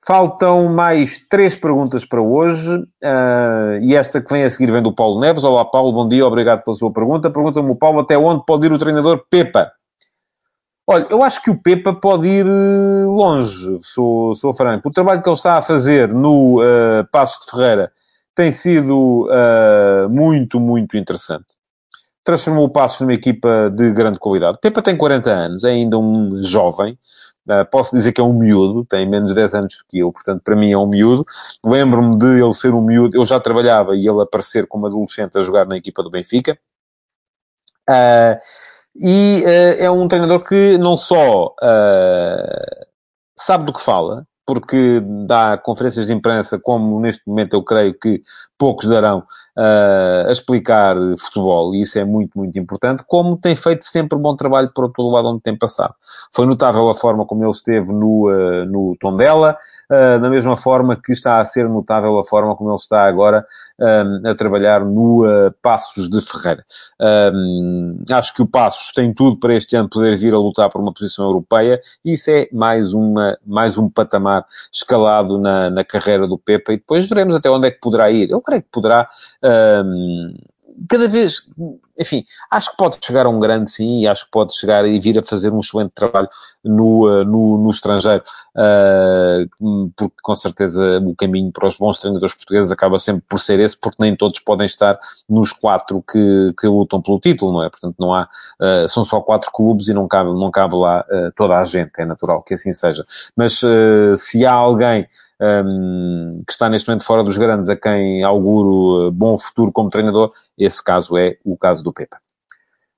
Faltam 0.05 0.69
mais 0.69 1.25
três 1.27 1.55
perguntas 1.55 2.05
para 2.05 2.21
hoje, 2.21 2.77
uh, 2.77 3.81
e 3.81 3.95
esta 3.95 4.21
que 4.21 4.31
vem 4.31 4.43
a 4.43 4.49
seguir 4.49 4.71
vem 4.71 4.81
do 4.81 4.93
Paulo 4.93 5.19
Neves. 5.19 5.43
Olá, 5.43 5.65
Paulo, 5.65 5.91
bom 5.91 6.07
dia, 6.07 6.25
obrigado 6.25 6.63
pela 6.63 6.75
sua 6.75 6.91
pergunta. 6.93 7.29
Pergunta-me 7.29 7.71
o 7.71 7.75
Paulo 7.75 7.99
até 7.99 8.17
onde 8.17 8.45
pode 8.45 8.65
ir 8.67 8.71
o 8.71 8.77
treinador 8.77 9.25
Pepa? 9.29 9.71
Olha, 10.89 11.05
eu 11.09 11.21
acho 11.21 11.41
que 11.41 11.49
o 11.49 11.61
Pepa 11.61 11.93
pode 11.93 12.27
ir 12.27 12.45
eh, 12.45 13.05
longe, 13.05 13.77
sou, 13.81 14.33
sou 14.35 14.53
franco. 14.53 14.87
O 14.87 14.91
trabalho 14.91 15.21
que 15.21 15.27
ele 15.27 15.35
está 15.35 15.57
a 15.57 15.61
fazer 15.61 16.13
no 16.13 16.61
uh, 16.61 17.05
Passo 17.11 17.41
de 17.41 17.51
Ferreira 17.51 17.91
tem 18.33 18.53
sido 18.53 19.27
uh, 19.27 20.07
muito, 20.09 20.61
muito 20.61 20.95
interessante. 20.95 21.47
Transformou 22.23 22.65
o 22.65 22.69
Passo 22.69 23.03
numa 23.03 23.13
equipa 23.13 23.69
de 23.69 23.91
grande 23.91 24.17
qualidade. 24.17 24.59
Pepa 24.61 24.81
tem 24.81 24.95
40 24.95 25.29
anos, 25.29 25.63
é 25.65 25.71
ainda 25.71 25.97
um 25.97 26.41
jovem. 26.41 26.97
Uh, 27.47 27.65
posso 27.71 27.95
dizer 27.95 28.11
que 28.11 28.19
é 28.19 28.23
um 28.23 28.33
miúdo, 28.33 28.83
tem 28.83 29.07
menos 29.07 29.29
de 29.29 29.35
10 29.35 29.53
anos 29.53 29.81
que 29.87 29.99
eu, 29.99 30.11
portanto, 30.11 30.41
para 30.43 30.55
mim 30.55 30.71
é 30.71 30.77
um 30.77 30.85
miúdo. 30.85 31.25
Lembro-me 31.63 32.17
de 32.17 32.41
ele 32.41 32.53
ser 32.53 32.73
um 32.73 32.81
miúdo, 32.81 33.17
eu 33.17 33.25
já 33.25 33.39
trabalhava 33.39 33.95
e 33.95 34.05
ele 34.07 34.21
aparecer 34.21 34.67
como 34.67 34.85
adolescente 34.85 35.37
a 35.37 35.41
jogar 35.41 35.65
na 35.65 35.77
equipa 35.77 36.03
do 36.03 36.11
Benfica. 36.11 36.59
Uh, 37.89 38.37
e 38.99 39.43
uh, 39.45 39.83
é 39.83 39.89
um 39.89 40.07
treinador 40.07 40.43
que 40.43 40.77
não 40.77 40.97
só 40.97 41.47
uh, 41.47 42.85
sabe 43.37 43.63
do 43.63 43.71
que 43.71 43.81
fala, 43.81 44.27
porque 44.45 45.01
dá 45.25 45.57
conferências 45.57 46.07
de 46.07 46.13
imprensa, 46.13 46.59
como 46.59 46.99
neste 46.99 47.21
momento 47.27 47.53
eu 47.53 47.63
creio 47.63 47.93
que 47.93 48.21
poucos 48.57 48.87
darão, 48.89 49.23
uh, 49.57 50.27
a 50.27 50.31
explicar 50.31 50.95
futebol, 51.17 51.73
e 51.73 51.81
isso 51.81 51.97
é 51.97 52.05
muito, 52.05 52.37
muito 52.37 52.57
importante, 52.59 53.03
como 53.07 53.35
tem 53.35 53.55
feito 53.55 53.83
sempre 53.83 54.17
bom 54.17 54.35
trabalho 54.35 54.71
para 54.73 54.87
todo 54.89 55.09
lado 55.09 55.29
onde 55.29 55.41
tem 55.41 55.57
passado. 55.57 55.93
Foi 56.33 56.45
notável 56.45 56.87
a 56.89 56.93
forma 56.93 57.25
como 57.25 57.43
ele 57.43 57.49
esteve 57.49 57.91
no, 57.91 58.29
uh, 58.29 58.65
no 58.65 58.95
Tondela, 58.99 59.57
uh, 59.89 60.21
da 60.21 60.29
mesma 60.29 60.55
forma 60.55 60.95
que 60.95 61.11
está 61.11 61.39
a 61.39 61.45
ser 61.45 61.67
notável 61.67 62.17
a 62.19 62.23
forma 62.23 62.55
como 62.55 62.69
ele 62.69 62.75
está 62.75 63.05
agora 63.05 63.45
a 64.25 64.35
trabalhar 64.35 64.83
no 64.83 65.25
uh, 65.25 65.51
Passos 65.61 66.09
de 66.09 66.19
Ferreira. 66.21 66.65
acho 68.11 68.33
que 68.33 68.41
o 68.41 68.47
Passos 68.47 68.91
tem 68.91 69.13
tudo 69.13 69.37
para 69.37 69.53
este 69.53 69.75
ano 69.75 69.89
poder 69.89 70.15
vir 70.17 70.33
a 70.33 70.37
lutar 70.37 70.69
por 70.69 70.81
uma 70.81 70.93
posição 70.93 71.25
europeia, 71.25 71.79
isso 72.03 72.31
é 72.31 72.47
mais, 72.51 72.93
uma, 72.93 73.37
mais 73.45 73.77
um 73.77 73.89
patamar 73.89 74.45
escalado 74.71 75.37
na, 75.37 75.69
na 75.69 75.83
carreira 75.83 76.27
do 76.27 76.37
Pepa, 76.37 76.73
e 76.73 76.77
depois 76.77 77.07
veremos 77.07 77.35
até 77.35 77.49
onde 77.49 77.67
é 77.67 77.71
que 77.71 77.79
poderá 77.79 78.09
ir. 78.09 78.31
Eu 78.31 78.41
creio 78.41 78.63
que 78.63 78.69
poderá 78.71 79.07
cada 80.89 81.07
vez, 81.07 81.47
enfim, 81.97 82.25
acho 82.51 82.71
que 82.71 82.77
pode 82.77 82.97
chegar 83.01 83.25
a 83.25 83.29
um 83.29 83.39
grande 83.39 83.69
sim, 83.69 84.01
e 84.01 84.07
acho 84.07 84.25
que 84.25 84.31
pode 84.31 84.55
chegar 84.55 84.85
e 84.85 84.99
vir 84.99 85.17
a 85.17 85.23
fazer 85.23 85.51
um 85.51 85.59
excelente 85.59 85.91
trabalho 85.95 86.29
no, 86.63 87.07
uh, 87.07 87.23
no, 87.23 87.57
no 87.57 87.69
estrangeiro, 87.69 88.23
uh, 88.55 89.91
porque 89.95 90.15
com 90.21 90.35
certeza 90.35 90.99
o 90.99 91.15
caminho 91.15 91.51
para 91.51 91.67
os 91.67 91.77
bons 91.77 91.99
treinadores 91.99 92.35
portugueses 92.35 92.71
acaba 92.71 92.99
sempre 92.99 93.23
por 93.27 93.39
ser 93.39 93.59
esse, 93.59 93.77
porque 93.77 93.97
nem 93.99 94.15
todos 94.15 94.39
podem 94.39 94.65
estar 94.65 94.99
nos 95.27 95.53
quatro 95.53 96.03
que, 96.03 96.53
que 96.59 96.67
lutam 96.67 97.01
pelo 97.01 97.19
título, 97.19 97.53
não 97.53 97.63
é? 97.63 97.69
Portanto, 97.69 97.95
não 97.97 98.13
há, 98.13 98.27
uh, 98.59 98.87
são 98.89 99.03
só 99.03 99.21
quatro 99.21 99.51
clubes 99.51 99.87
e 99.87 99.93
não 99.93 100.07
cabe, 100.07 100.29
não 100.31 100.51
cabe 100.51 100.75
lá 100.75 101.05
toda 101.35 101.57
a 101.57 101.63
gente, 101.63 101.91
é 101.97 102.05
natural 102.05 102.43
que 102.43 102.53
assim 102.53 102.73
seja. 102.73 103.03
Mas 103.35 103.61
se 104.17 104.45
há 104.45 104.53
alguém 104.53 105.07
um, 105.41 106.35
que 106.45 106.51
está 106.51 106.69
neste 106.69 106.87
momento 106.87 107.05
fora 107.05 107.23
dos 107.23 107.37
grandes, 107.37 107.69
a 107.69 107.75
quem 107.75 108.23
auguro 108.23 109.11
bom 109.11 109.37
futuro 109.37 109.71
como 109.71 109.89
treinador, 109.89 110.31
esse 110.57 110.83
caso 110.83 111.17
é 111.17 111.37
o 111.43 111.57
caso 111.57 111.83
do 111.83 111.93
Pepa. 111.93 112.17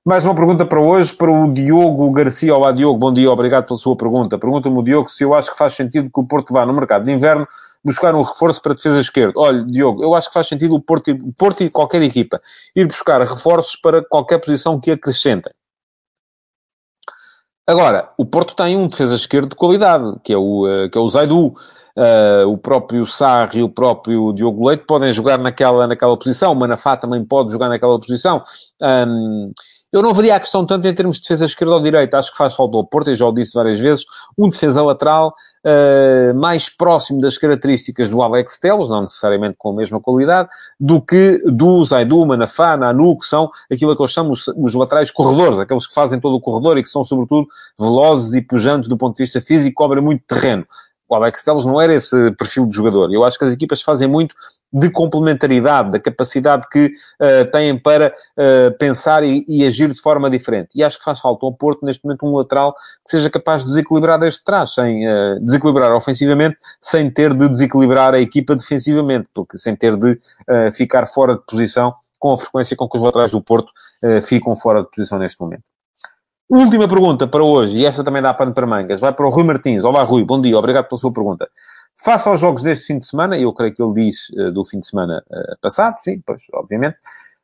Mais 0.04 0.24
uma 0.24 0.34
pergunta 0.34 0.64
para 0.64 0.80
hoje, 0.80 1.14
para 1.14 1.30
o 1.30 1.52
Diogo 1.52 2.10
Garcia. 2.10 2.56
Olá, 2.56 2.72
Diogo, 2.72 2.98
bom 2.98 3.12
dia, 3.12 3.30
obrigado 3.30 3.66
pela 3.66 3.78
sua 3.78 3.94
pergunta. 3.94 4.38
Pergunta-me 4.38 4.78
o 4.78 4.82
Diogo 4.82 5.10
se 5.10 5.22
eu 5.22 5.34
acho 5.34 5.52
que 5.52 5.58
faz 5.58 5.74
sentido 5.74 6.10
que 6.10 6.18
o 6.18 6.24
Porto 6.24 6.54
vá 6.54 6.64
no 6.64 6.72
mercado 6.72 7.04
de 7.04 7.12
inverno 7.12 7.46
buscar 7.84 8.14
um 8.14 8.22
reforço 8.22 8.62
para 8.62 8.72
a 8.72 8.74
defesa 8.74 8.98
esquerda. 8.98 9.34
Olha, 9.36 9.62
Diogo, 9.62 10.02
eu 10.02 10.14
acho 10.14 10.28
que 10.28 10.34
faz 10.34 10.48
sentido 10.48 10.74
o 10.74 10.80
Porto, 10.80 11.10
o 11.10 11.32
Porto 11.34 11.62
e 11.62 11.68
qualquer 11.68 12.02
equipa 12.02 12.40
ir 12.74 12.86
buscar 12.86 13.20
reforços 13.20 13.76
para 13.76 14.02
qualquer 14.02 14.38
posição 14.38 14.80
que 14.80 14.90
acrescentem. 14.90 15.52
Agora, 17.66 18.10
o 18.16 18.24
Porto 18.24 18.54
tem 18.54 18.76
um 18.76 18.88
defesa 18.88 19.14
esquerdo 19.14 19.50
de 19.50 19.54
qualidade, 19.54 20.18
que 20.24 20.32
é 20.32 20.36
o, 20.36 20.66
eh, 20.66 20.88
que 20.88 20.98
é 20.98 21.00
o 21.00 21.08
Zaidu. 21.08 21.54
Uh, 22.00 22.48
o 22.48 22.56
próprio 22.56 23.06
Sarri 23.06 23.58
e 23.58 23.62
o 23.62 23.68
próprio 23.68 24.32
Diogo 24.32 24.66
Leite 24.66 24.84
podem 24.86 25.12
jogar 25.12 25.38
naquela, 25.38 25.86
naquela 25.86 26.16
posição. 26.16 26.52
O 26.52 26.56
Manafá 26.56 26.96
também 26.96 27.22
pode 27.22 27.52
jogar 27.52 27.68
naquela 27.68 28.00
posição. 28.00 28.42
Um, 28.80 29.52
eu 29.92 30.00
não 30.02 30.14
veria 30.14 30.36
a 30.36 30.40
questão 30.40 30.64
tanto 30.64 30.86
em 30.86 30.94
termos 30.94 31.16
de 31.16 31.22
defesa 31.22 31.44
esquerda 31.44 31.74
ou 31.74 31.80
direita. 31.82 32.16
Acho 32.16 32.30
que 32.30 32.38
faz 32.38 32.54
falta 32.54 32.76
ao 32.76 32.86
Porto, 32.86 33.10
e 33.10 33.14
já 33.16 33.26
o 33.26 33.32
disse 33.32 33.54
várias 33.54 33.78
vezes, 33.78 34.04
um 34.38 34.48
defesa 34.48 34.82
lateral 34.82 35.34
uh, 35.62 36.34
mais 36.38 36.68
próximo 36.68 37.20
das 37.20 37.36
características 37.36 38.08
do 38.08 38.22
Alex 38.22 38.58
Teles, 38.58 38.88
não 38.88 39.02
necessariamente 39.02 39.58
com 39.58 39.70
a 39.70 39.74
mesma 39.74 40.00
qualidade, 40.00 40.48
do 40.78 41.02
que 41.02 41.42
do 41.44 41.84
Zaidu, 41.84 42.24
Manafá, 42.24 42.76
Nanu, 42.76 43.18
que 43.18 43.26
são 43.26 43.50
aquilo 43.70 43.94
que 43.96 44.02
eles 44.02 44.12
chamam 44.12 44.30
os, 44.30 44.46
os 44.48 44.74
laterais 44.74 45.10
corredores, 45.10 45.58
aqueles 45.58 45.86
que 45.86 45.92
fazem 45.92 46.20
todo 46.20 46.36
o 46.36 46.40
corredor 46.40 46.78
e 46.78 46.82
que 46.82 46.88
são, 46.88 47.02
sobretudo, 47.02 47.48
velozes 47.78 48.32
e 48.32 48.40
pujantes 48.40 48.88
do 48.88 48.96
ponto 48.96 49.16
de 49.16 49.24
vista 49.24 49.40
físico, 49.40 49.74
cobrem 49.74 50.02
muito 50.02 50.22
terreno 50.26 50.64
o 51.10 51.14
Alex 51.16 51.42
Telles 51.42 51.64
não 51.64 51.80
era 51.80 51.92
esse 51.92 52.30
perfil 52.32 52.66
de 52.68 52.76
jogador. 52.76 53.12
Eu 53.12 53.24
acho 53.24 53.36
que 53.36 53.44
as 53.44 53.52
equipas 53.52 53.82
fazem 53.82 54.06
muito 54.06 54.34
de 54.72 54.88
complementaridade, 54.88 55.90
da 55.90 55.98
capacidade 55.98 56.68
que 56.70 56.86
uh, 56.86 57.50
têm 57.50 57.76
para 57.76 58.14
uh, 58.38 58.78
pensar 58.78 59.24
e, 59.24 59.44
e, 59.48 59.66
agir 59.66 59.90
de 59.90 60.00
forma 60.00 60.30
diferente. 60.30 60.68
E 60.76 60.84
acho 60.84 60.98
que 60.98 61.04
faz 61.04 61.18
falta 61.18 61.44
ao 61.44 61.52
Porto, 61.52 61.84
neste 61.84 62.04
momento, 62.04 62.24
um 62.24 62.36
lateral 62.36 62.72
que 62.72 63.10
seja 63.10 63.28
capaz 63.28 63.62
de 63.62 63.68
desequilibrar 63.70 64.20
desde 64.20 64.44
trás, 64.44 64.74
sem 64.74 65.04
uh, 65.08 65.40
desequilibrar 65.40 65.92
ofensivamente, 65.92 66.56
sem 66.80 67.10
ter 67.10 67.34
de 67.34 67.48
desequilibrar 67.48 68.14
a 68.14 68.20
equipa 68.20 68.54
defensivamente, 68.54 69.28
porque 69.34 69.58
sem 69.58 69.74
ter 69.74 69.96
de 69.96 70.20
ficar 70.72 71.06
fora 71.06 71.34
de 71.34 71.42
posição 71.46 71.94
com 72.18 72.32
a 72.32 72.38
frequência 72.38 72.76
com 72.76 72.88
que 72.88 72.96
os 72.96 73.02
laterais 73.02 73.30
do 73.30 73.40
Porto 73.40 73.70
ficam 74.22 74.54
fora 74.54 74.82
de 74.82 74.90
posição 74.90 75.18
neste 75.18 75.40
momento. 75.40 75.62
Última 76.52 76.88
pergunta 76.88 77.28
para 77.28 77.44
hoje, 77.44 77.78
e 77.78 77.86
esta 77.86 78.02
também 78.02 78.20
dá 78.20 78.34
pano 78.34 78.52
para 78.52 78.66
mangas, 78.66 79.00
vai 79.00 79.12
para 79.12 79.24
o 79.24 79.30
Rui 79.30 79.44
Martins. 79.44 79.84
Olá, 79.84 80.02
Rui, 80.02 80.24
bom 80.24 80.40
dia, 80.40 80.58
obrigado 80.58 80.88
pela 80.88 80.98
sua 80.98 81.12
pergunta. 81.12 81.48
Faça 82.04 82.28
aos 82.28 82.40
jogos 82.40 82.60
deste 82.60 82.86
fim 82.86 82.98
de 82.98 83.06
semana, 83.06 83.38
eu 83.38 83.52
creio 83.52 83.72
que 83.72 83.80
ele 83.80 83.92
diz 83.92 84.30
uh, 84.30 84.50
do 84.50 84.64
fim 84.64 84.80
de 84.80 84.86
semana 84.86 85.22
uh, 85.30 85.56
passado, 85.62 85.98
sim, 86.00 86.20
pois, 86.26 86.42
obviamente. 86.52 86.96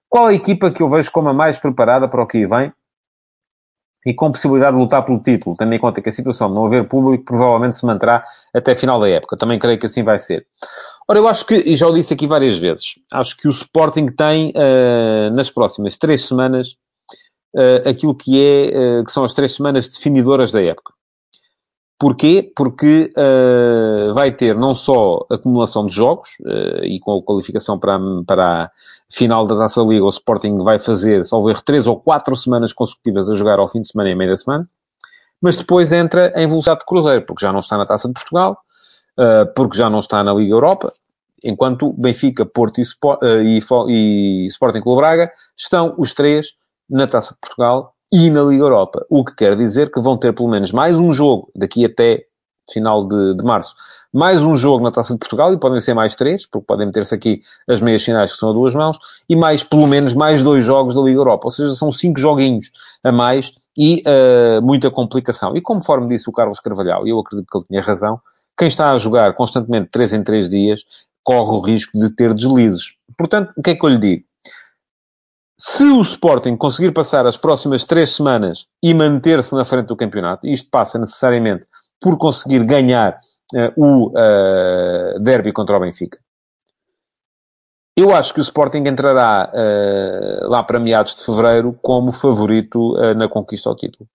Qual 0.09 0.27
a 0.27 0.35
equipa 0.35 0.73
que 0.73 0.83
eu 0.83 0.89
vejo 0.89 1.13
como 1.13 1.29
a 1.29 1.33
mais 1.33 1.57
preparada 1.57 2.09
para 2.09 2.21
o 2.21 2.27
que 2.27 2.45
vem 2.49 2.73
e 4.05 4.13
com 4.13 4.33
possibilidade 4.33 4.77
de 4.77 4.83
lutar 4.83 5.05
pelo 5.05 5.21
título, 5.21 5.55
tendo 5.57 5.73
em 5.73 5.79
conta 5.79 6.03
que 6.03 6.09
a 6.09 6.13
situação 6.13 6.49
de 6.49 6.55
não 6.57 6.67
haver 6.67 6.89
público 6.89 7.27
provavelmente 7.27 7.77
se 7.77 7.87
manterá 7.87 8.25
até 8.53 8.75
final 8.75 8.99
da 8.99 9.09
época. 9.09 9.37
Também 9.37 9.57
creio 9.57 9.79
que 9.79 9.87
assim 9.87 10.03
vai 10.03 10.19
ser. 10.19 10.49
Ora, 11.09 11.21
eu 11.21 11.29
acho 11.29 11.47
que, 11.47 11.55
e 11.55 11.77
já 11.77 11.87
o 11.87 11.95
disse 11.95 12.13
aqui 12.13 12.27
várias 12.27 12.59
vezes, 12.59 12.97
acho 13.13 13.37
que 13.37 13.47
o 13.47 13.53
Sporting 13.53 14.07
tem, 14.07 14.53
uh, 14.57 15.31
nas 15.33 15.49
próximas 15.49 15.97
três 15.97 16.27
semanas, 16.27 16.77
uh, 17.57 17.89
aquilo 17.89 18.15
que, 18.15 18.41
é, 18.41 19.01
uh, 19.01 19.05
que 19.05 19.11
são 19.11 19.25
as 19.25 19.33
três 19.35 19.55
semanas 19.55 19.89
definidoras 19.89 20.53
da 20.53 20.63
época. 20.63 20.93
Porquê? 21.99 22.53
Porque 22.55 23.11
uh, 23.17 24.13
vai 24.13 24.31
ter 24.31 24.55
não 24.55 24.75
só 24.75 25.25
acumulação 25.31 25.87
de 25.87 25.95
jogos, 25.95 26.29
uh, 26.41 26.85
e 26.85 27.01
com 27.01 27.19
a 27.19 27.23
qualificação 27.23 27.79
para, 27.79 27.99
para 28.27 28.65
a 28.65 28.71
final 29.11 29.47
da 29.47 29.57
Taça 29.57 29.81
Liga, 29.81 30.05
o 30.05 30.11
Sporting 30.11 30.59
vai 30.59 30.79
fazer, 30.79 31.25
só 31.25 31.41
ver 31.41 31.59
três 31.63 31.87
ou 31.87 31.99
quatro 31.99 32.37
semanas 32.37 32.75
consecutivas 32.75 33.31
a 33.31 33.35
jogar 33.35 33.59
ao 33.59 33.67
fim 33.67 33.81
de 33.81 33.89
semana 33.89 34.11
e 34.11 34.15
meia 34.15 34.31
da 34.31 34.37
semana, 34.37 34.67
mas 35.41 35.57
depois 35.57 35.91
entra 35.91 36.35
em 36.37 36.47
velocidade 36.47 36.81
de 36.81 36.87
cruzeiro, 36.87 37.25
porque 37.25 37.43
já 37.43 37.51
não 37.51 37.61
está 37.61 37.79
na 37.79 37.87
Taça 37.87 38.09
de 38.09 38.15
Portugal, 38.15 38.59
uh, 39.19 39.51
porque 39.55 39.79
já 39.79 39.89
não 39.89 40.01
está 40.01 40.23
na 40.23 40.35
Liga 40.35 40.53
Europa, 40.53 40.93
enquanto 41.43 41.95
Benfica, 41.95 42.45
Porto 42.45 42.79
e, 42.79 42.83
Sport, 42.83 43.21
e, 43.23 44.45
e 44.45 44.47
Sporting 44.49 44.83
Clube 44.83 45.01
Braga 45.01 45.31
estão 45.57 45.95
os 45.97 46.13
três 46.13 46.49
na 46.89 47.07
Taça 47.07 47.35
de 47.35 47.41
Portugal 47.41 47.93
e 48.13 48.31
na 48.31 48.43
Liga 48.43 48.65
Europa. 48.65 49.05
O 49.11 49.25
que 49.25 49.35
quer 49.35 49.57
dizer 49.57 49.91
que 49.91 50.01
vão 50.01 50.17
ter 50.17 50.33
pelo 50.33 50.49
menos 50.49 50.73
mais 50.73 50.99
um 50.99 51.13
jogo 51.13 51.51
daqui 51.55 51.85
até 51.85 52.25
final 52.73 53.07
de, 53.07 53.35
de 53.35 53.45
março. 53.45 53.75
Mais 54.13 54.43
um 54.43 54.55
jogo 54.55 54.83
na 54.83 54.91
Taça 54.91 55.13
de 55.13 55.19
Portugal, 55.19 55.53
e 55.53 55.59
podem 55.59 55.81
ser 55.81 55.95
mais 55.95 56.15
três, 56.15 56.47
porque 56.47 56.67
podem 56.67 56.87
meter-se 56.87 57.15
aqui 57.15 57.43
as 57.69 57.81
meias 57.81 58.03
finais 58.03 58.33
que 58.33 58.39
são 58.39 58.51
a 58.51 58.53
duas 58.53 58.75
mãos, 58.75 58.99
e 59.29 59.37
mais, 59.37 59.63
pelo 59.63 59.87
menos, 59.87 60.15
mais 60.15 60.43
dois 60.43 60.65
jogos 60.65 60.95
da 60.95 61.01
Liga 61.01 61.21
Europa. 61.21 61.47
Ou 61.47 61.51
seja, 61.51 61.75
são 61.75 61.93
cinco 61.93 62.19
joguinhos 62.19 62.71
a 63.05 63.13
mais 63.13 63.53
e 63.77 64.03
uh, 64.07 64.63
muita 64.63 64.91
complicação. 64.91 65.57
E 65.57 65.61
conforme 65.61 66.09
disse 66.09 66.29
o 66.29 66.33
Carlos 66.33 66.61
Carvalhal, 66.61 67.07
e 67.07 67.11
eu 67.11 67.21
acredito 67.21 67.47
que 67.51 67.59
ele 67.59 67.67
tinha 67.67 67.83
razão, 67.83 68.21
quem 68.59 68.69
está 68.69 68.91
a 68.91 68.99
jogar 68.99 69.35
constantemente 69.35 69.91
três 69.91 70.13
em 70.13 70.23
três 70.23 70.49
dias 70.49 70.81
corre 71.23 71.53
o 71.53 71.61
risco 71.61 71.99
de 71.99 72.09
ter 72.11 72.33
deslizes. 72.33 72.95
Portanto, 73.19 73.53
o 73.57 73.63
que 73.63 73.71
é 73.71 73.75
que 73.75 73.85
eu 73.85 73.91
lhe 73.91 73.99
digo? 73.99 74.25
Se 75.59 75.85
o 75.85 76.03
Sporting 76.03 76.57
conseguir 76.57 76.93
passar 76.93 77.27
as 77.27 77.37
próximas 77.37 77.85
três 77.85 78.11
semanas 78.11 78.67
e 78.83 78.93
manter-se 78.93 79.55
na 79.55 79.65
frente 79.65 79.87
do 79.87 79.97
campeonato, 79.97 80.47
isto 80.47 80.69
passa 80.71 80.99
necessariamente 80.99 81.67
por 82.01 82.19
conseguir 82.19 82.63
ganhar 82.65 83.19
o 83.77 84.13
derby 85.21 85.53
contra 85.53 85.77
o 85.77 85.81
Benfica. 85.81 86.19
Eu 87.99 88.15
acho 88.15 88.35
que 88.35 88.41
o 88.41 88.43
Sporting 88.43 88.85
entrará 88.87 89.51
uh, 89.51 90.49
lá 90.51 90.63
para 90.63 90.79
meados 90.79 91.17
de 91.17 91.25
fevereiro 91.25 91.73
como 91.81 92.13
favorito 92.13 92.95
uh, 92.95 93.15
na 93.15 93.27
conquista 93.27 93.71
ao 93.71 93.77
título. 93.77 94.07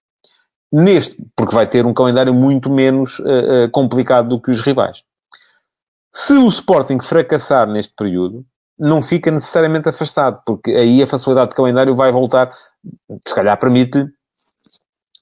Neste, 0.72 1.18
porque 1.36 1.56
vai 1.56 1.66
ter 1.66 1.84
um 1.84 1.94
calendário 1.94 2.32
muito 2.32 2.70
menos 2.70 3.18
uh, 3.20 3.68
complicado 3.72 4.30
do 4.30 4.40
que 4.40 4.52
os 4.52 4.62
rivais. 4.62 5.04
Se 6.14 6.34
o 6.34 6.48
Sporting 6.48 7.00
fracassar 7.00 7.68
neste 7.68 7.94
período, 7.96 8.46
não 8.82 9.00
fica 9.00 9.30
necessariamente 9.30 9.88
afastado, 9.88 10.42
porque 10.44 10.72
aí 10.72 11.04
a 11.04 11.08
facilidade 11.08 11.52
de 11.52 11.56
calendário 11.56 11.94
vai 11.94 12.12
voltar, 12.12 12.52
se 13.28 13.36
calhar 13.36 13.58
permite 13.60 14.08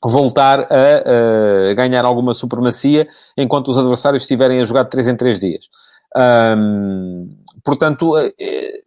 voltar 0.01 0.61
a, 0.71 1.69
a 1.69 1.73
ganhar 1.73 2.05
alguma 2.05 2.33
supremacia 2.33 3.05
enquanto 3.37 3.67
os 3.67 3.77
adversários 3.77 4.23
estiverem 4.23 4.61
a 4.61 4.63
jogar 4.63 4.83
de 4.83 4.91
3 4.91 5.09
em 5.09 5.15
3 5.17 5.39
dias. 5.39 5.65
Um, 6.15 7.37
portanto, 7.63 8.17
eh, 8.17 8.33
eh, 8.39 8.81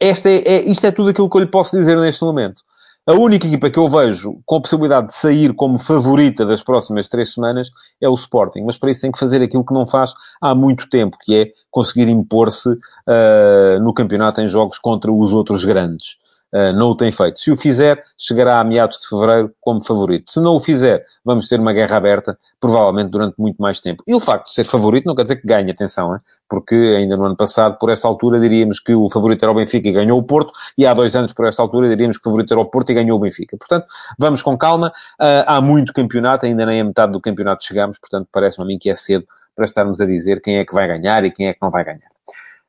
esta 0.00 0.30
é, 0.30 0.36
é, 0.36 0.60
isto 0.62 0.86
é 0.86 0.90
tudo 0.90 1.10
aquilo 1.10 1.28
que 1.28 1.36
eu 1.36 1.42
lhe 1.42 1.46
posso 1.46 1.76
dizer 1.76 1.98
neste 1.98 2.24
momento. 2.24 2.62
A 3.08 3.12
única 3.12 3.46
equipa 3.46 3.70
que 3.70 3.78
eu 3.78 3.88
vejo 3.88 4.40
com 4.44 4.56
a 4.56 4.60
possibilidade 4.60 5.06
de 5.06 5.14
sair 5.14 5.54
como 5.54 5.78
favorita 5.78 6.44
das 6.44 6.60
próximas 6.60 7.08
três 7.08 7.32
semanas 7.32 7.70
é 8.00 8.08
o 8.08 8.14
Sporting. 8.14 8.62
Mas 8.66 8.76
para 8.76 8.90
isso 8.90 9.02
tem 9.02 9.12
que 9.12 9.18
fazer 9.18 9.40
aquilo 9.40 9.64
que 9.64 9.72
não 9.72 9.86
faz 9.86 10.12
há 10.40 10.52
muito 10.56 10.90
tempo, 10.90 11.16
que 11.22 11.36
é 11.36 11.52
conseguir 11.70 12.08
impor-se 12.08 12.68
uh, 12.68 13.80
no 13.80 13.94
campeonato 13.94 14.40
em 14.40 14.48
jogos 14.48 14.80
contra 14.80 15.12
os 15.12 15.32
outros 15.32 15.64
grandes. 15.64 16.16
Eh, 16.52 16.72
não 16.72 16.90
o 16.90 16.96
tem 16.96 17.10
feito. 17.10 17.38
Se 17.38 17.50
o 17.50 17.56
fizer, 17.56 18.02
chegará 18.16 18.60
a 18.60 18.64
meados 18.64 18.98
de 18.98 19.08
fevereiro 19.08 19.52
como 19.60 19.84
favorito. 19.84 20.30
Se 20.30 20.40
não 20.40 20.54
o 20.54 20.60
fizer, 20.60 21.04
vamos 21.24 21.48
ter 21.48 21.58
uma 21.58 21.72
guerra 21.72 21.96
aberta, 21.96 22.38
provavelmente 22.60 23.10
durante 23.10 23.34
muito 23.38 23.60
mais 23.60 23.80
tempo. 23.80 24.02
E 24.06 24.14
o 24.14 24.20
facto 24.20 24.46
de 24.46 24.54
ser 24.54 24.64
favorito 24.64 25.06
não 25.06 25.14
quer 25.14 25.22
dizer 25.22 25.36
que 25.36 25.46
ganhe, 25.46 25.70
atenção, 25.70 26.14
hein? 26.14 26.20
porque 26.48 26.74
ainda 26.74 27.16
no 27.16 27.24
ano 27.24 27.36
passado, 27.36 27.76
por 27.78 27.90
esta 27.90 28.06
altura, 28.06 28.38
diríamos 28.38 28.78
que 28.78 28.94
o 28.94 29.10
favorito 29.10 29.42
era 29.44 29.50
o 29.52 29.54
Benfica 29.54 29.88
e 29.88 29.92
ganhou 29.92 30.18
o 30.18 30.22
Porto, 30.22 30.52
e 30.78 30.86
há 30.86 30.94
dois 30.94 31.16
anos, 31.16 31.32
por 31.32 31.46
esta 31.46 31.60
altura, 31.60 31.88
diríamos 31.88 32.16
que 32.16 32.22
o 32.22 32.30
favorito 32.30 32.52
era 32.52 32.60
o 32.60 32.64
Porto 32.64 32.90
e 32.90 32.94
ganhou 32.94 33.18
o 33.18 33.20
Benfica. 33.20 33.56
Portanto, 33.56 33.86
vamos 34.18 34.40
com 34.42 34.56
calma. 34.56 34.88
Uh, 35.20 35.44
há 35.46 35.60
muito 35.60 35.92
campeonato, 35.92 36.46
ainda 36.46 36.64
nem 36.64 36.80
a 36.80 36.84
metade 36.84 37.12
do 37.12 37.20
campeonato 37.20 37.64
chegamos, 37.64 37.98
portanto, 37.98 38.28
parece-me 38.30 38.64
a 38.64 38.66
mim 38.66 38.78
que 38.78 38.88
é 38.88 38.94
cedo 38.94 39.26
para 39.54 39.64
estarmos 39.64 40.00
a 40.00 40.06
dizer 40.06 40.40
quem 40.40 40.58
é 40.58 40.64
que 40.64 40.74
vai 40.74 40.86
ganhar 40.86 41.24
e 41.24 41.30
quem 41.30 41.48
é 41.48 41.52
que 41.52 41.58
não 41.60 41.70
vai 41.70 41.84
ganhar. 41.84 42.10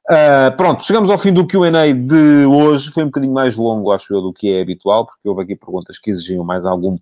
Uh, 0.10 0.55
pronto, 0.55 0.86
chegamos 0.86 1.10
ao 1.10 1.18
fim 1.18 1.34
do 1.34 1.45
QA 1.45 1.70
de 1.93 2.45
hoje. 2.45 2.91
Foi 2.91 3.03
um 3.03 3.08
bocadinho 3.08 3.34
mais 3.34 3.58
longo, 3.58 3.91
acho 3.91 4.14
eu, 4.14 4.22
do 4.22 4.32
que 4.32 4.53
é 4.53 4.62
habitual, 4.62 5.05
porque 5.05 5.28
houve 5.28 5.43
aqui 5.43 5.55
perguntas 5.55 5.99
que 5.99 6.10
exigiam 6.10 6.45
mais 6.45 6.66
algum. 6.66 6.97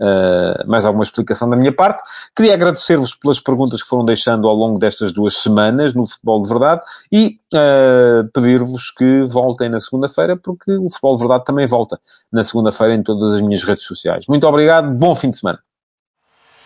Uh, 0.00 0.62
mais 0.68 0.86
alguma 0.86 1.02
explicação 1.02 1.50
da 1.50 1.56
minha 1.56 1.72
parte. 1.72 2.00
Queria 2.36 2.54
agradecer-vos 2.54 3.16
pelas 3.16 3.40
perguntas 3.40 3.82
que 3.82 3.88
foram 3.88 4.04
deixando 4.04 4.46
ao 4.46 4.54
longo 4.54 4.78
destas 4.78 5.10
duas 5.10 5.38
semanas 5.38 5.92
no 5.92 6.06
Futebol 6.06 6.40
de 6.40 6.48
Verdade 6.48 6.82
e 7.10 7.40
uh, 7.52 8.30
pedir-vos 8.32 8.92
que 8.92 9.22
voltem 9.22 9.68
na 9.68 9.80
segunda-feira, 9.80 10.36
porque 10.36 10.70
o 10.70 10.88
Futebol 10.88 11.16
de 11.16 11.22
Verdade 11.22 11.44
também 11.44 11.66
volta 11.66 11.98
na 12.30 12.44
segunda-feira 12.44 12.94
em 12.94 13.02
todas 13.02 13.34
as 13.34 13.40
minhas 13.40 13.64
redes 13.64 13.82
sociais. 13.82 14.24
Muito 14.28 14.46
obrigado, 14.46 14.88
bom 14.88 15.16
fim 15.16 15.30
de 15.30 15.38
semana. 15.38 15.58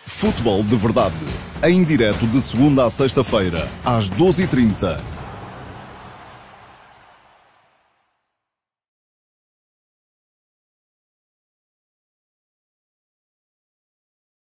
Futebol 0.05 0.61
de 0.61 0.75
Verdade, 0.75 1.15
em 1.63 1.83
direto 1.83 2.27
de 2.27 2.39
segunda 2.39 2.85
a 2.85 2.89
sexta-feira, 2.91 3.67
às 3.83 4.07
12h30 4.11 5.12